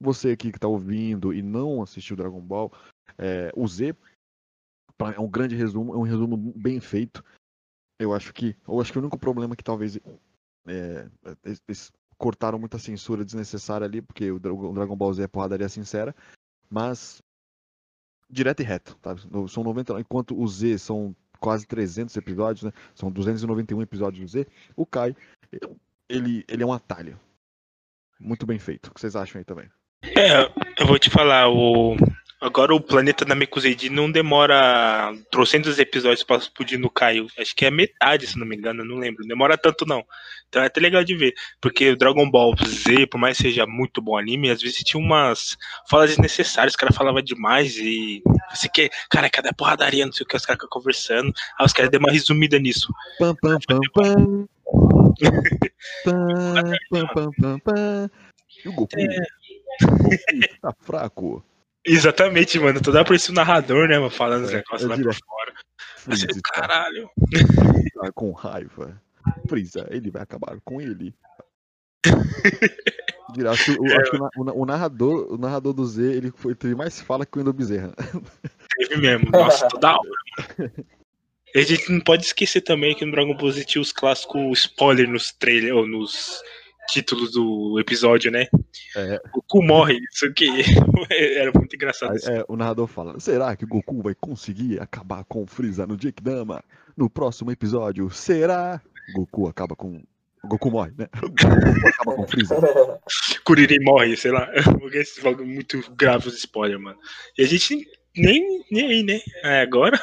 Você 0.00 0.30
aqui 0.30 0.50
que 0.50 0.58
está 0.58 0.68
ouvindo 0.68 1.32
e 1.32 1.40
não 1.42 1.82
assistiu 1.82 2.16
Dragon 2.16 2.40
Ball, 2.40 2.72
é, 3.16 3.50
o 3.56 3.66
Z 3.66 3.94
é 5.16 5.20
um 5.20 5.28
grande 5.28 5.56
resumo, 5.56 5.94
é 5.94 5.96
um 5.96 6.02
resumo 6.02 6.36
bem 6.36 6.78
feito. 6.80 7.24
Eu 7.98 8.12
acho 8.12 8.32
que, 8.32 8.56
eu 8.66 8.80
acho 8.80 8.92
que 8.92 8.98
o 8.98 9.00
único 9.00 9.18
problema 9.18 9.54
é 9.54 9.56
que 9.56 9.64
talvez 9.64 9.98
é, 10.66 11.08
eles- 11.44 11.92
cortaram 12.18 12.56
muita 12.56 12.78
censura 12.78 13.24
desnecessária 13.24 13.84
ali, 13.84 14.00
porque 14.00 14.30
o 14.30 14.38
Dragon 14.38 14.96
Ball 14.96 15.12
Z 15.12 15.24
é 15.24 15.26
porradaria 15.26 15.68
sincera, 15.68 16.14
mas 16.70 17.20
direto 18.32 18.60
e 18.60 18.64
reto, 18.64 18.96
tá? 18.96 19.14
São 19.48 19.62
90, 19.62 20.00
enquanto 20.00 20.40
o 20.40 20.48
Z 20.48 20.78
são 20.78 21.14
quase 21.38 21.66
300 21.66 22.16
episódios, 22.16 22.62
né? 22.62 22.72
São 22.94 23.10
291 23.10 23.82
episódios 23.82 24.24
do 24.24 24.28
Z. 24.28 24.46
O 24.74 24.86
Kai, 24.86 25.14
ele, 26.08 26.44
ele 26.48 26.62
é 26.62 26.66
um 26.66 26.72
atalho. 26.72 27.20
Muito 28.18 28.46
bem 28.46 28.58
feito. 28.58 28.86
O 28.86 28.94
que 28.94 29.00
vocês 29.00 29.14
acham 29.14 29.38
aí 29.38 29.44
também? 29.44 29.68
É, 30.04 30.42
eu 30.80 30.86
vou 30.86 30.98
te 30.98 31.10
falar, 31.10 31.48
o. 31.48 31.96
Agora 32.42 32.74
o 32.74 32.80
planeta 32.80 33.24
da 33.24 33.36
Mekuseidi 33.36 33.88
não 33.88 34.10
demora 34.10 35.14
trocentos 35.30 35.78
episódios 35.78 36.24
pra 36.24 36.38
explodir 36.38 36.76
no 36.76 36.90
Caio. 36.90 37.28
Acho 37.38 37.54
que 37.54 37.64
é 37.64 37.70
metade, 37.70 38.26
se 38.26 38.36
não 38.36 38.44
me 38.44 38.56
engano, 38.56 38.80
eu 38.80 38.84
não 38.84 38.96
lembro. 38.96 39.22
Não 39.22 39.28
demora 39.28 39.56
tanto, 39.56 39.86
não. 39.86 40.04
Então 40.48 40.60
é 40.60 40.66
até 40.66 40.80
legal 40.80 41.04
de 41.04 41.14
ver. 41.14 41.34
Porque 41.60 41.90
o 41.90 41.96
Dragon 41.96 42.28
Ball 42.28 42.52
Z, 42.66 43.06
por 43.06 43.18
mais 43.18 43.36
que 43.36 43.44
seja 43.44 43.64
muito 43.64 44.02
bom 44.02 44.18
anime, 44.18 44.50
às 44.50 44.60
vezes 44.60 44.78
tinha 44.78 45.00
umas 45.00 45.56
falas 45.88 46.10
desnecessárias, 46.10 46.72
os 46.72 46.76
caras 46.76 46.96
falavam 46.96 47.22
demais 47.22 47.76
e. 47.76 48.20
Você 48.52 48.68
quer. 48.68 48.90
Cara, 49.08 49.30
cada 49.30 49.52
porradaria, 49.52 50.04
não 50.04 50.12
sei 50.12 50.24
o 50.24 50.26
que, 50.26 50.36
os 50.36 50.44
caras 50.44 50.60
ficam 50.60 50.80
conversando. 50.80 51.32
Aí 51.56 51.64
os 51.64 51.72
caras 51.72 51.92
deu 51.92 52.00
uma 52.00 52.10
resumida 52.10 52.58
nisso. 52.58 52.92
Pam, 53.20 53.36
pam, 53.36 53.58
pam, 53.68 53.80
pam. 53.94 54.48
Pam, 56.04 56.72
pam, 56.90 57.06
pam, 57.14 57.30
pam, 57.40 57.58
pam. 57.60 58.10
E 58.64 58.68
o 58.68 58.72
Goku? 58.72 58.96
O 58.96 59.86
Goku 59.86 60.16
tá 60.60 60.74
fraco. 60.80 61.44
Exatamente, 61.84 62.58
mano. 62.58 62.80
Toda 62.80 63.04
parecia 63.04 63.32
o 63.32 63.34
narrador, 63.34 63.88
né, 63.88 63.98
mano, 63.98 64.10
falando 64.10 64.44
os 64.44 64.50
É, 64.52 64.56
negócios 64.56 64.82
eu 64.82 64.88
lá 64.88 64.94
por 64.96 65.02
diria- 65.02 65.18
fora. 65.26 65.52
Assim, 66.08 66.22
Freeza 66.26 66.40
tá, 66.52 66.60
caralho. 66.60 67.10
tá 68.00 68.12
com 68.12 68.32
raiva. 68.32 69.00
Freeza, 69.48 69.86
ele 69.90 70.10
vai 70.10 70.22
acabar 70.22 70.56
com 70.64 70.80
ele. 70.80 71.14
Dirá, 73.34 73.52
acho 73.52 73.64
que, 73.64 73.80
o, 73.80 73.84
acho 74.00 74.10
que 74.10 74.16
o 74.16 74.28
o, 74.36 74.44
na- 74.44 74.52
o 74.52 74.66
narrador, 74.66 75.32
o 75.32 75.38
narrador 75.38 75.72
do 75.72 75.84
Z, 75.86 76.02
ele 76.02 76.30
foi, 76.36 76.54
teve 76.54 76.74
mais 76.74 77.00
fala 77.00 77.24
que 77.24 77.38
o 77.38 77.40
Endo 77.40 77.52
Bezerra. 77.52 77.92
Teve 78.76 78.96
mesmo. 79.00 79.30
Nossa, 79.30 79.68
toda 79.68 79.92
hora. 79.92 80.72
a 81.54 81.60
gente 81.60 81.90
não 81.90 82.00
pode 82.00 82.24
esquecer 82.24 82.60
também 82.62 82.94
que 82.94 83.04
no 83.04 83.12
Dragon 83.12 83.34
Ball 83.36 83.52
Z 83.52 83.64
tinha 83.64 83.80
os 83.82 83.92
clássicos 83.92 84.58
spoiler 84.60 85.08
nos 85.08 85.32
trailers, 85.32 85.74
ou 85.74 85.86
nos 85.86 86.42
títulos 86.88 87.32
do 87.32 87.78
episódio, 87.80 88.30
né? 88.30 88.46
É. 88.96 89.20
Goku 89.32 89.62
morre, 89.62 89.98
isso 90.12 90.32
que 90.32 90.46
era 91.10 91.50
muito 91.54 91.74
engraçado. 91.74 92.12
Aí, 92.12 92.36
é, 92.38 92.44
o 92.48 92.56
narrador 92.56 92.86
fala: 92.86 93.18
será 93.20 93.54
que 93.56 93.64
o 93.64 93.68
Goku 93.68 94.02
vai 94.02 94.14
conseguir 94.14 94.80
acabar 94.80 95.24
com 95.24 95.42
o 95.42 95.46
Freeza 95.46 95.86
no 95.86 95.96
Genkidama? 96.00 96.62
No 96.96 97.08
próximo 97.08 97.50
episódio, 97.50 98.10
será? 98.10 98.80
Goku 99.14 99.48
acaba 99.48 99.74
com. 99.74 100.02
Goku 100.44 100.70
morre, 100.70 100.92
né? 100.98 101.06
Goku 101.20 101.88
acaba 101.88 102.16
com 102.16 102.22
o 102.22 102.26
Freeza. 102.28 102.56
Kuririn 103.44 103.82
morre, 103.82 104.16
sei 104.16 104.30
lá. 104.32 104.48
Porque 104.80 104.98
esse 104.98 105.26
é 105.26 105.34
muito 105.36 105.82
grave 105.94 106.28
os 106.28 106.36
spoilers, 106.36 106.80
mano. 106.82 106.98
E 107.38 107.42
a 107.44 107.46
gente 107.46 107.86
nem, 108.16 108.62
nem 108.70 108.86
aí, 108.86 109.02
né? 109.02 109.20
É, 109.44 109.60
agora, 109.62 109.98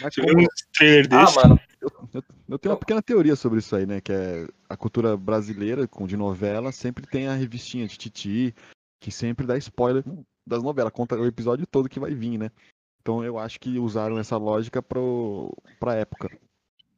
Mas 0.00 0.14
como- 0.14 0.40
um 0.42 0.46
trailer 0.76 1.08
Ah, 1.10 1.24
desse. 1.24 1.36
mano. 1.36 1.60
Eu, 2.14 2.22
eu- 2.48 2.58
tenho 2.58 2.72
uma 2.72 2.78
pequena 2.78 3.02
teoria 3.02 3.34
sobre 3.34 3.58
isso 3.58 3.74
aí, 3.74 3.84
né? 3.84 4.00
Que 4.00 4.12
é 4.12 4.46
a 4.68 4.76
cultura 4.76 5.16
brasileira, 5.16 5.88
com 5.88 6.06
de 6.06 6.16
novela, 6.16 6.70
sempre 6.70 7.06
tem 7.06 7.26
a 7.26 7.34
revistinha 7.34 7.86
de 7.88 7.98
Titi, 7.98 8.54
que 9.00 9.10
sempre 9.10 9.46
dá 9.46 9.58
spoiler 9.58 10.04
das 10.46 10.62
novelas, 10.62 10.92
conta 10.92 11.16
o 11.16 11.26
episódio 11.26 11.66
todo 11.66 11.88
que 11.88 11.98
vai 11.98 12.14
vir, 12.14 12.38
né? 12.38 12.50
Então 13.00 13.22
eu 13.24 13.38
acho 13.38 13.58
que 13.58 13.78
usaram 13.78 14.18
essa 14.18 14.36
lógica 14.36 14.82
pro, 14.82 15.52
pra 15.80 15.94
época. 15.96 16.30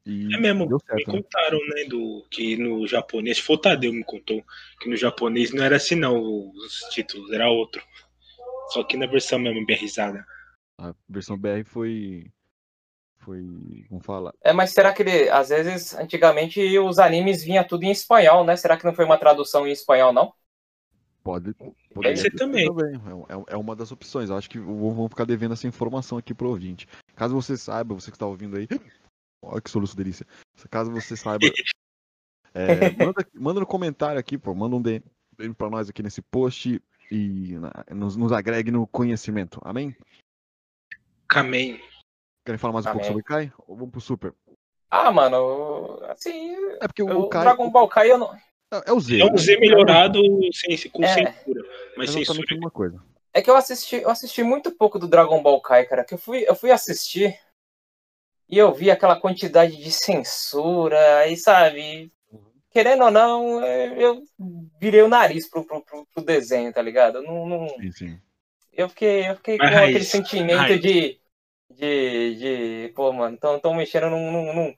E 0.05 0.35
É 0.35 0.39
mesmo, 0.39 0.67
deu 0.69 0.79
me 0.79 0.85
certo, 0.87 1.13
né? 1.13 1.23
contaram, 1.23 1.59
né, 1.59 1.85
do, 1.89 2.25
que 2.31 2.57
no 2.57 2.87
japonês, 2.87 3.39
foi 3.39 3.57
o 3.57 3.59
Tadeu 3.59 3.93
me 3.93 4.05
contou, 4.05 4.45
que 4.81 4.89
no 4.89 4.97
japonês 4.97 5.53
não 5.53 5.65
era 5.65 5.77
assim 5.77 5.97
não, 5.97 6.49
os 6.51 6.79
títulos, 6.93 7.33
era 7.33 7.49
outro. 7.49 7.83
Só 8.69 8.85
que 8.85 8.97
na 8.97 9.07
versão 9.07 9.39
mesmo, 9.39 9.65
bem 9.65 9.77
risada. 9.77 10.25
A 10.79 10.95
versão 11.09 11.39
BR 11.39 11.65
foi. 11.65 12.31
Foi. 13.27 13.85
Como 13.89 14.01
fala? 14.01 14.33
É, 14.41 14.53
mas 14.53 14.71
será 14.71 14.93
que 14.93 15.03
ele, 15.03 15.29
às 15.29 15.49
vezes, 15.49 15.93
antigamente 15.95 16.61
os 16.79 17.01
animes 17.01 17.43
vinha 17.43 17.65
tudo 17.67 17.83
em 17.83 17.91
espanhol, 17.91 18.45
né? 18.45 18.55
Será 18.57 18.77
que 18.77 18.85
não 18.85 18.95
foi 18.95 19.05
uma 19.05 19.19
tradução 19.19 19.67
em 19.67 19.73
espanhol, 19.73 20.13
não? 20.13 20.33
Pode. 21.25 21.53
poderia 21.93 22.17
ser 22.17 22.31
ter 22.31 22.37
também. 22.37 22.65
É, 22.69 23.35
é- 23.35 23.55
é 23.55 23.57
uma 23.57 23.75
das 23.75 23.91
opções. 23.91 24.31
Eu 24.31 24.37
acho 24.37 24.49
que 24.49 24.61
vamos 24.61 25.09
ficar 25.09 25.25
devendo 25.25 25.55
essa 25.55 25.67
informação 25.67 26.17
aqui 26.17 26.33
pro 26.33 26.51
ouvinte. 26.51 26.87
Caso 27.17 27.35
você 27.35 27.57
saiba, 27.57 27.97
você 27.97 28.13
que 28.13 28.17
está 28.17 28.27
ouvindo 28.27 28.57
aí. 28.57 28.69
Olha 29.43 29.61
que 29.61 29.71
soluço 29.71 29.97
delícia. 29.97 30.25
Caso 30.71 30.93
você 30.93 31.17
saiba. 31.17 31.47
é, 32.55 32.91
manda, 32.93 33.27
manda 33.35 33.59
no 33.59 33.67
comentário 33.67 34.21
aqui, 34.21 34.39
pô. 34.39 34.55
Manda 34.55 34.77
um 34.77 34.81
DM 34.83 35.03
pra 35.59 35.69
nós 35.69 35.89
aqui 35.91 36.01
nesse 36.01 36.23
post 36.23 36.81
e 37.11 37.59
na- 37.59 37.85
nos, 37.91 38.15
nos 38.17 38.31
agregue 38.31 38.71
no 38.71 38.87
conhecimento. 38.87 39.61
Amém? 39.65 39.97
Kamen. 41.29 41.81
Querem 42.47 42.59
falar 42.59 42.73
mais 42.75 42.87
um 42.87 42.91
pouco 42.91 43.01
Amém. 43.05 43.09
sobre 43.11 43.23
Kai? 43.25 43.53
Ou 43.67 43.75
vamos 43.77 43.91
pro 43.91 44.01
Super? 44.01 44.33
Ah, 44.89 45.11
mano, 45.11 45.99
assim, 46.09 46.55
É 46.81 46.87
porque 46.87 47.03
o, 47.03 47.29
Kai. 47.29 47.43
Dragon 47.43 47.69
Ball 47.71 47.89
Kai 47.89 48.09
eu 48.11 48.19
não. 48.19 48.33
É, 48.73 48.83
é 48.87 48.93
o 48.93 49.01
Z. 49.01 49.21
É 49.21 49.25
um 49.25 49.37
Z 49.37 49.57
melhorado 49.59 50.21
sem, 50.53 50.91
com 50.91 51.03
É. 51.03 51.09
censura, 51.09 51.65
mas 51.97 52.09
exatamente 52.11 52.27
censura. 52.27 52.47
a 52.49 52.55
mesma 52.55 52.71
coisa. 52.71 53.03
É 53.35 53.43
que 53.43 53.51
eu 53.51 53.57
assisti, 53.57 53.97
eu 53.97 54.09
assisti 54.09 54.43
muito 54.45 54.71
pouco 54.71 54.97
do 54.99 55.09
Dragon 55.09 55.43
Ball 55.43 55.61
Kai, 55.61 55.85
cara. 55.87 56.05
Que 56.05 56.15
eu 56.15 56.19
fui, 56.19 56.45
eu 56.49 56.55
fui 56.55 56.71
assistir 56.71 57.37
e 58.49 58.57
eu 58.57 58.73
vi 58.73 58.91
aquela 58.93 59.19
quantidade 59.21 59.77
de 59.77 59.91
censura, 59.91 61.19
aí 61.19 61.37
sabe, 61.37 62.13
querendo 62.71 63.05
ou 63.05 63.11
não, 63.11 63.61
é, 63.63 63.93
eu 64.03 64.23
virei 64.81 65.03
o 65.03 65.09
nariz 65.09 65.51
pro, 65.51 65.65
pro, 65.67 65.83
pro, 65.85 66.07
pro 66.15 66.25
desenho, 66.25 66.73
tá 66.73 66.81
ligado? 66.81 67.17
Eu 67.19 67.23
Não, 67.25 67.45
não, 67.47 67.69
Sim, 67.71 67.91
sim. 67.93 68.21
eu 68.73 68.89
fiquei, 68.89 69.29
eu 69.29 69.35
fiquei 69.37 69.59
com 69.59 69.65
aquele 69.65 70.05
sentimento 70.05 70.59
raiz. 70.59 70.81
de, 70.81 71.19
de, 71.71 72.35
de, 72.89 72.93
pô, 72.95 73.13
mano, 73.13 73.37
tão, 73.37 73.59
tão 73.59 73.75
mexendo 73.75 74.11
num, 74.11 74.33
num, 74.33 74.55
num 74.55 74.75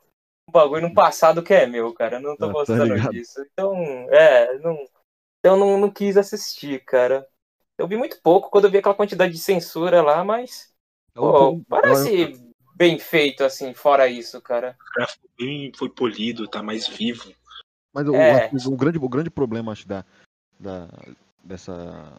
bagulho 0.50 0.88
no 0.88 0.94
passado 0.94 1.42
que 1.42 1.52
é 1.54 1.66
meu, 1.66 1.92
cara. 1.92 2.16
Eu 2.16 2.20
não 2.20 2.36
tô 2.36 2.44
Ah, 2.46 2.48
tá 2.48 2.52
gostando 2.54 2.84
ligado. 2.94 3.12
disso. 3.12 3.40
Então, 3.52 3.74
é, 4.10 4.58
não, 4.58 4.76
eu 5.42 5.56
não, 5.56 5.78
não 5.78 5.90
quis 5.90 6.16
assistir, 6.16 6.84
cara. 6.84 7.26
Eu 7.76 7.86
vi 7.86 7.96
muito 7.96 8.20
pouco 8.22 8.50
quando 8.50 8.64
eu 8.64 8.70
vi 8.70 8.78
aquela 8.78 8.94
quantidade 8.94 9.32
de 9.32 9.38
censura 9.38 10.02
lá, 10.02 10.24
mas. 10.24 10.72
Pô, 11.14 11.60
parece 11.68 12.40
bem 12.74 12.98
feito, 12.98 13.42
assim, 13.44 13.74
fora 13.74 14.08
isso, 14.08 14.40
cara. 14.40 14.76
O 14.80 14.94
gráfico 14.94 15.28
bem 15.38 15.72
foi 15.76 15.88
polido, 15.88 16.48
tá 16.48 16.62
mais 16.62 16.86
vivo. 16.86 17.32
Mas 17.92 18.06
o, 18.08 18.14
É. 18.14 18.50
o, 18.52 18.72
o 18.72 18.76
grande, 18.76 18.98
o 18.98 19.08
grande 19.08 19.30
problema, 19.30 19.72
acho, 19.72 19.86
da, 19.86 20.04
da, 20.58 20.88
dessa, 21.42 22.16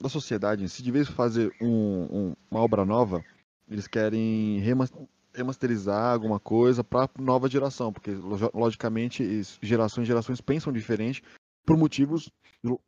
da 0.00 0.08
sociedade 0.08 0.62
em 0.62 0.68
si, 0.68 0.82
de 0.82 0.92
vez 0.92 1.08
fazer 1.08 1.52
um, 1.60 2.04
um- 2.30 2.36
uma 2.50 2.60
obra 2.60 2.84
nova, 2.84 3.24
eles 3.68 3.86
querem 3.86 4.58
remas- 4.60 4.92
remasterizar 5.34 6.12
alguma 6.12 6.40
coisa 6.40 6.82
para 6.82 7.08
nova 7.18 7.48
geração, 7.48 7.92
porque 7.92 8.12
logi- 8.12 8.50
logicamente 8.54 9.22
es- 9.22 9.58
gerações 9.62 10.04
e 10.04 10.08
gerações 10.08 10.40
pensam 10.40 10.72
diferente 10.72 11.22
por 11.64 11.76
motivos 11.76 12.30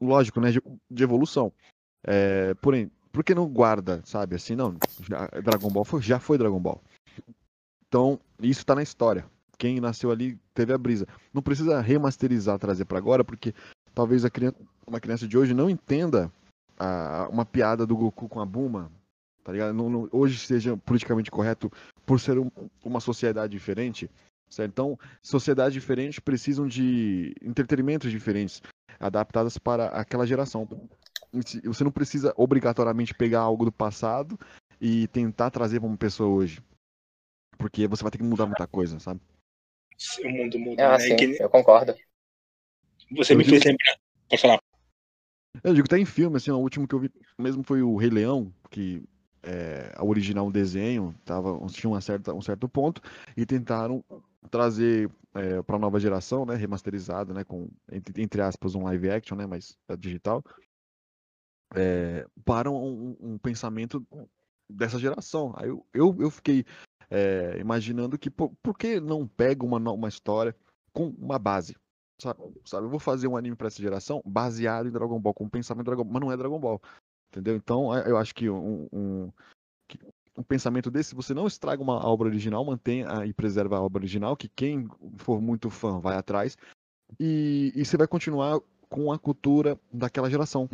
lógico, 0.00 0.40
né, 0.40 0.50
de, 0.50 0.60
evolução. 1.04 1.52
É, 2.04 2.54
porém, 2.54 2.90
por 3.12 3.22
que 3.22 3.34
não 3.34 3.46
guarda, 3.46 4.00
sabe? 4.04 4.36
Assim, 4.36 4.56
não, 4.56 4.76
já- 5.08 5.26
Dragon 5.42 5.68
Ball 5.68 5.84
foi- 5.84 6.02
já 6.02 6.18
foi 6.18 6.38
Dragon 6.38 6.60
Ball. 6.60 6.80
Então, 7.86 8.20
isso 8.40 8.64
tá 8.64 8.74
na 8.74 8.82
história. 8.82 9.24
Quem 9.56 9.80
nasceu 9.80 10.10
ali 10.10 10.38
teve 10.54 10.72
a 10.72 10.78
brisa. 10.78 11.06
Não 11.32 11.42
precisa 11.42 11.80
remasterizar, 11.80 12.58
trazer 12.58 12.84
para 12.84 12.98
agora, 12.98 13.24
porque 13.24 13.54
talvez 13.94 14.24
criança, 14.30 14.56
uma 14.86 15.00
criança 15.00 15.26
de 15.26 15.36
hoje 15.36 15.54
não 15.54 15.68
entenda 15.68 16.32
a- 16.78 17.28
uma 17.30 17.44
piada 17.44 17.86
do 17.86 17.96
Goku 17.96 18.28
com 18.28 18.40
a 18.40 18.46
Buma, 18.46 18.90
tá 19.48 19.52
ligado? 19.52 19.72
Não- 19.72 19.88
não- 19.88 20.08
hoje 20.12 20.38
seja 20.38 20.76
politicamente 20.76 21.30
correto 21.30 21.72
por 22.04 22.20
ser 22.20 22.38
um- 22.38 22.50
uma 22.84 23.00
sociedade 23.00 23.50
diferente, 23.50 24.10
certo? 24.46 24.70
Então, 24.70 24.98
sociedades 25.22 25.72
diferentes 25.72 26.18
precisam 26.18 26.68
de 26.68 27.34
entretenimentos 27.40 28.10
diferentes, 28.10 28.60
adaptadas 29.00 29.56
para 29.56 29.86
aquela 29.86 30.26
geração. 30.26 30.68
Você 31.64 31.82
não 31.82 31.90
precisa 31.90 32.34
obrigatoriamente 32.36 33.14
pegar 33.14 33.40
algo 33.40 33.64
do 33.64 33.72
passado 33.72 34.38
e 34.78 35.08
tentar 35.08 35.50
trazer 35.50 35.80
para 35.80 35.88
uma 35.88 35.96
pessoa 35.96 36.28
hoje. 36.28 36.60
Porque 37.56 37.88
você 37.88 38.02
vai 38.02 38.10
ter 38.10 38.18
que 38.18 38.24
mudar 38.24 38.44
muita 38.44 38.66
coisa, 38.66 39.00
sabe? 39.00 39.18
O 40.22 40.28
mundo 40.28 40.58
muda, 40.58 40.88
Ah, 40.94 40.98
né? 40.98 40.98
sim, 40.98 41.16
Que 41.16 41.42
eu 41.42 41.48
concordo. 41.48 41.94
Você 43.16 43.34
me 43.34 43.44
fez 43.44 43.64
lembrar. 43.64 43.96
Pode 44.28 44.42
falar. 44.42 44.58
Eu 45.64 45.74
digo, 45.74 45.86
até 45.86 45.98
em 45.98 46.04
filme, 46.04 46.36
assim, 46.36 46.50
o 46.50 46.58
último 46.58 46.86
que 46.86 46.94
eu 46.94 47.00
vi 47.00 47.10
mesmo 47.38 47.62
foi 47.62 47.80
o 47.80 47.96
Rei 47.96 48.10
Leão, 48.10 48.52
que 48.70 49.02
é, 49.48 49.94
a 49.96 50.04
original 50.04 50.46
um 50.46 50.50
desenho, 50.50 51.14
tava, 51.24 51.58
tinha 51.68 51.90
uma 51.90 52.02
certa, 52.02 52.34
um 52.34 52.42
certo 52.42 52.68
ponto, 52.68 53.00
e 53.34 53.46
tentaram 53.46 54.04
trazer 54.50 55.10
é, 55.34 55.62
para 55.62 55.76
a 55.76 55.78
nova 55.78 55.98
geração, 55.98 56.44
né, 56.44 56.54
remasterizado, 56.54 57.32
né, 57.32 57.44
com, 57.44 57.68
entre, 57.90 58.22
entre 58.22 58.42
aspas, 58.42 58.74
um 58.74 58.84
live 58.84 59.10
action, 59.10 59.36
né, 59.36 59.46
mas 59.46 59.78
é 59.88 59.96
digital, 59.96 60.44
é, 61.74 62.26
para 62.44 62.70
um, 62.70 63.16
um 63.18 63.38
pensamento 63.38 64.06
dessa 64.68 64.98
geração. 64.98 65.54
Aí 65.56 65.68
eu, 65.70 65.86
eu, 65.94 66.16
eu 66.20 66.30
fiquei 66.30 66.66
é, 67.10 67.58
imaginando 67.58 68.18
que, 68.18 68.30
por, 68.30 68.52
por 68.62 68.76
que 68.76 69.00
não 69.00 69.26
pega 69.26 69.64
uma, 69.64 69.78
uma 69.90 70.08
história 70.08 70.54
com 70.92 71.08
uma 71.18 71.38
base? 71.38 71.74
Sabe, 72.20 72.40
sabe, 72.66 72.84
eu 72.84 72.90
vou 72.90 72.98
fazer 72.98 73.28
um 73.28 73.36
anime 73.36 73.54
para 73.56 73.68
essa 73.68 73.80
geração 73.80 74.20
baseado 74.26 74.88
em 74.88 74.92
Dragon 74.92 75.20
Ball, 75.20 75.32
com 75.32 75.44
um 75.44 75.48
pensamento 75.48 75.86
Dragon 75.86 76.02
Ball, 76.02 76.12
mas 76.12 76.20
não 76.20 76.32
é 76.32 76.36
Dragon 76.36 76.58
Ball. 76.58 76.82
Entendeu? 77.30 77.56
Então, 77.56 77.94
é- 77.94 78.10
eu 78.10 78.16
acho 78.16 78.34
que 78.34 78.48
um, 78.48 78.88
um, 78.92 79.32
um 80.36 80.42
pensamento 80.42 80.90
desse, 80.90 81.14
você 81.14 81.34
não 81.34 81.46
estraga 81.46 81.82
uma 81.82 82.06
obra 82.06 82.28
original, 82.28 82.64
mantenha 82.64 83.06
e 83.26 83.32
preserva 83.32 83.76
a 83.76 83.82
obra 83.82 84.00
original, 84.00 84.36
que 84.36 84.48
quem 84.48 84.88
for 85.18 85.40
muito 85.40 85.68
fã 85.68 86.00
vai 86.00 86.16
atrás, 86.16 86.56
e, 87.18 87.72
e 87.74 87.84
você 87.84 87.96
vai 87.96 88.06
continuar 88.06 88.60
com 88.88 89.12
a 89.12 89.18
cultura 89.18 89.78
daquela 89.92 90.30
geração. 90.30 90.68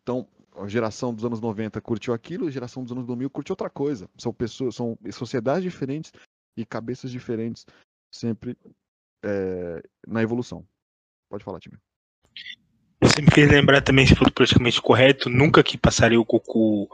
Então, 0.00 0.26
a 0.56 0.66
geração 0.66 1.14
dos 1.14 1.24
anos 1.24 1.40
90 1.40 1.80
curtiu 1.80 2.14
aquilo, 2.14 2.46
a 2.46 2.50
geração 2.50 2.82
dos 2.82 2.92
anos 2.92 3.06
2000 3.06 3.30
curtiu 3.30 3.52
outra 3.52 3.70
coisa. 3.70 4.08
São 4.18 4.32
pessoas, 4.32 4.74
são 4.74 4.98
sociedades 5.12 5.62
diferentes 5.62 6.12
e 6.56 6.64
cabeças 6.64 7.10
diferentes, 7.10 7.66
sempre 8.10 8.56
é, 9.22 9.82
na 10.06 10.22
evolução. 10.22 10.66
Pode 11.28 11.44
falar, 11.44 11.60
time. 11.60 11.76
Você 13.16 13.22
me 13.22 13.30
fez 13.32 13.50
lembrar 13.50 13.80
também, 13.80 14.06
se 14.06 14.14
for 14.14 14.30
politicamente 14.30 14.80
correto, 14.82 15.30
nunca 15.30 15.62
que 15.62 15.78
passaria 15.78 16.20
o 16.20 16.24
Goku. 16.24 16.86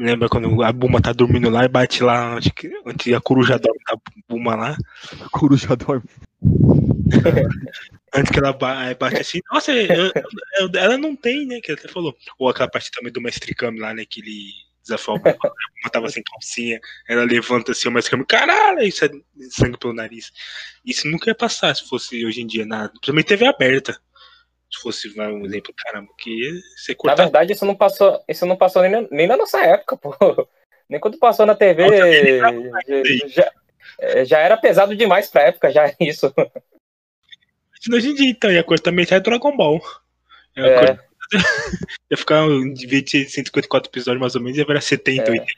Lembra 0.00 0.28
quando 0.28 0.62
a 0.62 0.72
Buma 0.72 1.00
tá 1.00 1.12
dormindo 1.12 1.50
lá 1.50 1.64
e 1.64 1.68
bate 1.68 2.02
lá 2.02 2.36
onde, 2.36 2.52
que- 2.52 2.70
onde 2.86 3.12
a 3.12 3.20
coruja 3.20 3.58
dorme 3.58 3.80
da 3.88 3.96
Buma 4.28 4.54
lá? 4.54 4.76
A 5.20 5.28
coruja 5.30 5.74
dorme. 5.76 6.04
Antes 8.14 8.30
que 8.30 8.38
ela 8.38 8.52
ba- 8.52 8.94
bate 8.94 9.20
assim, 9.20 9.40
nossa, 9.52 9.72
eu- 9.72 10.12
eu- 10.60 10.70
ela 10.76 10.96
não 10.96 11.16
tem, 11.16 11.44
né? 11.46 11.60
Que 11.60 11.72
ela 11.72 11.80
até 11.80 11.88
falou. 11.88 12.16
Ou 12.38 12.48
aquela 12.48 12.70
parte 12.70 12.90
também 12.92 13.12
do 13.12 13.20
Mestre 13.20 13.54
Kami 13.54 13.80
lá, 13.80 13.92
né? 13.92 14.04
Que 14.08 14.20
ele 14.20 14.52
Buma, 14.88 15.16
a 15.30 15.32
Buma 15.34 15.90
tava 15.92 16.08
sem 16.08 16.22
calcinha, 16.22 16.80
ela 17.08 17.22
levanta 17.24 17.72
assim, 17.72 17.88
o 17.88 17.92
Mestre 17.92 18.12
Kami, 18.12 18.24
caralho, 18.26 18.80
isso 18.82 19.04
é 19.04 19.10
sangue 19.50 19.76
pelo 19.78 19.92
nariz. 19.92 20.32
Isso 20.84 21.06
nunca 21.08 21.28
ia 21.30 21.34
passar 21.34 21.74
se 21.76 21.86
fosse 21.86 22.24
hoje 22.24 22.40
em 22.40 22.46
dia, 22.46 22.64
nada. 22.64 22.88
Principalmente 22.90 23.26
TV 23.26 23.46
aberta. 23.46 24.00
Se 24.70 24.82
fosse 24.82 25.08
vai, 25.14 25.32
um 25.32 25.44
exemplo, 25.46 25.72
caramba, 25.76 26.12
que 26.18 26.30
ia 26.30 26.52
ser 26.76 26.96
Na 27.04 27.14
verdade, 27.14 27.52
isso 27.52 27.64
não 27.64 27.74
passou, 27.74 28.22
isso 28.28 28.44
não 28.44 28.56
passou 28.56 28.82
nem, 28.82 28.90
na- 28.90 29.08
nem 29.10 29.26
na 29.26 29.36
nossa 29.36 29.60
época, 29.60 29.96
pô. 29.96 30.10
Nem 30.90 30.98
quando 30.98 31.18
passou 31.18 31.44
na 31.44 31.54
TV. 31.54 31.84
Já, 33.28 33.52
é, 34.00 34.24
já 34.24 34.38
era 34.38 34.56
pesado 34.56 34.96
demais 34.96 35.28
pra 35.28 35.42
época, 35.42 35.70
já 35.70 35.84
isso. 36.00 36.32
Hoje 37.92 38.08
em 38.10 38.14
dia, 38.14 38.30
então, 38.30 38.50
ia 38.50 38.64
cortar 38.64 38.90
metade 38.90 39.22
do 39.22 39.30
Dragon 39.30 39.54
Ball. 39.54 39.80
Ia, 40.56 40.66
É. 40.66 40.74
cortar- 40.86 41.08
ia 42.10 42.16
ficar, 42.16 42.46
de 42.74 42.86
vez 42.86 43.04
de 43.04 43.28
154 43.28 43.90
episódios 43.90 44.18
mais 44.20 44.34
ou 44.34 44.40
menos, 44.40 44.56
ia 44.56 44.64
virar 44.64 44.80
70, 44.80 45.28
É. 45.28 45.32
80. 45.32 45.52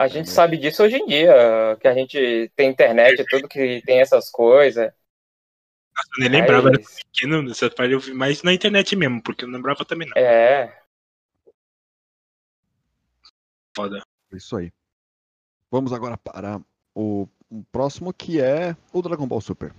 A 0.00 0.08
gente 0.08 0.28
sabe 0.28 0.56
disso 0.56 0.82
hoje 0.82 0.96
em 0.96 1.06
dia, 1.06 1.32
que 1.80 1.86
a 1.86 1.94
gente 1.94 2.50
tem 2.56 2.68
internet 2.70 3.20
e 3.20 3.26
tudo 3.26 3.48
que 3.48 3.80
tem 3.86 4.00
essas 4.00 4.28
coisas. 4.30 4.92
Eu 6.16 6.20
nem 6.20 6.28
lembrava, 6.28 6.68
era 6.68 6.78
Mas, 6.78 6.96
pequeno, 7.12 7.42
nessa 7.42 7.70
parte 7.70 7.92
eu 7.92 8.00
vi 8.00 8.12
mais 8.12 8.42
na 8.42 8.52
internet 8.52 8.96
mesmo, 8.96 9.22
porque 9.22 9.44
eu 9.44 9.48
não 9.48 9.56
lembrava 9.56 9.84
também 9.84 10.08
não. 10.08 10.16
é, 10.16 10.84
Foda. 13.76 14.02
É 14.32 14.36
Isso 14.36 14.56
aí. 14.56 14.72
Vamos 15.70 15.92
agora 15.92 16.16
para 16.16 16.60
o 16.94 17.26
próximo 17.72 18.12
que 18.12 18.40
é 18.40 18.76
o 18.92 19.02
Dragon 19.02 19.26
Ball 19.26 19.40
Super. 19.40 19.74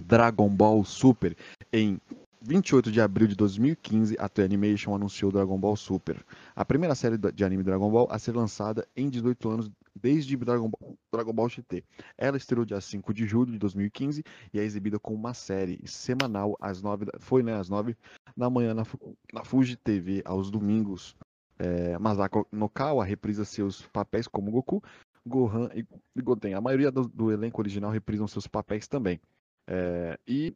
Dragon 0.00 0.48
Ball 0.48 0.84
Super. 0.84 1.36
Em 1.72 2.00
28 2.42 2.92
de 2.92 3.00
abril 3.00 3.26
de 3.26 3.34
2015, 3.34 4.16
a 4.18 4.28
Toei 4.28 4.44
Animation 4.44 4.94
anunciou 4.94 5.32
Dragon 5.32 5.58
Ball 5.58 5.76
Super, 5.76 6.24
a 6.54 6.64
primeira 6.64 6.94
série 6.94 7.16
de 7.18 7.44
anime 7.44 7.62
Dragon 7.62 7.90
Ball 7.90 8.08
a 8.10 8.18
ser 8.18 8.36
lançada 8.36 8.86
em 8.96 9.08
18 9.08 9.48
anos 9.48 9.70
desde 9.94 10.36
Dragon 10.36 10.68
Ball, 10.68 10.96
Dragon 11.12 11.32
Ball 11.32 11.48
GT. 11.48 11.82
Ela 12.16 12.36
estreou 12.36 12.64
dia 12.64 12.80
5 12.80 13.14
de 13.14 13.26
julho 13.26 13.52
de 13.52 13.58
2015 13.58 14.22
e 14.52 14.60
é 14.60 14.62
exibida 14.62 14.98
como 14.98 15.16
uma 15.16 15.34
série 15.34 15.80
semanal 15.86 16.56
às 16.60 16.82
9 16.82 17.06
da, 17.06 17.12
foi, 17.18 17.42
né, 17.42 17.54
às 17.54 17.68
9 17.68 17.96
da 18.36 18.50
manhã 18.50 18.74
na, 18.74 18.84
na 19.32 19.44
Fuji 19.44 19.76
TV 19.76 20.22
aos 20.24 20.50
domingos. 20.50 21.16
É, 21.58 21.98
Masako 21.98 22.46
Nokawa 22.52 23.04
reprisa 23.04 23.44
seus 23.44 23.86
papéis 23.86 24.28
como 24.28 24.50
Goku, 24.50 24.82
Gohan 25.24 25.70
e 25.74 25.86
e 26.14 26.22
Goten. 26.22 26.54
A 26.54 26.60
maioria 26.60 26.90
do, 26.90 27.08
do 27.08 27.30
elenco 27.30 27.60
original 27.60 27.90
reprisam 27.90 28.26
seus 28.26 28.46
papéis 28.46 28.86
também. 28.86 29.20
É, 29.66 30.18
e 30.26 30.54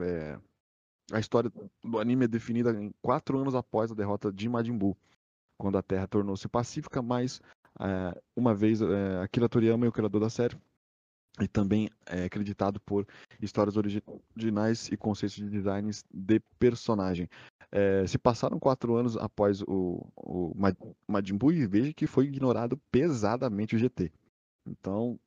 é, 0.00 0.38
a 1.12 1.18
história 1.18 1.50
do 1.82 1.98
anime 1.98 2.24
é 2.24 2.28
definida 2.28 2.70
em 2.72 2.92
quatro 3.02 3.38
anos 3.38 3.54
após 3.54 3.90
a 3.90 3.94
derrota 3.94 4.32
de 4.32 4.48
Majin 4.48 4.76
Buu, 4.76 4.96
quando 5.58 5.78
a 5.78 5.82
Terra 5.82 6.06
tornou-se 6.06 6.46
pacífica, 6.48 7.00
mas 7.02 7.40
é, 7.80 8.20
uma 8.36 8.54
vez 8.54 8.80
é, 8.80 9.20
Akira 9.22 9.48
Toriyama 9.48 9.86
o 9.86 9.92
criador 9.92 10.20
da 10.20 10.30
série 10.30 10.56
e 11.40 11.46
também 11.46 11.88
é 12.06 12.24
acreditado 12.24 12.80
por 12.80 13.06
histórias 13.40 13.76
origi- 13.76 14.02
originais 14.36 14.88
e 14.88 14.96
conceitos 14.96 15.36
de 15.36 15.48
designs 15.48 16.04
de 16.12 16.40
personagem. 16.58 17.28
Se 18.08 18.18
passaram 18.18 18.58
quatro 18.58 18.96
anos 18.96 19.16
após 19.16 19.62
o, 19.62 20.04
o 20.16 20.52
Ma- 20.56 20.74
Majin 21.06 21.36
Buu 21.36 21.52
e 21.52 21.66
veja 21.66 21.92
que 21.92 22.06
foi 22.08 22.24
ignorado 22.24 22.76
pesadamente 22.90 23.76
o 23.76 23.78
GT. 23.78 24.10
Então, 24.66 25.20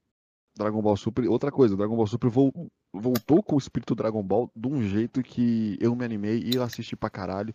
Dragon 0.56 0.82
Ball 0.82 0.98
Super, 0.98 1.28
outra 1.28 1.52
coisa, 1.52 1.76
Dragon 1.76 1.96
Ball 1.96 2.08
Super 2.08 2.30
vol- 2.30 2.72
voltou 2.94 3.42
com 3.42 3.56
o 3.56 3.60
espírito 3.60 3.96
Dragon 3.96 4.22
Ball 4.22 4.52
de 4.56 4.68
um 4.68 4.82
jeito 4.84 5.24
que 5.24 5.78
eu 5.80 5.96
me 5.96 6.06
animei 6.06 6.40
e 6.40 6.56
eu 6.56 6.64
assisti 6.64 6.96
pra 6.96 7.10
caralho. 7.10 7.54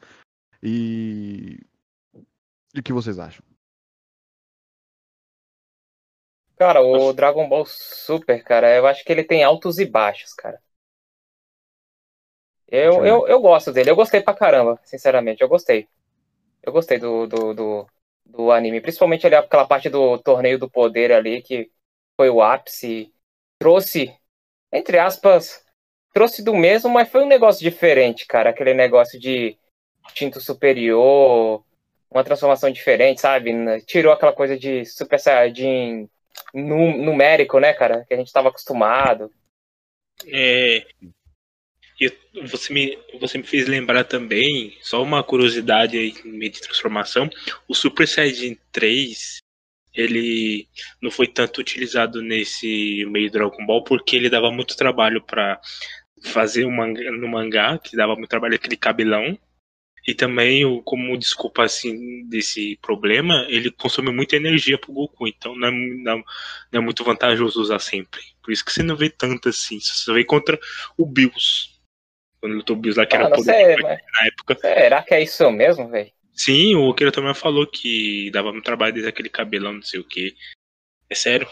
E. 0.62 1.61
E 2.74 2.80
o 2.80 2.82
que 2.82 2.92
vocês 2.92 3.18
acham? 3.18 3.44
cara, 6.57 6.80
o 6.82 7.12
Dragon 7.12 7.49
Ball 7.49 7.64
Super, 7.66 8.42
cara, 8.42 8.74
eu 8.74 8.86
acho 8.86 9.05
que 9.05 9.12
ele 9.12 9.22
tem 9.24 9.44
altos 9.44 9.78
e 9.78 9.84
baixos, 9.84 10.32
cara. 10.32 10.61
Eu, 12.68 13.07
eu, 13.07 13.28
eu 13.28 13.40
gosto 13.40 13.72
dele, 13.72 13.90
eu 13.90 13.97
gostei 13.97 14.20
pra 14.20 14.34
caramba, 14.34 14.80
sinceramente, 14.84 15.40
eu 15.40 15.49
gostei. 15.49 15.88
Eu 16.62 16.72
gostei 16.72 16.99
do, 16.99 17.26
do, 17.26 17.55
do, 17.55 17.86
do 18.24 18.51
anime, 18.51 18.80
principalmente 18.80 19.26
ali 19.26 19.36
aquela 19.36 19.66
parte 19.66 19.88
do 19.88 20.18
torneio 20.18 20.59
do 20.59 20.68
poder 20.68 21.12
ali, 21.12 21.42
que 21.42 21.70
foi 22.17 22.31
o 22.31 22.43
ápice. 22.43 23.12
Trouxe, 23.59 24.14
entre 24.73 24.99
aspas, 24.99 25.64
trouxe 26.12 26.43
do 26.43 26.55
mesmo, 26.55 26.91
mas 26.91 27.09
foi 27.09 27.23
um 27.23 27.29
negócio 27.29 27.62
diferente, 27.62 28.27
cara. 28.27 28.51
Aquele 28.51 28.75
negócio 28.75 29.19
de 29.21 29.59
instinto 30.07 30.41
superior, 30.41 31.64
uma 32.11 32.25
transformação 32.25 32.71
diferente, 32.71 33.21
sabe? 33.21 33.53
Tirou 33.85 34.12
aquela 34.12 34.33
coisa 34.33 34.59
de 34.59 34.85
Super 34.85 35.19
Saiyajin 35.19 36.09
numérico, 36.55 37.59
né, 37.59 37.73
cara? 37.73 38.05
Que 38.07 38.14
a 38.14 38.17
gente 38.17 38.29
estava 38.29 38.49
acostumado. 38.49 39.31
É. 40.27 40.87
você, 42.51 42.73
me, 42.73 42.99
você 43.21 43.39
me 43.39 43.45
fez 43.45 43.67
lembrar 43.67 44.05
também, 44.05 44.77
só 44.81 45.03
uma 45.03 45.23
curiosidade 45.23 45.99
aí 45.99 46.14
meio 46.25 46.51
de 46.51 46.61
transformação. 46.61 47.29
O 47.69 47.75
Super 47.75 48.07
Saiyajin 48.07 48.57
3, 48.73 49.39
ele 49.97 50.68
não 51.01 51.11
foi 51.11 51.26
tanto 51.26 51.61
utilizado 51.61 52.20
nesse 52.20 53.05
meio 53.07 53.30
Dragon 53.30 53.64
Ball 53.66 53.82
porque 53.82 54.14
ele 54.14 54.28
dava 54.28 54.51
muito 54.51 54.76
trabalho 54.76 55.22
para 55.22 55.59
fazer 56.22 56.66
um 56.66 56.70
mangá, 56.70 57.11
no 57.11 57.28
mangá, 57.28 57.78
que 57.78 57.97
dava 57.97 58.14
muito 58.14 58.28
trabalho 58.28 58.55
aquele 58.55 58.76
cabelão. 58.76 59.38
E 60.07 60.14
também, 60.14 60.62
como 60.84 61.18
desculpa 61.18 61.64
assim 61.64 62.28
desse 62.28 62.78
problema, 62.80 63.44
ele 63.49 63.72
consome 63.72 64.12
muita 64.12 64.36
energia 64.36 64.78
pro 64.78 64.92
Goku, 64.92 65.26
então 65.26 65.57
não 65.57 65.66
é, 65.66 65.70
não, 65.72 66.18
não 66.72 66.80
é, 66.80 66.80
muito 66.80 67.03
vantajoso 67.03 67.61
usar 67.61 67.80
sempre. 67.80 68.20
Por 68.40 68.53
isso 68.53 68.64
que 68.64 68.72
você 68.72 68.84
não 68.84 68.94
vê 68.94 69.11
tanto 69.11 69.49
assim. 69.49 69.80
Você 69.80 70.12
vê 70.12 70.22
contra 70.22 70.57
o 70.97 71.05
Bills. 71.05 71.70
Quando 72.40 72.55
lutou 72.55 72.76
o 72.76 72.78
Bills 72.78 72.97
lá, 72.97 73.05
que 73.05 73.16
era 73.16 73.28
poder 73.28 73.82
na 73.82 74.26
época. 74.26 74.55
Será 74.61 75.03
que 75.03 75.12
é 75.12 75.22
isso 75.24 75.51
mesmo, 75.51 75.88
velho? 75.88 76.12
Sim, 76.37 76.76
o 76.76 76.93
Kira 76.95 77.11
também 77.11 77.34
falou 77.34 77.66
que 77.66 78.30
dava 78.30 78.53
muito 78.53 78.64
trabalho 78.64 78.93
desde 78.93 79.09
aquele 79.09 79.30
cabelão, 79.30 79.72
não 79.72 79.82
sei 79.82 80.01
o 80.01 80.05
que. 80.05 80.37
É 81.09 81.14
sério. 81.14 81.49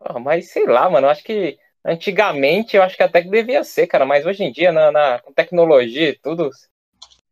Oh, 0.00 0.18
mas 0.18 0.50
sei 0.50 0.66
lá, 0.66 0.88
mano, 0.88 1.06
eu 1.06 1.10
acho 1.10 1.22
que 1.22 1.58
antigamente 1.84 2.76
eu 2.76 2.82
acho 2.82 2.96
que 2.96 3.02
até 3.02 3.22
que 3.22 3.28
devia 3.28 3.62
ser, 3.62 3.86
cara, 3.86 4.06
mas 4.06 4.24
hoje 4.24 4.42
em 4.42 4.50
dia, 4.50 4.72
na, 4.72 4.90
na 4.90 5.18
com 5.20 5.32
tecnologia 5.32 6.08
e 6.08 6.18
tudo, 6.18 6.50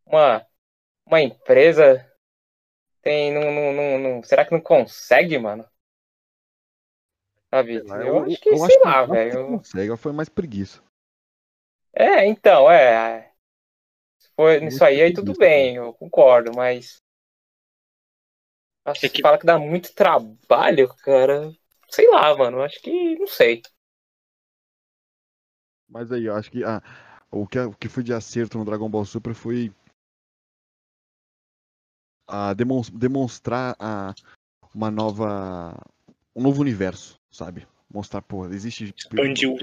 uma, 0.05 0.47
uma 1.07 1.23
empresa 1.23 2.07
tem. 3.03 3.33
Não, 3.33 3.51
não, 3.51 3.73
não, 3.73 3.99
não, 3.99 4.23
será 4.23 4.45
que 4.45 4.53
não 4.53 4.61
consegue, 4.61 5.39
mano? 5.39 5.65
Sabe? 7.49 7.83
Lá, 7.83 7.97
eu, 7.97 8.07
eu, 8.07 8.25
acho 8.25 8.41
que, 8.41 8.49
eu 8.51 8.57
sei 8.59 8.77
acho 8.77 8.85
lá, 8.85 9.07
velho. 9.07 9.47
Consegue, 9.47 9.97
foi 9.97 10.13
mais 10.13 10.29
preguiça. 10.29 10.83
É, 11.93 12.25
então, 12.27 12.71
é. 12.71 13.30
For 14.41 14.59
nisso 14.59 14.83
aí, 14.83 15.03
aí 15.03 15.13
tudo 15.13 15.35
bem, 15.35 15.77
eu 15.77 15.93
concordo, 15.93 16.51
mas. 16.57 16.97
Acho 18.87 19.05
é 19.05 19.09
que 19.11 19.21
fala 19.21 19.37
que 19.37 19.45
dá 19.45 19.59
muito 19.59 19.95
trabalho, 19.95 20.89
cara. 21.05 21.53
Sei 21.91 22.09
lá, 22.09 22.35
mano. 22.35 22.63
Acho 22.63 22.81
que. 22.81 23.19
Não 23.19 23.27
sei. 23.27 23.61
Mas 25.87 26.11
aí, 26.11 26.25
eu 26.25 26.35
acho 26.35 26.51
que. 26.51 26.65
Ah, 26.65 26.81
o, 27.31 27.47
que 27.47 27.59
o 27.59 27.75
que 27.75 27.87
foi 27.87 28.03
de 28.03 28.15
acerto 28.15 28.57
no 28.57 28.65
Dragon 28.65 28.89
Ball 28.89 29.05
Super 29.05 29.35
foi 29.35 29.71
a 32.27 32.55
demonstrar 32.55 33.77
a, 33.79 34.15
uma 34.75 34.91
nova. 34.91 35.77
um 36.35 36.43
novo 36.43 36.63
universo, 36.63 37.21
sabe? 37.31 37.69
Mostrar, 37.93 38.23
pô, 38.23 38.47
existe. 38.47 38.95
Expandiu. 38.97 39.59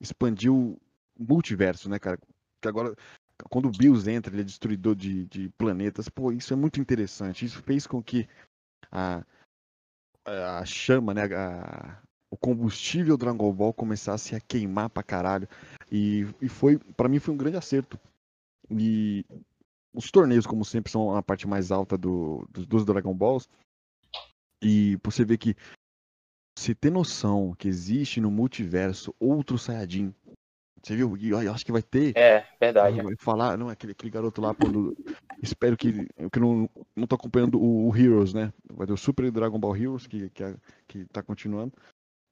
Expandiu 0.00 0.80
o 1.18 1.22
multiverso, 1.22 1.90
né, 1.90 1.98
cara? 1.98 2.18
Que 2.62 2.68
agora. 2.68 2.96
Quando 3.48 3.66
o 3.66 3.70
Bills 3.70 4.10
entra, 4.10 4.32
ele 4.32 4.42
é 4.42 4.44
destruidor 4.44 4.94
de, 4.94 5.24
de 5.26 5.48
planetas. 5.50 6.08
Pô, 6.08 6.32
isso 6.32 6.52
é 6.52 6.56
muito 6.56 6.80
interessante. 6.80 7.44
Isso 7.44 7.62
fez 7.62 7.86
com 7.86 8.02
que 8.02 8.28
a, 8.90 9.24
a 10.24 10.64
chama, 10.64 11.14
né? 11.14 11.24
A, 11.34 12.02
o 12.30 12.36
combustível 12.36 13.16
Dragon 13.16 13.52
Ball 13.52 13.72
começasse 13.72 14.34
a 14.34 14.40
queimar 14.40 14.90
pra 14.90 15.02
caralho. 15.02 15.48
E, 15.90 16.26
e 16.40 16.48
foi, 16.48 16.78
para 16.78 17.08
mim, 17.08 17.18
foi 17.18 17.34
um 17.34 17.36
grande 17.38 17.56
acerto. 17.56 17.98
E 18.70 19.24
os 19.94 20.10
torneios, 20.10 20.46
como 20.46 20.64
sempre, 20.64 20.90
são 20.90 21.14
a 21.14 21.22
parte 21.22 21.46
mais 21.46 21.70
alta 21.70 21.96
do, 21.96 22.46
dos, 22.50 22.66
dos 22.66 22.84
Dragon 22.84 23.14
Balls. 23.14 23.48
E 24.62 24.98
você 25.02 25.24
vê 25.24 25.38
que 25.38 25.56
você 26.58 26.74
tem 26.74 26.90
noção 26.90 27.54
que 27.54 27.68
existe 27.68 28.20
no 28.20 28.30
multiverso 28.30 29.14
outro 29.20 29.58
Saiyajin. 29.58 30.14
Você 30.86 30.94
viu? 30.94 31.16
E 31.16 31.30
eu 31.30 31.52
acho 31.52 31.66
que 31.66 31.72
vai 31.72 31.82
ter. 31.82 32.16
É, 32.16 32.46
verdade. 32.60 33.02
Vai 33.02 33.16
falar, 33.18 33.58
não, 33.58 33.68
aquele, 33.68 33.90
aquele 33.90 34.08
garoto 34.08 34.40
lá, 34.40 34.54
quando. 34.54 34.96
Espero 35.42 35.76
que. 35.76 36.06
Eu 36.16 36.30
que 36.30 36.38
não, 36.38 36.70
não 36.94 37.08
tô 37.08 37.16
acompanhando 37.16 37.60
o, 37.60 37.88
o, 37.88 37.96
Heroes, 37.96 38.32
né? 38.32 38.52
Vai 38.72 38.86
ter 38.86 38.92
o 38.92 38.96
Super 38.96 39.28
Dragon 39.32 39.58
Ball 39.58 39.76
Heroes, 39.76 40.06
que, 40.06 40.30
que, 40.30 40.44
é, 40.44 40.54
que 40.86 41.04
tá 41.06 41.24
continuando. 41.24 41.72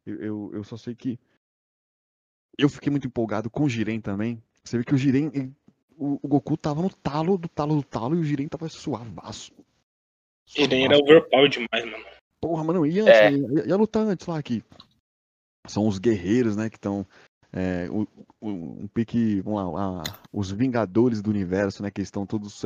Eu, 0.06 0.20
eu, 0.20 0.50
eu, 0.54 0.62
só 0.62 0.76
sei 0.76 0.94
que. 0.94 1.18
Eu 2.56 2.68
fiquei 2.68 2.92
muito 2.92 3.08
empolgado 3.08 3.50
com 3.50 3.64
o 3.64 3.68
Jiren 3.68 4.00
também. 4.00 4.40
Você 4.62 4.78
vê 4.78 4.84
que 4.84 4.94
o 4.94 4.98
Jiren 4.98 5.32
o, 5.98 6.20
o, 6.22 6.28
Goku 6.28 6.56
tava 6.56 6.80
no 6.80 6.90
talo 6.90 7.36
do 7.36 7.48
talo 7.48 7.74
do 7.74 7.82
talo 7.82 8.14
e 8.14 8.20
o 8.20 8.24
Jiren 8.24 8.46
tava 8.46 8.68
suavaço. 8.68 9.52
Jiren 10.46 10.84
era 10.84 10.96
overpower 10.96 11.48
demais, 11.48 11.84
mano. 11.84 12.04
Porra, 12.40 12.62
mano, 12.62 12.86
ia, 12.86 13.02
é. 13.02 13.32
ia, 13.32 13.66
ia 13.66 13.76
lutar 13.76 14.06
antes 14.06 14.28
lá 14.28 14.38
aqui. 14.38 14.62
São 15.66 15.88
os 15.88 15.98
guerreiros, 15.98 16.56
né, 16.56 16.70
que 16.70 16.76
estão. 16.76 17.04
É, 17.56 17.86
um 18.42 18.88
pique, 18.88 19.40
vamos 19.42 19.74
lá, 19.74 20.02
os 20.32 20.50
Vingadores 20.50 21.22
do 21.22 21.30
Universo, 21.30 21.84
né, 21.84 21.90
que 21.90 22.02
estão 22.02 22.26
todos 22.26 22.62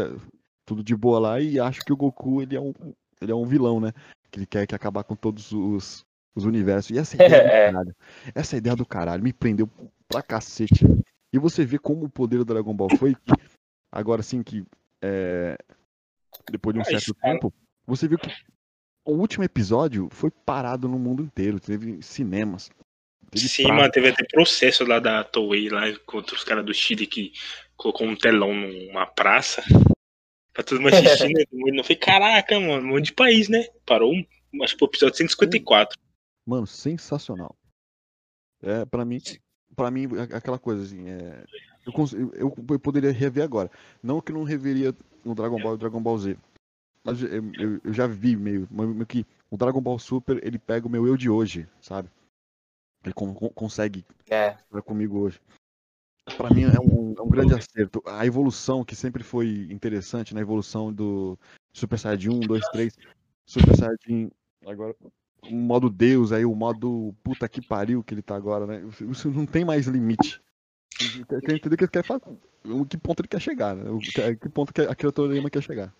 tudo 0.64 0.82
de 0.82 0.97
boa 0.97 1.18
lá 1.18 1.41
e 1.41 1.61
acho 1.61 1.80
que 1.84 1.93
o 1.93 1.97
Goku 1.97 2.41
ele 2.41 2.57
é 2.57 2.61
um, 2.61 2.72
ele 3.20 3.30
é 3.32 3.34
um 3.34 3.45
vilão, 3.45 3.80
né, 3.80 3.93
que 4.30 4.39
ele 4.39 4.47
quer 4.47 4.66
que 4.66 4.74
acabar 4.74 5.05
com 5.05 5.14
todos 5.14 5.53
os, 5.53 6.05
os 6.34 6.45
universos. 6.45 6.91
E 6.91 6.99
essa 6.99 7.16
ideia 7.22 7.43
do 7.43 7.49
é. 7.49 7.66
caralho, 7.66 7.97
essa 8.34 8.57
ideia 8.57 8.76
do 8.76 8.86
caralho 8.86 9.22
me 9.22 9.32
prendeu 9.32 9.68
pra 10.09 10.22
cacete. 10.22 10.86
E 11.32 11.39
você 11.39 11.64
vê 11.64 11.78
como 11.78 12.07
o 12.07 12.11
poder 12.11 12.39
do 12.39 12.45
Dragon 12.47 12.74
Ball 12.74 12.97
foi 12.97 13.14
que, 13.14 13.32
agora 13.93 14.22
sim 14.22 14.43
que 14.43 14.64
é, 15.03 15.59
depois 16.51 16.74
de 16.74 16.80
um 16.80 16.84
certo 16.84 17.14
tempo, 17.14 17.53
você 17.86 18.09
viu 18.09 18.18
que 18.18 18.30
o 19.05 19.12
último 19.12 19.45
episódio 19.45 20.09
foi 20.11 20.30
parado 20.30 20.89
no 20.89 20.99
mundo 20.99 21.22
inteiro, 21.22 21.61
teve 21.61 22.03
cinemas. 22.03 22.70
Sim, 23.35 23.64
prato. 23.64 23.76
mano, 23.76 23.93
teve 23.93 24.09
até 24.09 24.24
processo 24.24 24.85
lá 24.85 24.99
da 24.99 25.22
Toei 25.24 25.68
lá 25.68 25.83
contra 26.07 26.35
os 26.35 26.45
caras 26.45 26.64
do 26.64 26.72
Chile 26.72 27.07
que 27.07 27.33
colocou 27.76 28.07
um 28.07 28.16
telão 28.16 28.55
numa 28.55 29.07
praça 29.07 29.62
pra 30.53 30.64
todo 30.64 30.81
mundo 30.81 30.95
assistir, 30.95 31.29
né? 31.33 31.45
Não 31.53 31.85
foi, 31.85 31.97
caraca, 31.97 32.59
mano, 32.59 32.87
um 32.87 32.91
monte 32.95 33.07
de 33.07 33.12
país, 33.12 33.49
né? 33.49 33.66
Parou, 33.85 34.12
acho 34.62 34.76
que 34.76 34.85
o 34.85 34.87
episódio 34.87 35.16
154. 35.16 35.99
Mano, 36.47 36.66
sensacional. 36.66 37.55
É, 38.62 38.85
pra 38.85 39.05
mim, 39.05 39.20
para 39.76 39.91
mim, 39.91 40.09
aquela 40.35 40.59
coisa 40.59 40.83
assim, 40.83 41.09
é, 41.09 41.45
eu, 41.87 42.33
eu, 42.35 42.57
eu, 42.70 42.81
poderia 42.81 43.12
rever 43.12 43.45
agora. 43.45 43.70
Não 44.03 44.20
que 44.20 44.33
não 44.33 44.43
reveria 44.43 44.95
no 45.24 45.35
Dragon 45.35 45.61
Ball 45.61 45.74
e 45.74 45.79
Dragon 45.79 46.03
Ball 46.03 46.18
Z. 46.18 46.37
Mas 47.05 47.22
eu, 47.22 47.29
eu, 47.29 47.81
eu, 47.85 47.93
já 47.93 48.07
vi 48.07 48.37
meio, 48.37 48.66
meio 48.70 49.07
que 49.07 49.24
o 49.51 49.57
Dragon 49.57 49.81
Ball 49.81 49.99
Super, 49.99 50.45
ele 50.45 50.59
pega 50.59 50.87
o 50.87 50.91
meu 50.91 51.07
eu 51.07 51.16
de 51.16 51.31
hoje, 51.31 51.68
sabe? 51.81 52.09
Ele 53.09 53.14
com, 53.14 53.34
consegue 53.34 54.04
é. 54.28 54.50
estar 54.50 54.82
comigo 54.82 55.18
hoje. 55.18 55.40
Para 56.36 56.50
mim 56.50 56.64
é 56.64 56.80
um, 56.80 57.14
é 57.16 57.22
um, 57.22 57.28
grande 57.28 57.54
acerto. 57.54 58.02
A 58.06 58.26
evolução 58.26 58.84
que 58.84 58.94
sempre 58.94 59.22
foi 59.22 59.66
interessante, 59.70 60.34
na 60.34 60.40
né? 60.40 60.42
evolução 60.42 60.92
do 60.92 61.38
Super 61.72 61.98
Saiyajin 61.98 62.30
1, 62.30 62.40
2, 62.40 62.68
3, 62.70 62.96
Super 63.46 63.76
Saiyajin 63.76 64.30
agora 64.66 64.94
o 65.42 65.54
modo 65.54 65.88
Deus 65.88 66.32
aí, 66.32 66.44
o 66.44 66.54
modo 66.54 67.14
puta 67.22 67.48
que 67.48 67.61
pariu 67.61 68.02
que 68.02 68.12
ele 68.12 68.22
tá 68.22 68.34
agora, 68.34 68.66
né? 68.66 68.82
Isso 69.11 69.30
não 69.30 69.46
tem 69.46 69.64
mais 69.64 69.86
limite. 69.86 70.40
Quer 70.98 71.54
entender 71.54 71.74
o 71.74 71.76
que 71.76 71.84
ele 71.84 71.90
quer 71.90 72.04
fazer, 72.04 72.24
o 72.64 72.84
que 72.84 72.98
ponto 72.98 73.20
ele 73.20 73.28
quer 73.28 73.40
chegar, 73.40 73.76
né? 73.76 73.88
O 73.90 73.98
que 74.00 74.48
ponto 74.48 74.72
que 74.72 74.82
a 74.82 75.12
Toriyama 75.12 75.50
quer 75.50 75.62
chegar. 75.62 75.94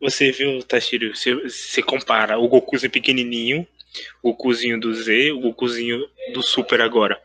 Você 0.00 0.30
viu, 0.30 0.62
Tashiro, 0.62 1.14
você, 1.14 1.34
você 1.34 1.82
compara 1.82 2.38
o 2.38 2.48
Gokuzinho 2.48 2.90
pequenininho, 2.90 3.66
o 4.22 4.30
Gokuzinho 4.30 4.78
do 4.80 4.94
Z, 4.94 5.32
o 5.32 5.40
Gokuzinho 5.40 6.00
do 6.32 6.42
Super 6.42 6.80
agora. 6.80 7.20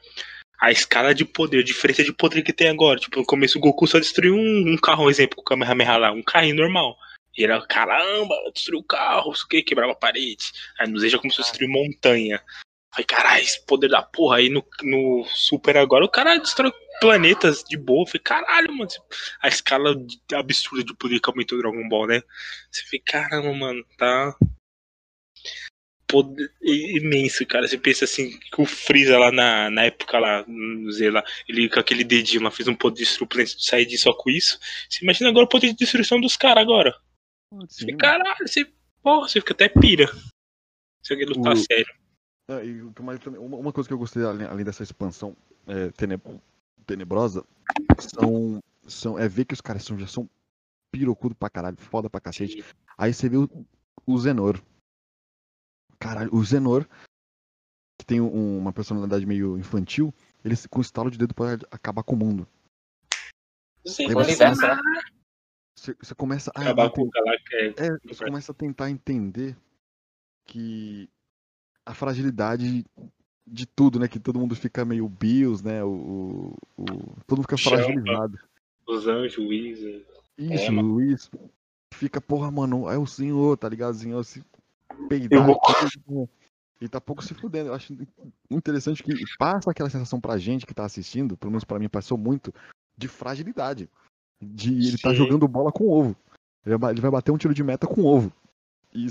A 0.60 0.72
escala 0.72 1.14
de 1.14 1.26
poder, 1.26 1.60
a 1.60 1.64
diferença 1.64 2.04
de 2.04 2.14
poder 2.14 2.42
que 2.42 2.54
tem 2.54 2.70
agora. 2.70 3.00
Tipo, 3.00 3.20
no 3.20 3.26
começo 3.26 3.58
o 3.58 3.62
Goku 3.62 3.86
só 3.86 4.00
destruiu 4.00 4.36
um, 4.36 4.74
um 4.74 4.78
carro, 4.78 5.06
um 5.06 5.10
exemplo, 5.10 5.36
com 5.36 5.42
o 5.42 5.46
Kamehameha 5.46 5.98
lá, 5.98 6.12
um 6.12 6.24
carrinho 6.24 6.56
normal. 6.56 6.96
E 7.38 7.44
era, 7.44 7.60
caramba, 7.66 8.36
destruiu 8.54 8.80
o 8.80 8.84
carro, 8.84 9.32
isso 9.32 9.48
que, 9.48 9.62
quebrava 9.62 9.92
a 9.92 9.96
parede. 9.96 10.52
Aí 10.80 10.88
no 10.88 11.00
Z 11.00 11.10
já 11.10 11.18
começou 11.18 11.44
a 11.44 11.46
destruir 11.46 11.68
montanha. 11.68 12.42
Falei, 12.94 13.06
caralho, 13.06 13.44
esse 13.44 13.66
poder 13.66 13.90
da 13.90 14.04
porra. 14.04 14.38
Aí 14.38 14.50
no, 14.50 14.64
no 14.84 15.26
Super 15.34 15.78
agora 15.78 16.06
o 16.06 16.10
cara 16.10 16.38
destrói 16.38 16.72
planetas 17.02 17.64
de 17.64 17.76
boa. 17.76 18.06
Falei, 18.06 18.22
caralho, 18.22 18.74
mano. 18.74 18.92
A 19.42 19.48
escala 19.48 19.96
absurda 20.34 20.84
de 20.84 20.96
poder 20.96 21.20
que 21.20 21.30
aumentou 21.30 21.58
o 21.58 21.62
Dragon 21.62 21.90
Ball, 21.90 22.08
né? 22.08 22.22
Você 22.72 22.84
fica, 22.84 23.28
caramba, 23.28 23.52
mano, 23.52 23.84
tá. 23.98 24.36
Poder 26.14 26.52
imenso, 26.62 27.44
cara. 27.48 27.68
Você 27.68 27.76
pensa 27.76 28.06
assim, 28.06 28.38
que 28.38 28.62
o 28.62 28.68
Freeza 28.68 29.18
lá 29.18 29.32
na, 29.32 29.72
na 29.72 29.86
época 29.86 30.20
lá, 30.20 30.46
no 30.48 30.92
Z 30.92 31.10
lá, 31.10 31.24
ele 31.50 31.68
com 31.68 31.80
aquele 31.80 32.04
dedinho 32.04 32.44
lá 32.44 32.52
fez 32.52 32.68
um 32.68 32.76
poder 32.76 33.04
de 33.04 33.26
planeta 33.26 33.56
sair 33.58 33.88
de 33.88 33.98
só 33.98 34.14
com 34.14 34.30
isso. 34.30 34.60
Você 34.88 35.04
imagina 35.04 35.32
agora 35.32 35.46
o 35.46 35.50
poder 35.50 35.70
de 35.70 35.78
destruição 35.78 36.22
dos 36.22 36.38
caras 36.38 36.62
agora. 36.62 36.96
Sim, 37.68 37.88
você, 37.88 37.94
caralho, 37.98 38.48
você, 38.48 38.72
porra, 39.02 39.28
você 39.28 39.40
fica 39.40 39.54
até 39.54 39.68
pira. 39.68 40.06
Se 41.02 41.14
alguém 41.14 41.26
lutar 41.26 41.54
o... 41.54 41.58
sério. 41.58 41.92
É, 42.48 42.64
e, 42.64 42.84
mas, 43.02 43.20
uma 43.26 43.74
coisa 43.74 43.88
que 43.88 43.94
eu 43.96 43.98
gostei, 43.98 44.24
além, 44.24 44.46
além 44.46 44.64
dessa 44.64 44.84
expansão 44.84 45.36
é, 45.66 45.90
teneb... 45.98 46.22
tenebrosa, 46.86 47.44
são, 47.98 48.62
são, 48.86 49.18
é 49.18 49.28
ver 49.28 49.46
que 49.46 49.56
os 49.56 49.62
caras 49.62 49.84
são, 49.84 49.98
já 49.98 50.06
são 50.06 50.30
pirocudo 50.92 51.34
pra 51.34 51.50
caralho, 51.50 51.78
foda 51.78 52.08
pra 52.08 52.22
cacete. 52.22 52.64
Aí 52.96 53.12
você 53.12 53.28
vê 53.28 53.38
o, 53.38 53.50
o 54.06 54.18
Zenor. 54.20 54.62
Caralho, 56.04 56.30
o 56.36 56.44
Zenor, 56.44 56.86
que 57.98 58.06
tem 58.06 58.20
um- 58.20 58.58
uma 58.58 58.74
personalidade 58.74 59.26
meio 59.26 59.58
infantil, 59.58 60.14
ele 60.44 60.56
com 60.70 60.82
estalo 60.82 61.10
de 61.10 61.18
dedo 61.18 61.34
pode 61.34 61.66
acabar 61.72 62.04
com 62.04 62.14
o 62.16 62.18
mundo. 62.20 62.46
Sim, 63.86 64.08
Aí 64.08 64.14
você- 64.14 64.32
universo, 64.32 64.62
né? 64.62 64.78
Você, 65.78 65.96
você 66.02 66.14
começa 66.16 66.52
a. 66.56 66.62
acabar 66.62 66.90
com. 66.90 67.10
É, 67.54 67.88
É, 67.88 67.98
você 68.06 68.26
começa 68.26 68.52
a 68.52 68.56
tentar 68.56 68.90
entender 68.90 69.56
que 70.46 71.10
a 71.86 71.94
fragilidade 71.94 72.86
de 73.46 73.66
tudo, 73.66 74.00
né? 74.00 74.08
Que 74.08 74.20
todo 74.20 74.40
mundo 74.40 74.56
fica 74.56 74.86
meio 74.86 75.08
bios, 75.10 75.62
né? 75.62 75.84
O, 75.84 75.90
o- 75.90 76.56
o- 76.78 77.16
todo 77.26 77.38
mundo 77.38 77.44
fica 77.44 77.58
Chama. 77.58 77.78
fragilizado. 77.78 78.38
Os 78.88 79.08
anjos, 79.08 79.38
o 79.38 79.48
Wizard. 79.48 80.06
Isso, 80.38 80.66
É. 80.66 80.70
Luiz. 80.70 81.30
Fica, 81.94 82.20
porra, 82.22 82.50
mano, 82.52 82.90
é 82.90 82.98
o 82.98 83.06
senhor, 83.06 83.58
tá 83.58 83.68
ligado? 83.70 83.94
O 83.94 83.98
senhor 83.98 84.24
se 84.24 84.44
Eu 85.00 85.08
peidar. 85.08 85.46
vou- 85.46 85.60
aqui, 85.68 86.30
E 86.82 86.90
tá 86.90 87.00
pouco 87.00 87.24
se 87.24 87.34
fudendo. 87.34 87.70
Eu 87.70 87.74
acho 87.74 87.96
interessante 88.50 89.02
que 89.02 89.14
passa 89.38 89.72
aquela 89.72 89.90
sensação 89.90 90.20
pra 90.20 90.38
gente 90.38 90.66
que 90.66 90.74
tá 90.74 90.84
assistindo, 90.86 91.38
pelo 91.38 91.52
menos 91.52 91.64
pra 91.64 91.80
mim 91.80 91.88
passou 91.88 92.18
muito, 92.18 92.54
de 92.98 93.08
fragilidade. 93.08 93.90
De 94.42 94.70
ele 94.90 94.98
tá 94.98 95.12
Sim. 95.12 95.16
jogando 95.16 95.48
bola 95.48 95.72
com 95.72 95.88
ovo. 95.88 96.16
Ele 96.66 96.76
ele 96.92 97.02
vai 97.02 97.12
bater 97.12 97.32
um 97.32 97.38
tiro 97.38 97.54
de 97.54 97.64
meta 97.64 97.88
com 97.88 98.04
ovo. 98.04 98.32
E 98.96 99.08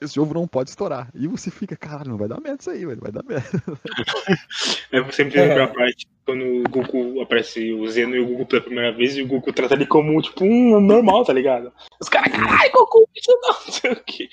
esse 0.00 0.18
ovo 0.18 0.32
não 0.32 0.48
pode 0.48 0.70
estourar. 0.70 1.10
E 1.14 1.28
você 1.28 1.50
fica, 1.50 1.76
caralho, 1.76 2.10
não 2.10 2.16
vai 2.16 2.28
dar 2.28 2.40
merda 2.40 2.58
isso 2.60 2.70
aí, 2.70 2.86
velho. 2.86 3.00
Vai 3.00 3.12
dar 3.12 3.22
merda. 3.22 3.46
Eu 4.90 5.12
sempre 5.12 5.40
lembro 5.40 5.64
a 5.64 5.68
parte 5.68 6.06
quando 6.24 6.42
o 6.42 6.62
Goku 6.68 7.20
aparece 7.20 7.72
o 7.72 7.86
Zeno 7.86 8.16
e 8.16 8.20
o 8.20 8.26
Goku 8.26 8.46
pela 8.46 8.62
primeira 8.62 8.92
vez 8.92 9.16
e 9.16 9.22
o 9.22 9.26
Goku 9.26 9.52
trata 9.52 9.74
ele 9.74 9.86
como, 9.86 10.20
tipo, 10.22 10.44
um 10.44 10.80
normal, 10.80 11.24
tá 11.24 11.32
ligado? 11.32 11.72
Os 12.00 12.08
caras, 12.08 12.32
caralho, 12.32 12.72
Goku, 12.72 13.08
isso 13.14 13.30
não, 13.42 13.48
não 13.48 13.72
sei 13.72 13.92
o 13.92 14.04
que. 14.04 14.28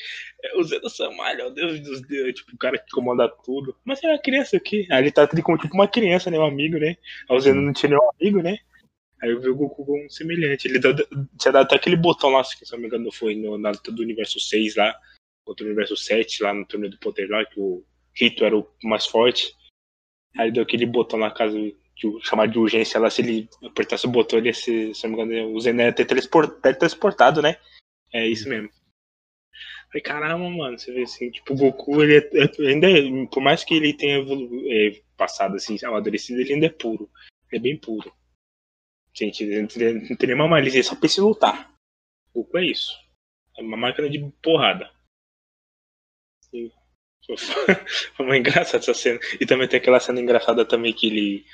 O 0.55 0.63
Zeno 0.63 0.89
Samar, 0.89 1.37
é 1.37 1.45
o 1.45 1.51
Deus 1.51 1.79
dos 1.81 2.01
deuses, 2.01 2.35
tipo, 2.35 2.55
o 2.55 2.57
cara 2.57 2.77
que 2.77 2.89
comanda 2.91 3.29
tudo. 3.45 3.75
Mas 3.85 4.03
é 4.03 4.07
uma 4.07 4.19
criança 4.19 4.57
aqui. 4.57 4.87
Aí 4.89 5.03
ele 5.03 5.11
trata 5.11 5.35
ele 5.35 5.43
como, 5.43 5.57
tipo, 5.57 5.73
uma 5.75 5.87
criança, 5.87 6.31
né, 6.31 6.39
um 6.39 6.45
amigo, 6.45 6.77
né? 6.77 6.95
Aí 7.29 7.37
o 7.37 7.39
Zeno 7.39 7.61
não 7.61 7.73
tinha 7.73 7.89
nenhum 7.89 8.09
amigo, 8.19 8.41
né? 8.41 8.57
Aí 9.23 9.29
eu 9.31 9.39
vi 9.39 9.47
o 9.47 9.55
Goku 9.55 9.85
como 9.85 10.05
um 10.05 10.09
semelhante. 10.09 10.67
Ele 10.67 10.79
dá- 10.79 10.93
tinha 11.39 11.51
dado 11.53 11.63
até 11.63 11.77
aquele 11.77 11.95
botão 11.95 12.29
lá, 12.29 12.43
se 12.43 12.57
não 12.73 12.79
me 12.79 12.87
engano, 12.87 13.09
foi 13.09 13.33
no, 13.35 13.57
na 13.57 13.69
luta 13.71 13.89
do 13.89 14.01
universo 14.01 14.37
6 14.37 14.75
lá, 14.75 14.93
contra 15.45 15.63
o 15.63 15.67
universo 15.67 15.95
7, 15.95 16.43
lá 16.43 16.53
no 16.53 16.65
torneio 16.67 16.91
do 16.91 16.99
poder 16.99 17.29
lá, 17.29 17.45
que 17.45 17.57
o 17.57 17.85
Rito 18.13 18.43
era 18.43 18.57
o 18.57 18.67
mais 18.83 19.05
forte. 19.05 19.55
Aí 20.37 20.51
deu 20.51 20.61
aquele 20.61 20.85
botão 20.85 21.17
na 21.17 21.31
casa 21.31 21.57
de, 21.57 21.73
chamado 22.21 22.51
de 22.51 22.59
urgência 22.59 22.99
lá, 22.99 23.09
se 23.09 23.21
ele 23.21 23.47
apertasse 23.63 24.05
o 24.05 24.09
botão, 24.11 24.39
ele 24.39 24.49
ia 24.49 24.53
ser, 24.53 24.93
se 24.93 25.07
não 25.07 25.15
me 25.15 25.23
engano, 25.23 25.55
o 25.55 25.93
teletranspor- 25.93 26.59
teletransportado, 26.59 27.41
né? 27.41 27.55
É 28.11 28.27
isso 28.27 28.49
mesmo. 28.49 28.69
Falei, 29.87 30.01
caramba, 30.01 30.49
mano, 30.49 30.77
você 30.77 30.91
vê 30.91 31.03
assim, 31.03 31.31
tipo, 31.31 31.53
o 31.53 31.55
Goku, 31.57 32.03
ele 32.03 32.17
é, 32.17 32.29
é- 32.33 32.67
ainda 32.67 32.89
é, 32.91 33.25
por 33.27 33.41
mais 33.41 33.63
que 33.63 33.73
ele 33.73 33.93
tenha 33.93 34.17
evolu- 34.17 34.63
é, 34.69 35.01
passado 35.15 35.55
assim, 35.55 35.77
amadurecido, 35.85 36.41
ele 36.41 36.55
ainda 36.55 36.65
é 36.65 36.69
puro. 36.69 37.09
Ele 37.49 37.59
é 37.59 37.61
bem 37.61 37.77
puro. 37.77 38.11
Gente, 39.15 39.45
não 39.45 39.67
tem, 39.67 40.27
nenhuma 40.27 40.47
malícia, 40.47 40.77
ele 40.77 40.83
só 40.83 40.95
pensa 40.95 41.19
em 41.19 41.23
lutar. 41.23 41.71
O 42.33 42.45
é 42.57 42.65
isso. 42.65 42.91
É 43.57 43.61
uma 43.61 43.77
máquina 43.77 44.09
de 44.09 44.19
porrada. 44.41 44.89
Sim. 46.41 46.71
Foi 48.15 48.25
uma 48.25 48.37
engraçada 48.37 48.79
essa 48.79 48.93
cena. 48.93 49.19
E 49.39 49.45
também 49.45 49.67
tem 49.67 49.79
aquela 49.79 49.99
cena 49.99 50.19
engraçada 50.19 50.65
também 50.65 50.93
que 50.93 51.07
ele. 51.07 51.45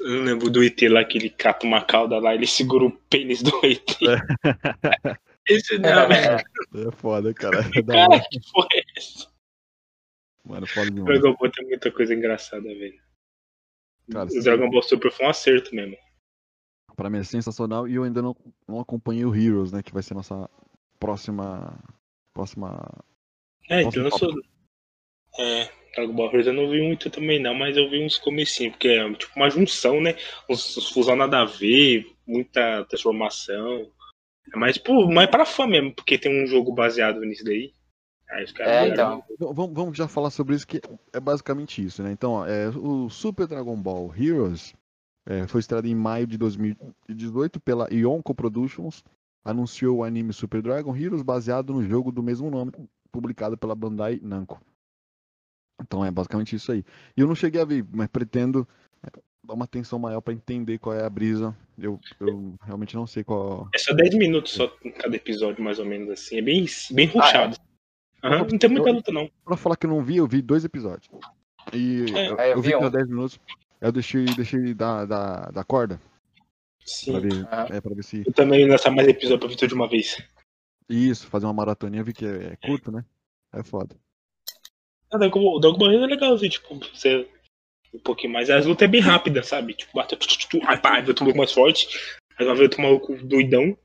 Eu 0.00 0.08
não 0.08 0.24
lembro 0.24 0.50
do 0.50 0.62
ET 0.62 0.80
lá 0.90 1.04
que 1.04 1.16
ele 1.16 1.30
cata 1.30 1.64
uma 1.64 1.84
cauda 1.84 2.18
lá, 2.18 2.34
ele 2.34 2.48
segura 2.48 2.84
o 2.84 2.90
pênis 2.90 3.42
do 3.42 3.52
ET. 3.64 3.86
Esse 5.48 5.78
não, 5.78 6.08
velho. 6.08 6.88
É 6.88 6.92
foda, 6.96 7.32
cara. 7.32 7.60
É 7.60 7.82
Cara, 7.82 8.20
que 8.28 8.40
porra 8.52 8.68
é 8.72 8.82
essa? 8.96 9.30
Mano, 10.44 10.66
foda 10.66 10.88
O 10.88 10.90
demais. 10.90 11.20
Dragon 11.20 11.36
Ball 11.36 11.50
tem 11.50 11.66
muita 11.66 11.92
coisa 11.92 12.14
engraçada, 12.14 12.62
velho. 12.62 13.00
Cara, 14.10 14.28
o 14.30 14.42
Dragon 14.42 14.70
Ball 14.70 14.82
Super 14.82 15.12
foi 15.12 15.26
um 15.26 15.28
acerto 15.28 15.74
mesmo. 15.74 15.96
Pra 16.96 17.10
mim 17.10 17.18
é 17.18 17.24
sensacional 17.24 17.88
e 17.88 17.94
eu 17.94 18.04
ainda 18.04 18.22
não, 18.22 18.36
não 18.66 18.80
acompanhei 18.80 19.24
o 19.24 19.34
Heroes, 19.34 19.72
né? 19.72 19.82
Que 19.82 19.92
vai 19.92 20.02
ser 20.02 20.14
nossa 20.14 20.48
próxima. 20.98 21.78
Próxima. 22.32 22.88
É, 23.68 23.82
então 23.82 24.04
eu 24.04 24.10
sou. 24.10 24.32
É, 25.38 25.68
Dragon 25.94 26.12
Ball 26.12 26.28
Heroes 26.28 26.46
eu 26.46 26.52
não 26.52 26.68
vi 26.68 26.82
muito 26.82 27.10
também 27.10 27.40
não, 27.40 27.54
mas 27.54 27.76
eu 27.76 27.88
vi 27.88 28.04
uns 28.04 28.18
comecinhos, 28.18 28.72
porque 28.72 28.88
é 28.88 29.12
tipo 29.14 29.32
uma 29.36 29.50
junção, 29.50 30.00
né? 30.00 30.16
Uns, 30.48 30.76
uns 30.76 30.90
fusão 30.90 31.16
nada 31.16 31.40
a 31.40 31.44
ver, 31.44 32.06
muita 32.26 32.84
transformação. 32.84 33.90
É 34.52 34.56
mais, 34.56 34.78
pô, 34.78 35.06
mais 35.06 35.30
pra 35.30 35.46
fã 35.46 35.66
mesmo, 35.66 35.92
porque 35.94 36.18
tem 36.18 36.44
um 36.44 36.46
jogo 36.46 36.72
baseado 36.72 37.20
nisso 37.20 37.44
daí. 37.44 37.72
Aí 38.30 38.44
os 38.44 38.52
caras 38.52 38.72
É, 38.72 38.88
então. 38.88 39.22
Vamos, 39.38 39.74
vamos 39.74 39.96
já 39.96 40.08
falar 40.08 40.30
sobre 40.30 40.54
isso, 40.54 40.66
que 40.66 40.80
é 41.12 41.20
basicamente 41.20 41.84
isso, 41.84 42.02
né? 42.02 42.12
Então, 42.12 42.32
ó, 42.32 42.46
é, 42.46 42.68
o 42.68 43.08
Super 43.08 43.46
Dragon 43.46 43.76
Ball 43.76 44.12
Heroes 44.16 44.74
é, 45.26 45.46
foi 45.46 45.60
estreado 45.60 45.86
em 45.86 45.94
maio 45.94 46.26
de 46.26 46.36
2018 46.36 47.60
pela 47.60 47.88
Yonko 47.92 48.34
Productions. 48.34 49.02
Anunciou 49.44 49.98
o 49.98 50.04
anime 50.04 50.32
Super 50.32 50.62
Dragon 50.62 50.96
Heroes 50.96 51.22
baseado 51.22 51.72
no 51.72 51.84
jogo 51.84 52.10
do 52.10 52.22
mesmo 52.22 52.50
nome, 52.50 52.72
publicado 53.12 53.56
pela 53.58 53.74
Bandai 53.74 54.18
Namco. 54.22 54.60
Então 55.80 56.04
é 56.04 56.10
basicamente 56.10 56.56
isso 56.56 56.72
aí. 56.72 56.84
E 57.16 57.20
eu 57.20 57.26
não 57.26 57.34
cheguei 57.34 57.60
a 57.60 57.64
ver, 57.64 57.84
mas 57.92 58.06
pretendo 58.08 58.66
é, 59.02 59.10
dar 59.44 59.54
uma 59.54 59.64
atenção 59.64 59.98
maior 59.98 60.20
pra 60.20 60.32
entender 60.32 60.78
qual 60.78 60.94
é 60.94 61.04
a 61.04 61.10
brisa. 61.10 61.54
Eu, 61.76 62.00
eu 62.20 62.54
realmente 62.62 62.94
não 62.94 63.06
sei 63.06 63.24
qual. 63.24 63.68
É 63.74 63.78
só 63.78 63.92
10 63.92 64.14
minutos 64.14 64.52
só 64.52 64.72
em 64.84 64.90
cada 64.90 65.16
episódio, 65.16 65.62
mais 65.62 65.78
ou 65.78 65.84
menos 65.84 66.08
assim. 66.10 66.36
É 66.38 66.42
bem, 66.42 66.64
bem 66.92 67.08
Ah, 67.08 67.12
ruchado. 67.12 67.56
Aham, 68.22 68.38
não 68.38 68.58
tem 68.58 68.70
muita 68.70 68.90
luta, 68.90 69.12
não. 69.12 69.30
Pra 69.44 69.56
falar 69.56 69.76
que 69.76 69.84
eu 69.84 69.90
não 69.90 70.02
vi, 70.02 70.16
eu 70.16 70.26
vi 70.26 70.40
dois 70.40 70.64
episódios. 70.64 71.10
E 71.72 72.06
É, 72.14 72.30
eu, 72.30 72.38
é, 72.38 72.52
eu 72.52 72.62
vi 72.62 72.68
vi 72.68 72.68
que 72.70 72.76
um. 72.76 72.80
era 72.80 72.90
10 72.90 73.08
minutos. 73.08 73.40
Eu 73.84 73.92
deixei, 73.92 74.24
deixei 74.24 74.72
da, 74.72 75.04
da, 75.04 75.50
da 75.50 75.62
corda 75.62 76.00
pra 76.00 76.86
Sim. 76.86 77.20
ver, 77.20 77.46
Aham. 77.52 77.68
é, 77.70 77.80
pra 77.82 77.94
ver 77.94 78.02
se. 78.02 78.22
Eu 78.26 78.32
também 78.32 78.66
lançar 78.66 78.90
mais 78.90 79.06
episódio 79.06 79.40
pra 79.40 79.48
ver 79.48 79.56
tudo 79.56 79.68
de 79.68 79.74
uma 79.74 79.86
vez. 79.86 80.16
Isso, 80.88 81.26
fazer 81.26 81.44
uma 81.44 81.52
maratoninha, 81.52 82.00
eu 82.00 82.04
vi 82.06 82.14
que 82.14 82.24
é, 82.24 82.54
é 82.54 82.56
curto, 82.56 82.90
né? 82.90 83.04
É 83.52 83.62
foda. 83.62 83.94
Ah, 85.12 85.18
Ball 85.18 85.92
Heroes 85.92 86.02
é 86.02 86.06
legalzinho, 86.06 86.50
tipo, 86.50 86.78
você. 86.78 87.28
Um 87.92 87.98
pouquinho 87.98 88.32
mais. 88.32 88.48
As 88.48 88.64
lutas 88.64 88.88
é 88.88 88.90
bem 88.90 89.02
rápidas, 89.02 89.48
sabe? 89.48 89.74
Tipo, 89.74 89.92
bate. 89.94 90.16
tu, 90.16 90.26
tu, 90.26 90.38
tu, 90.38 90.48
tu, 90.48 90.66
Aí 90.66 90.78
pá, 90.78 90.98
vem 91.00 91.08
outro 91.08 91.24
maluco 91.24 91.38
mais 91.38 91.52
forte. 91.52 91.86
Aí 92.38 92.46
vai 92.46 92.56
ver 92.56 92.62
outro 92.62 92.80
maluco 92.80 93.14
doidão. 93.22 93.76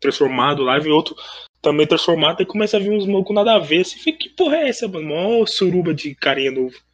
Transformado 0.00 0.62
lá, 0.62 0.78
vem 0.78 0.92
outro 0.92 1.16
também 1.60 1.88
transformado. 1.88 2.38
Aí 2.38 2.46
começa 2.46 2.76
a 2.76 2.80
vir 2.80 2.92
uns 2.92 3.04
malucos 3.04 3.34
nada 3.34 3.56
a 3.56 3.58
ver. 3.58 3.84
Você 3.84 3.98
fica, 3.98 4.16
que 4.16 4.28
porra 4.28 4.58
é 4.58 4.68
essa, 4.68 4.86
mano? 4.86 5.08
Mó 5.08 5.44
suruba 5.44 5.92
de 5.92 6.14
carinha 6.14 6.52
novo. 6.52 6.87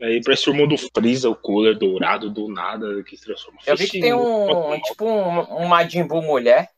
Aí 0.00 0.22
parece 0.22 0.48
o 0.48 0.52
irmão 0.52 0.68
do 0.68 0.76
Freeza, 0.78 1.28
o 1.28 1.34
Cooler 1.34 1.76
dourado, 1.76 2.30
do 2.30 2.48
nada, 2.48 3.02
que 3.02 3.16
se 3.16 3.24
transforma. 3.24 3.58
Eu 3.66 3.76
vi 3.76 3.88
que 3.88 4.00
tem 4.00 4.14
um. 4.14 4.80
Tipo 4.80 5.04
um, 5.04 5.62
um 5.62 5.66
Majin 5.68 6.06
Buu 6.06 6.22
mulher. 6.22 6.70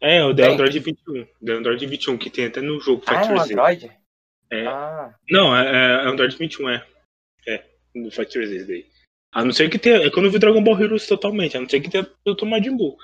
É, 0.00 0.24
o 0.24 0.34
The 0.34 0.42
Tem. 0.44 0.54
Android 0.54 0.78
21. 0.78 1.26
The 1.44 1.52
Android 1.52 1.86
21, 1.86 2.18
que 2.18 2.30
tem 2.30 2.46
até 2.46 2.60
no 2.60 2.80
jogo 2.80 3.02
Ah, 3.06 3.14
é 3.14 3.18
um 3.18 3.22
Fighter 3.22 3.44
Z. 3.46 3.52
Android? 3.52 3.92
É. 4.50 4.66
Ah, 4.66 5.14
Não, 5.30 5.56
é, 5.56 5.66
é 5.66 6.08
Android 6.08 6.36
21, 6.36 6.68
é. 6.70 6.86
É, 7.46 7.64
no 7.94 8.10
Fighter 8.10 8.46
Z 8.46 8.64
daí. 8.64 8.86
A 9.32 9.44
não 9.44 9.52
ser 9.52 9.70
que 9.70 9.78
tenha. 9.78 9.98
É 9.98 10.10
que 10.10 10.18
eu 10.18 10.30
vi 10.30 10.38
Dragon 10.38 10.64
Ball 10.64 10.80
Heroes 10.80 11.06
totalmente, 11.06 11.56
a 11.56 11.60
não 11.60 11.68
ser 11.68 11.80
que 11.80 11.88
tenha 11.90 12.02
Dr. 12.26 12.46
Majin 12.46 12.76
Buu. 12.76 12.96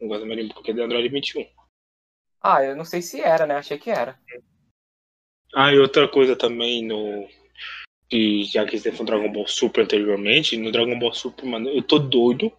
Não 0.00 0.08
gosto 0.08 0.22
do 0.22 0.26
Majin 0.26 0.46
Buu, 0.46 0.54
porque 0.54 0.72
é 0.72 0.74
de 0.74 0.80
Android 0.82 1.08
21. 1.08 1.46
ah, 2.42 2.64
eu 2.64 2.74
não 2.74 2.84
sei 2.84 3.00
se 3.02 3.20
era, 3.20 3.46
né? 3.46 3.54
Achei 3.56 3.78
que 3.78 3.90
era. 3.90 4.18
Ah, 5.54 5.72
e 5.72 5.78
outra 5.78 6.08
coisa 6.08 6.34
também 6.34 6.84
no. 6.84 7.28
Que 8.08 8.44
já 8.44 8.64
que 8.64 8.78
você 8.78 8.92
foi 8.92 9.04
Dragon 9.04 9.32
Ball 9.32 9.48
Super 9.48 9.82
anteriormente, 9.82 10.56
no 10.56 10.70
Dragon 10.70 10.98
Ball 10.98 11.12
Super, 11.12 11.44
mano, 11.44 11.68
eu 11.68 11.82
tô 11.82 11.98
doido 11.98 12.52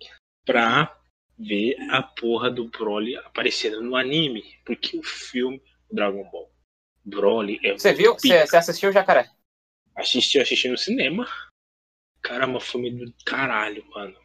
pra 0.46 0.98
ver 1.38 1.78
a 1.90 2.02
porra 2.04 2.50
do 2.50 2.66
Broly 2.66 3.16
aparecendo 3.18 3.82
no 3.82 3.96
anime. 3.96 4.44
Porque 4.66 4.98
o 4.98 5.04
filme 5.04 5.62
Dragon 5.92 6.30
Ball 6.30 6.52
Broly 7.06 7.60
é 7.64 7.74
Você 7.74 7.94
viu? 7.94 8.14
Você, 8.14 8.34
assistiu, 8.58 8.92
Jacaré? 8.92 9.30
Assisti, 9.96 10.40
assisti 10.40 10.68
no 10.68 10.78
cinema. 10.78 11.28
Caramba, 12.22 12.60
filme 12.60 12.92
do 12.92 13.14
caralho, 13.26 13.86
mano. 13.88 14.16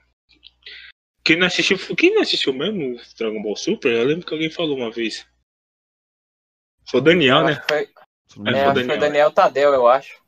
Quem 1.24 1.36
não 1.36 1.46
assistiu, 1.46 1.78
quem 1.96 2.12
não 2.14 2.22
assistiu 2.22 2.52
mesmo 2.52 3.00
Dragon 3.16 3.40
Ball 3.40 3.56
Super? 3.56 3.92
Eu 3.92 4.04
lembro 4.04 4.26
que 4.26 4.34
alguém 4.34 4.50
falou 4.50 4.76
uma 4.76 4.90
vez. 4.90 5.24
Foi 6.88 7.00
o 7.00 7.02
Daniel, 7.02 7.38
Eu 7.38 7.44
né? 7.44 7.62
foi, 7.68 7.88
É, 8.46 8.50
é, 8.50 8.64
foi 8.64 8.70
o 8.70 8.74
Daniel. 8.74 8.98
Daniel 8.98 9.30
Tadeu, 9.30 9.72
eu 9.72 9.86
acho. 9.86 10.20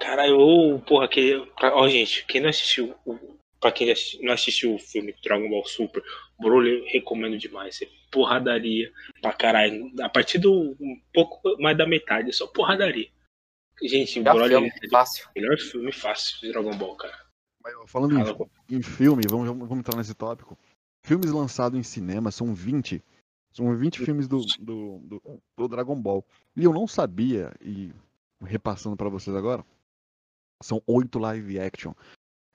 Caralho, 0.00 0.38
ô, 0.38 0.80
porra, 0.80 1.06
que. 1.08 1.34
Ó, 1.62 1.88
gente, 1.88 2.24
quem 2.26 2.40
não 2.40 2.48
assistiu. 2.48 2.94
o- 3.04 3.38
Pra 3.60 3.70
quem 3.70 3.92
não 4.22 4.32
assistiu 4.32 4.74
o 4.74 4.78
filme 4.78 5.14
Dragon 5.22 5.46
Ball 5.50 5.66
Super, 5.66 6.02
Broly, 6.40 6.78
eu 6.78 6.84
recomendo 6.86 7.36
demais. 7.36 7.82
É 7.82 7.86
porradaria 8.10 8.90
pra 9.20 9.34
caralho. 9.34 9.92
A 10.00 10.08
partir 10.08 10.38
do. 10.38 10.74
um 10.80 10.98
pouco 11.12 11.42
mais 11.60 11.76
da 11.76 11.86
metade, 11.86 12.30
é 12.30 12.32
só 12.32 12.46
porradaria. 12.46 13.08
Gente, 13.82 14.22
Já 14.22 14.32
Broly 14.32 14.48
filme, 14.48 14.68
é 14.82 14.86
o 14.86 14.90
fácil. 14.90 15.28
melhor 15.36 15.58
filme 15.58 15.92
fácil 15.92 16.40
de 16.40 16.52
Dragon 16.52 16.74
Ball, 16.74 16.96
cara. 16.96 17.18
Mas, 17.62 17.74
Falando 17.90 18.18
em, 18.70 18.76
em 18.78 18.82
filme, 18.82 19.24
vamos, 19.28 19.46
vamos 19.46 19.78
entrar 19.78 19.96
nesse 19.98 20.14
tópico. 20.14 20.58
filmes 21.04 21.30
lançados 21.30 21.78
em 21.78 21.82
cinema 21.82 22.30
são 22.30 22.54
20. 22.54 23.02
São 23.52 23.76
20 23.76 23.98
filmes 24.02 24.26
do, 24.26 24.40
do, 24.58 24.98
do, 25.00 25.42
do 25.58 25.68
Dragon 25.68 26.00
Ball. 26.00 26.24
E 26.56 26.64
eu 26.64 26.72
não 26.72 26.86
sabia, 26.86 27.52
e 27.60 27.90
repassando 28.42 28.96
pra 28.96 29.08
vocês 29.10 29.36
agora, 29.36 29.62
são 30.62 30.82
oito 30.86 31.18
live 31.18 31.58
action. 31.58 31.92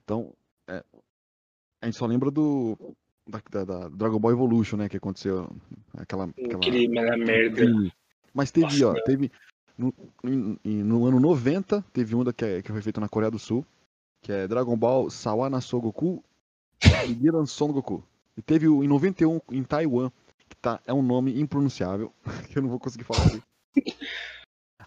Então, 0.04 0.34
é, 0.68 0.84
a 1.82 1.86
gente 1.86 1.98
só 1.98 2.06
lembra 2.06 2.30
do 2.32 2.78
da, 3.28 3.42
da- 3.50 3.66
da 3.66 3.90
Dragon 3.90 4.20
Ball 4.20 4.32
Evolution, 4.32 4.78
né, 4.78 4.88
que 4.90 4.98
aconteceu 4.98 5.50
aquela, 5.98 6.26
aquela 6.30 6.68
Aquele 6.68 6.88
merda. 6.88 7.92
Mas 8.34 8.52
teve, 8.52 8.66
Nossa, 8.68 8.88
ó, 8.90 8.94
meu. 8.94 9.04
teve 9.04 9.32
no, 9.78 9.94
no 10.64 11.06
ano 11.06 11.20
90, 11.20 11.82
teve 11.94 12.16
um 12.16 12.24
da, 12.24 12.32
que, 12.32 12.46
é- 12.46 12.62
que 12.62 12.72
foi 12.72 12.82
feito 12.82 13.00
na 13.02 13.10
Coreia 13.10 13.32
do 13.32 13.40
Sul, 13.40 13.66
que 14.22 14.32
é 14.32 14.48
Dragon 14.48 14.78
Ball 14.78 15.10
Sawana 15.10 15.60
Sogoku 15.62 16.24
e 17.08 17.14
Giran 17.16 17.46
Son 17.46 17.72
Goku. 17.72 18.04
E 18.38 18.42
teve 18.42 18.68
o 18.68 18.84
em 18.84 18.88
91 18.88 19.40
em 19.52 19.64
Taiwan, 19.64 20.12
que 20.50 20.56
tá, 20.58 20.80
é 20.86 20.94
um 20.94 21.02
nome 21.02 21.40
impronunciável, 21.40 22.14
que 22.52 22.58
eu 22.58 22.62
não 22.62 22.70
vou 22.70 22.80
conseguir 22.80 23.06
falar 23.06 23.26
aqui. 23.28 23.42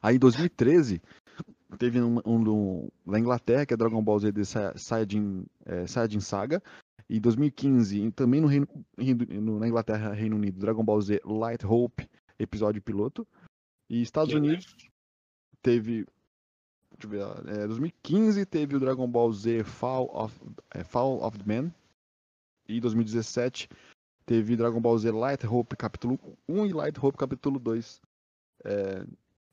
Aí 0.01 0.17
em 0.17 0.19
2013, 0.19 1.03
teve 1.77 2.01
um, 2.01 2.19
um- 2.25 2.89
na 3.05 3.19
Inglaterra, 3.19 3.67
que 3.67 3.75
é 3.75 3.77
Dragon 3.77 4.03
Ball 4.03 4.19
Z 4.21 4.33
de 4.33 4.45
Sa- 4.45 4.77
Saiyajin, 4.77 5.45
é, 5.67 5.87
Saiyajin 5.87 6.21
Saga. 6.21 6.63
E 7.09 7.17
em 7.17 7.21
2015, 7.21 8.01
em- 8.01 8.11
também 8.11 8.41
no 8.41 8.47
Reino, 8.47 8.67
no- 9.43 9.59
na 9.59 9.67
Inglaterra, 9.69 10.13
Reino 10.13 10.37
Unido, 10.37 10.59
Dragon 10.61 10.85
Ball 10.85 11.01
Z 11.01 11.21
Light 11.25 11.65
Hope, 11.67 12.09
episódio 12.39 12.81
piloto. 12.83 13.27
E 13.91 14.03
Estados 14.03 14.33
Legal. 14.35 14.49
Unidos 14.49 14.77
teve. 15.63 16.07
Deixa 16.99 17.07
eu 17.07 17.11
ver. 17.45 17.49
é, 17.63 17.67
2015 17.67 18.45
teve 18.47 18.77
o 18.77 18.81
Dragon 18.81 19.09
Ball 19.09 19.33
Z 19.33 19.63
Fall 19.65 20.11
of, 20.13 20.39
é, 20.75 20.83
Fall 20.85 21.23
of 21.23 21.39
the 21.39 21.45
Man. 21.63 21.73
E 22.69 22.81
2017 22.81 23.69
teve 24.27 24.57
Dragon 24.57 24.81
Ball 24.81 24.99
Z 24.99 25.11
Light 25.11 25.47
Hope 25.47 25.77
capítulo 25.77 26.19
1 26.49 26.67
e 26.67 26.73
Light 26.73 26.99
Hope 27.03 27.17
capítulo 27.17 27.59
2. 27.59 28.01
É, 28.65 29.05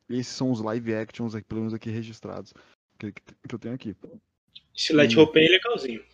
esses 0.09 0.33
são 0.33 0.51
os 0.51 0.61
live 0.61 0.93
actions, 0.93 1.35
aqui, 1.35 1.47
pelo 1.47 1.61
menos 1.61 1.73
aqui 1.73 1.89
registrados, 1.89 2.53
que, 2.99 3.11
que, 3.11 3.21
que 3.47 3.55
eu 3.55 3.59
tenho 3.59 3.75
aqui. 3.75 3.95
Esse 4.75 4.93
Light 4.93 5.17
aí 5.17 5.45
é 5.45 5.49
legalzinho. 5.49 6.05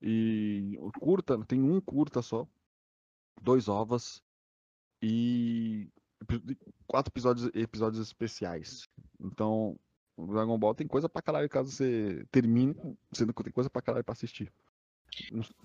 E 0.00 0.78
curta, 1.00 1.44
tem 1.44 1.60
um 1.60 1.80
curta 1.80 2.22
só, 2.22 2.46
dois 3.42 3.68
ovas 3.68 4.22
e 5.02 5.88
quatro 6.86 7.10
episódios, 7.10 7.50
episódios 7.54 8.00
especiais. 8.00 8.88
Então, 9.20 9.78
o 10.16 10.26
Dragon 10.26 10.58
Ball 10.58 10.74
tem 10.74 10.86
coisa 10.86 11.08
pra 11.08 11.22
caralho 11.22 11.48
caso 11.48 11.70
você 11.70 12.24
termine, 12.30 12.74
você 13.10 13.24
não 13.26 13.32
tem 13.32 13.52
coisa 13.52 13.68
pra 13.68 13.82
caralho 13.82 14.04
pra 14.04 14.12
assistir. 14.12 14.52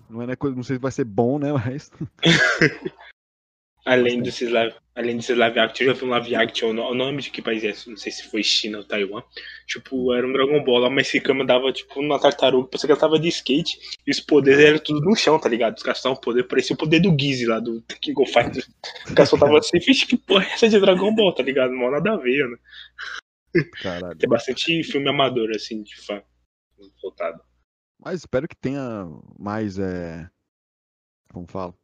Não, 0.08 0.22
é 0.22 0.26
né, 0.26 0.34
não 0.56 0.62
sei 0.62 0.76
se 0.76 0.82
vai 0.82 0.90
ser 0.90 1.04
bom, 1.04 1.38
né, 1.38 1.52
mas 1.52 1.90
Além 3.84 4.22
desses 4.22 4.50
live, 4.50 4.74
além 4.94 5.16
desses 5.16 5.36
live 5.36 5.58
action, 5.58 5.84
eu 5.86 5.92
já 5.94 6.00
vi 6.00 6.06
um 6.06 6.08
live 6.08 6.34
action, 6.36 6.70
o 6.70 6.72
no- 6.72 6.90
o 6.90 6.94
nome 6.94 7.20
de 7.20 7.30
que 7.30 7.42
país 7.42 7.62
é? 7.64 7.74
Não 7.90 7.96
sei 7.98 8.10
se 8.10 8.28
foi 8.30 8.42
China 8.42 8.78
ou 8.78 8.84
Taiwan. 8.84 9.22
Tipo, 9.66 10.14
era 10.14 10.26
um 10.26 10.32
Dragon 10.32 10.64
Ball 10.64 10.78
lá, 10.78 10.88
mas 10.90 11.08
esse 11.08 11.20
cama 11.20 11.44
dava 11.44 11.70
tipo 11.70 12.00
uma 12.00 12.18
tartaruga, 12.18 12.68
parecia 12.68 12.86
que 12.86 12.92
ela 12.92 13.00
tava 13.00 13.18
de 13.18 13.28
skate, 13.28 13.78
e 14.06 14.10
os 14.10 14.20
poderes 14.20 14.64
eram 14.64 14.78
tudo 14.78 15.00
no 15.00 15.14
chão, 15.14 15.38
tá 15.38 15.50
ligado? 15.50 15.76
Os 15.76 15.82
caras 15.82 15.98
estavam 15.98 16.18
poder, 16.18 16.44
parecia 16.44 16.72
o 16.74 16.78
poder 16.78 17.00
do 17.00 17.14
Gizzy 17.18 17.44
lá, 17.44 17.60
do 17.60 17.82
King 18.00 18.20
of 18.22 18.32
Fighters. 18.32 18.70
Os 19.04 19.12
caras 19.12 19.28
soltavam 19.28 19.56
assim, 19.56 19.78
vixe, 19.78 20.06
que 20.06 20.16
porra 20.16 20.44
é 20.44 20.52
essa 20.54 20.66
de 20.68 20.80
Dragon 20.80 21.14
Ball, 21.14 21.34
tá 21.34 21.42
ligado? 21.42 21.74
Mó 21.74 21.90
nada 21.90 22.14
a 22.14 22.16
ver, 22.16 22.48
né? 22.48 22.56
caralho. 23.82 24.16
Tem 24.16 24.28
bastante 24.28 24.82
filme 24.82 25.08
amador, 25.08 25.50
assim, 25.54 25.82
de 25.82 25.94
fã. 25.96 26.22
Voltado. 27.02 27.40
Mas 28.02 28.20
espero 28.20 28.48
que 28.48 28.56
tenha 28.56 29.06
mais, 29.38 29.78
é, 29.78 30.28
como 31.32 31.46
fala, 31.46 31.74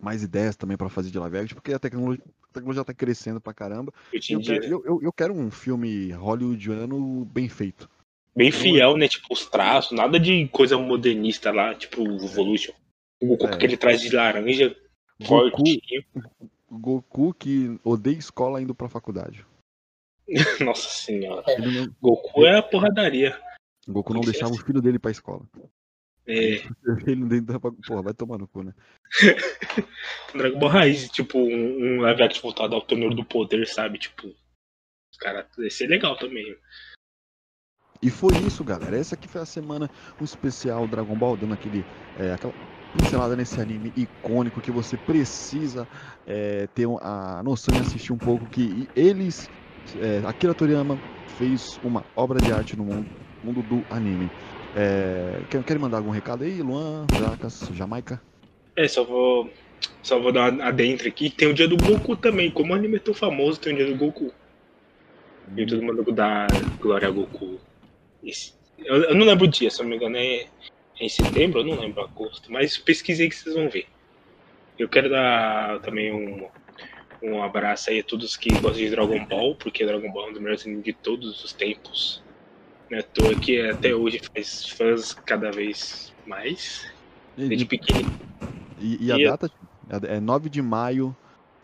mais 0.00 0.22
ideias 0.22 0.56
também 0.56 0.76
pra 0.76 0.88
fazer 0.88 1.10
de 1.10 1.18
live 1.18 1.38
action, 1.38 1.54
porque 1.54 1.72
a 1.72 1.78
tecnologia, 1.78 2.22
a 2.50 2.52
tecnologia 2.54 2.84
tá 2.84 2.94
crescendo 2.94 3.40
pra 3.40 3.54
caramba. 3.54 3.92
Eu 4.12 4.20
dia, 4.20 4.38
quero, 4.40 4.64
eu, 4.64 4.84
eu- 4.84 5.00
eu 5.02 5.12
quero 5.12 5.34
um 5.34 5.50
filme 5.50 6.12
hollywoodiano 6.12 7.24
bem 7.26 7.48
feito. 7.48 7.88
bem 8.34 8.50
fiel, 8.52 8.96
né? 8.96 9.08
Tipo, 9.08 9.32
os 9.32 9.46
traços, 9.46 9.92
nada 9.96 10.20
de 10.20 10.46
coisa 10.48 10.76
modernista 10.78 11.50
lá, 11.50 11.74
tipo 11.74 12.02
o 12.02 12.16
Evolution. 12.24 12.72
O 13.22 13.28
Goku 13.28 13.46
É. 13.46 13.48
com 13.48 13.54
aquele 13.54 13.76
traje 13.78 14.08
de 14.10 14.14
laranja, 14.14 14.76
Goku. 15.26 15.62
Goku 16.70 17.32
que 17.34 17.80
odeia 17.84 18.18
escola 18.18 18.60
indo 18.60 18.74
pra 18.74 18.88
faculdade. 18.88 19.46
Nossa 20.60 20.88
senhora. 20.88 21.44
Ele 21.48 21.80
não- 21.80 21.94
Goku 22.02 22.44
é 22.44 22.58
a 22.58 22.62
porradaria. 22.62 23.38
Goku 23.88 24.12
não 24.12 24.22
ser 24.22 24.32
deixava 24.32 24.52
assim. 24.52 24.60
o 24.60 24.64
filho 24.66 24.82
dele 24.82 24.98
pra 24.98 25.10
escola. 25.12 25.42
É, 26.26 26.62
Ele 27.06 27.16
não 27.16 27.28
deixava 27.28 27.60
pra... 27.60 27.72
Porra, 27.86 28.02
vai 28.02 28.14
tomar 28.14 28.38
no 28.38 28.48
cu, 28.48 28.62
né? 28.62 28.74
Dragon 30.34 30.58
Ball 30.58 30.70
Raiz, 30.70 31.08
tipo, 31.08 31.38
um, 31.38 31.96
um 31.96 32.00
live 32.00 32.22
action 32.22 32.42
voltado 32.42 32.74
ao 32.74 32.82
torneio 32.82 33.14
do 33.14 33.24
poder, 33.24 33.66
sabe? 33.66 33.98
Tipo, 33.98 34.28
os 34.28 35.18
caras, 35.18 35.46
ia 35.58 35.70
ser 35.70 35.86
legal 35.86 36.16
também. 36.16 36.56
E 38.02 38.10
foi 38.10 38.36
isso, 38.46 38.62
galera. 38.62 38.96
Essa 38.96 39.14
aqui 39.14 39.28
foi 39.28 39.40
a 39.40 39.46
semana, 39.46 39.90
um 40.20 40.24
especial 40.24 40.86
Dragon 40.86 41.16
Ball, 41.16 41.36
dando 41.36 41.54
aquele, 41.54 41.84
é, 42.18 42.32
aquela 42.32 42.52
pincelada 42.96 43.36
nesse 43.36 43.60
anime 43.60 43.92
icônico 43.96 44.60
que 44.60 44.70
você 44.70 44.96
precisa 44.96 45.88
é, 46.26 46.66
ter 46.68 46.86
a 47.02 47.42
noção 47.42 47.74
de 47.74 47.80
assistir 47.80 48.12
um 48.12 48.18
pouco 48.18 48.46
que 48.46 48.88
eles, 48.94 49.48
é, 50.00 50.26
Akira 50.26 50.54
Toriyama 50.54 50.98
fez 51.38 51.78
uma 51.82 52.04
obra 52.14 52.40
de 52.40 52.52
arte 52.52 52.76
no 52.76 52.84
mundo, 52.84 53.08
mundo 53.42 53.62
do 53.62 53.94
anime. 53.94 54.30
É, 54.76 55.40
quer, 55.50 55.62
quer 55.64 55.78
mandar 55.78 55.96
algum 55.98 56.10
recado 56.10 56.44
aí, 56.44 56.60
Luan, 56.60 57.06
Jacas, 57.18 57.68
Jamaica? 57.72 58.20
É, 58.76 58.86
só 58.86 59.02
vou. 59.04 59.50
Só 60.02 60.18
vou 60.20 60.30
dar 60.32 60.52
uma 60.52 60.66
adentro 60.66 61.08
aqui. 61.08 61.30
Tem 61.30 61.48
o 61.48 61.54
dia 61.54 61.66
do 61.66 61.76
Goku 61.76 62.14
também. 62.16 62.50
Como 62.50 62.72
o 62.72 62.76
anime 62.76 62.96
é 62.96 62.98
tão 62.98 63.14
famoso, 63.14 63.58
tem 63.60 63.72
o 63.72 63.76
dia 63.76 63.86
do 63.86 63.96
Goku. 63.96 64.32
E 65.56 65.64
todo 65.66 65.82
mundo 65.82 66.12
dá 66.12 66.46
glória 66.80 67.08
a 67.08 67.10
Goku. 67.10 67.58
Esse- 68.22 68.52
Eu, 68.78 68.96
eu 69.04 69.14
não 69.14 69.24
lembro 69.26 69.46
o 69.46 69.48
dia, 69.48 69.70
se 69.70 69.80
eu 69.80 69.84
não 69.84 69.90
me 69.90 69.96
engano, 69.96 70.16
é, 70.16 70.40
é 70.42 70.46
em 71.00 71.08
setembro, 71.08 71.60
eu 71.60 71.64
não 71.64 71.80
lembro 71.80 72.02
agosto. 72.02 72.52
Mas 72.52 72.76
pesquisei 72.76 73.28
que 73.28 73.34
vocês 73.34 73.54
vão 73.54 73.68
ver. 73.68 73.86
Eu 74.78 74.88
quero 74.88 75.08
dar 75.08 75.80
também 75.80 76.12
um, 76.12 76.46
um 77.22 77.42
abraço 77.42 77.88
aí 77.90 78.00
a 78.00 78.04
todos 78.04 78.36
que 78.36 78.50
gostam 78.50 78.72
de 78.74 78.90
Dragon 78.90 79.24
Ball, 79.24 79.54
porque 79.54 79.86
Dragon 79.86 80.12
Ball 80.12 80.26
é 80.26 80.28
um 80.28 80.32
dos 80.32 80.40
melhores 80.42 80.66
animes 80.66 80.84
de 80.84 80.92
todos 80.92 81.42
os 81.42 81.52
tempos. 81.54 82.22
Não 82.90 82.98
é 82.98 83.00
à 83.00 83.02
toa 83.04 83.34
que 83.34 83.60
até 83.68 83.94
hoje 83.94 84.20
faz 84.34 84.68
fãs 84.70 85.12
cada 85.14 85.50
vez 85.50 86.12
mais. 86.26 86.90
E, 87.36 87.48
Desde 87.48 87.66
pequeno. 87.66 88.10
e- 88.80 89.06
e 89.06 89.12
a 89.12 89.18
e- 89.18 89.24
data 89.24 89.50
é 90.08 90.20
9 90.20 90.48
de 90.48 90.62
maio. 90.62 91.14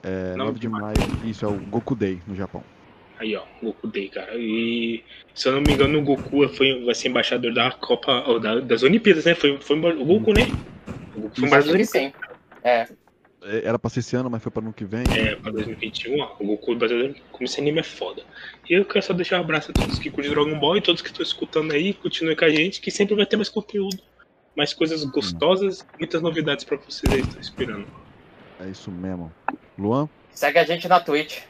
É, 0.03 0.35
9 0.35 0.59
de 0.59 0.69
maio, 0.69 0.97
isso 1.25 1.45
é 1.45 1.49
o 1.49 1.53
Goku 1.55 1.95
Day 1.95 2.21
no 2.27 2.35
Japão. 2.35 2.65
Aí, 3.21 3.37
ó, 3.37 3.43
Goku 3.63 3.87
Day, 3.87 4.09
cara. 4.09 4.33
E 4.37 5.05
se 5.33 5.49
eu 5.49 5.53
não 5.53 5.61
me 5.61 5.73
engano, 5.73 5.99
o 6.01 6.03
Goku 6.03 6.49
foi, 6.49 6.85
vai 6.85 6.95
ser 6.95 7.09
embaixador 7.09 7.55
da 7.55 7.71
Copa. 7.71 8.25
Ou 8.27 8.41
da- 8.41 8.59
das 8.59 8.83
Olimpíadas, 8.83 9.25
né? 9.25 9.35
Foi, 9.37 9.57
foi 9.59 9.79
o 9.79 10.05
Goku, 10.05 10.33
né? 10.33 10.43
O 11.15 11.21
Goku 11.21 11.37
foi 11.37 11.47
embaixador 11.47 11.85
sim. 11.85 12.13
É. 12.65 12.89
É, 13.43 13.67
Era 13.67 13.79
pra 13.79 13.91
ser 13.91 14.01
esse 14.01 14.15
ano, 14.17 14.31
mas 14.31 14.43
foi 14.43 14.53
pra 14.53 14.63
ano 14.63 14.73
que 14.73 14.85
vem. 14.85 15.05
É, 15.17 15.37
pra 15.37 15.51
2021, 15.51 16.21
ó, 16.21 16.37
o 16.39 16.47
Goku 16.47 16.75
brasileiro, 16.75 17.15
como 17.31 17.45
esse 17.45 17.61
anime 17.61 17.81
é 17.81 17.83
foda. 17.83 18.23
E 18.69 18.75
eu 18.75 18.85
quero 18.85 19.05
só 19.05 19.13
deixar 19.13 19.39
um 19.39 19.41
abraço 19.41 19.71
a 19.71 19.75
todos 19.75 19.99
que 19.99 20.11
curtem 20.11 20.33
Dragon 20.33 20.59
Ball 20.59 20.77
e 20.77 20.81
todos 20.81 21.03
que 21.03 21.09
estão 21.09 21.23
escutando 21.23 21.73
aí, 21.73 21.95
continuem 21.95 22.37
com 22.37 22.45
a 22.45 22.51
gente, 22.51 22.81
que 22.81 22.91
sempre 22.91 23.15
vai 23.15 23.27
ter 23.27 23.37
mais 23.37 23.49
conteúdo, 23.49 23.99
mais 24.57 24.73
coisas 24.73 25.05
gostosas, 25.05 25.85
muitas 25.99 26.23
novidades 26.23 26.65
pra 26.65 26.77
vocês 26.77 27.13
aí, 27.13 27.21
estão 27.21 27.41
esperando. 27.41 27.87
É 28.61 28.69
isso 28.69 28.91
mesmo. 28.91 29.33
Luan? 29.79 30.09
Segue 30.31 30.59
a 30.59 30.65
gente 30.65 30.87
na 30.87 31.01
Twitch. 31.01 31.41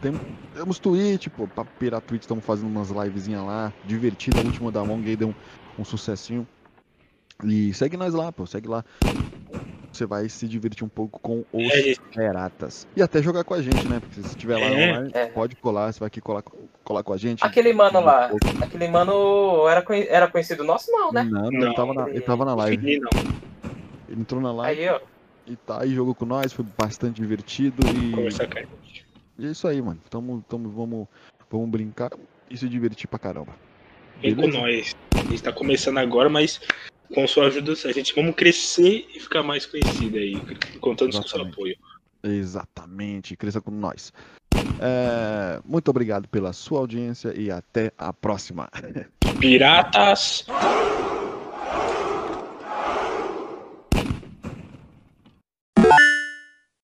Tem, 0.00 0.12
temos 0.54 0.78
Twitch, 0.78 1.28
pô, 1.28 1.46
pra 1.46 1.64
pirar 1.64 2.00
Twitch, 2.00 2.22
estamos 2.22 2.44
fazendo 2.44 2.68
umas 2.68 2.90
livezinhas 2.90 3.44
lá, 3.44 3.72
divertida, 3.84 4.40
a 4.40 4.44
última 4.44 4.70
da 4.70 4.80
Among 4.80 5.08
aí 5.08 5.16
deu 5.16 5.28
um, 5.28 5.34
um 5.78 5.84
sucessinho. 5.84 6.46
E 7.44 7.72
segue 7.74 7.96
nós 7.96 8.14
lá, 8.14 8.32
pô, 8.32 8.46
segue 8.46 8.68
lá. 8.68 8.84
Você 9.92 10.04
vai 10.06 10.28
se 10.28 10.46
divertir 10.46 10.84
um 10.84 10.88
pouco 10.88 11.18
com 11.20 11.44
os 11.52 11.72
É, 11.72 11.94
piratas. 12.12 12.86
E 12.94 13.02
até 13.02 13.22
jogar 13.22 13.42
com 13.44 13.54
a 13.54 13.62
gente, 13.62 13.88
né? 13.88 14.00
Porque 14.00 14.20
se 14.20 14.28
estiver 14.28 14.56
lá 14.56 14.66
É, 14.66 14.90
online, 14.92 15.10
é. 15.14 15.26
pode 15.26 15.56
colar, 15.56 15.92
você 15.92 15.98
vai 16.00 16.06
aqui 16.08 16.20
colar, 16.20 16.42
colar 16.84 17.02
com 17.02 17.12
a 17.12 17.16
gente. 17.16 17.44
Aquele 17.44 17.72
mano 17.72 18.00
lá, 18.00 18.30
aquele 18.60 18.86
mano 18.88 19.66
era, 19.68 19.82
conhe- 19.82 20.06
era 20.08 20.28
conhecido 20.28 20.62
nosso, 20.62 20.90
não, 20.92 21.10
né? 21.10 21.24
Não, 21.24 21.42
não, 21.42 21.50
Não, 21.50 21.66
ele, 21.66 21.74
tava 21.74 21.94
na, 21.94 22.08
ele 22.10 22.20
tava 22.20 22.44
na 22.44 22.54
live. 22.54 23.00
não. 23.00 23.10
Ele 24.08 24.20
entrou 24.20 24.40
na 24.40 24.52
live 24.52 24.80
Aí, 24.82 24.88
ó. 24.88 25.00
e 25.46 25.56
tá 25.56 25.82
aí, 25.82 25.94
jogou 25.94 26.14
com 26.14 26.24
nós, 26.24 26.52
foi 26.52 26.64
bastante 26.78 27.20
divertido 27.20 27.82
e. 27.88 28.12
Com. 28.12 28.28
E 29.38 29.46
é 29.46 29.50
isso 29.50 29.66
aí, 29.68 29.80
mano. 29.80 30.00
Tamo, 30.10 30.44
tamo, 30.48 30.68
vamos, 30.70 31.06
vamos 31.50 31.70
brincar 31.70 32.10
e 32.50 32.56
se 32.56 32.68
divertir 32.68 33.06
pra 33.08 33.18
caramba. 33.18 33.52
Vem 34.20 34.34
com 34.34 34.42
Beleza? 34.42 34.58
nós. 34.60 34.96
A 35.14 35.30
gente 35.30 35.42
tá 35.42 35.52
começando 35.52 35.98
agora, 35.98 36.28
mas 36.28 36.60
com 37.14 37.26
sua 37.26 37.46
ajuda 37.46 37.72
a 37.72 37.92
gente 37.92 38.14
vamos 38.14 38.34
crescer 38.34 39.06
e 39.14 39.20
ficar 39.20 39.42
mais 39.42 39.66
conhecido 39.66 40.16
aí, 40.16 40.36
contando 40.80 41.12
com 41.12 41.18
o 41.18 41.28
seu 41.28 41.42
apoio. 41.42 41.76
Exatamente, 42.22 43.36
cresça 43.36 43.60
com 43.60 43.70
nós. 43.70 44.12
É, 44.80 45.60
muito 45.64 45.88
obrigado 45.88 46.28
pela 46.28 46.52
sua 46.52 46.80
audiência 46.80 47.32
e 47.36 47.50
até 47.50 47.92
a 47.96 48.12
próxima. 48.12 48.68
Piratas! 49.40 50.46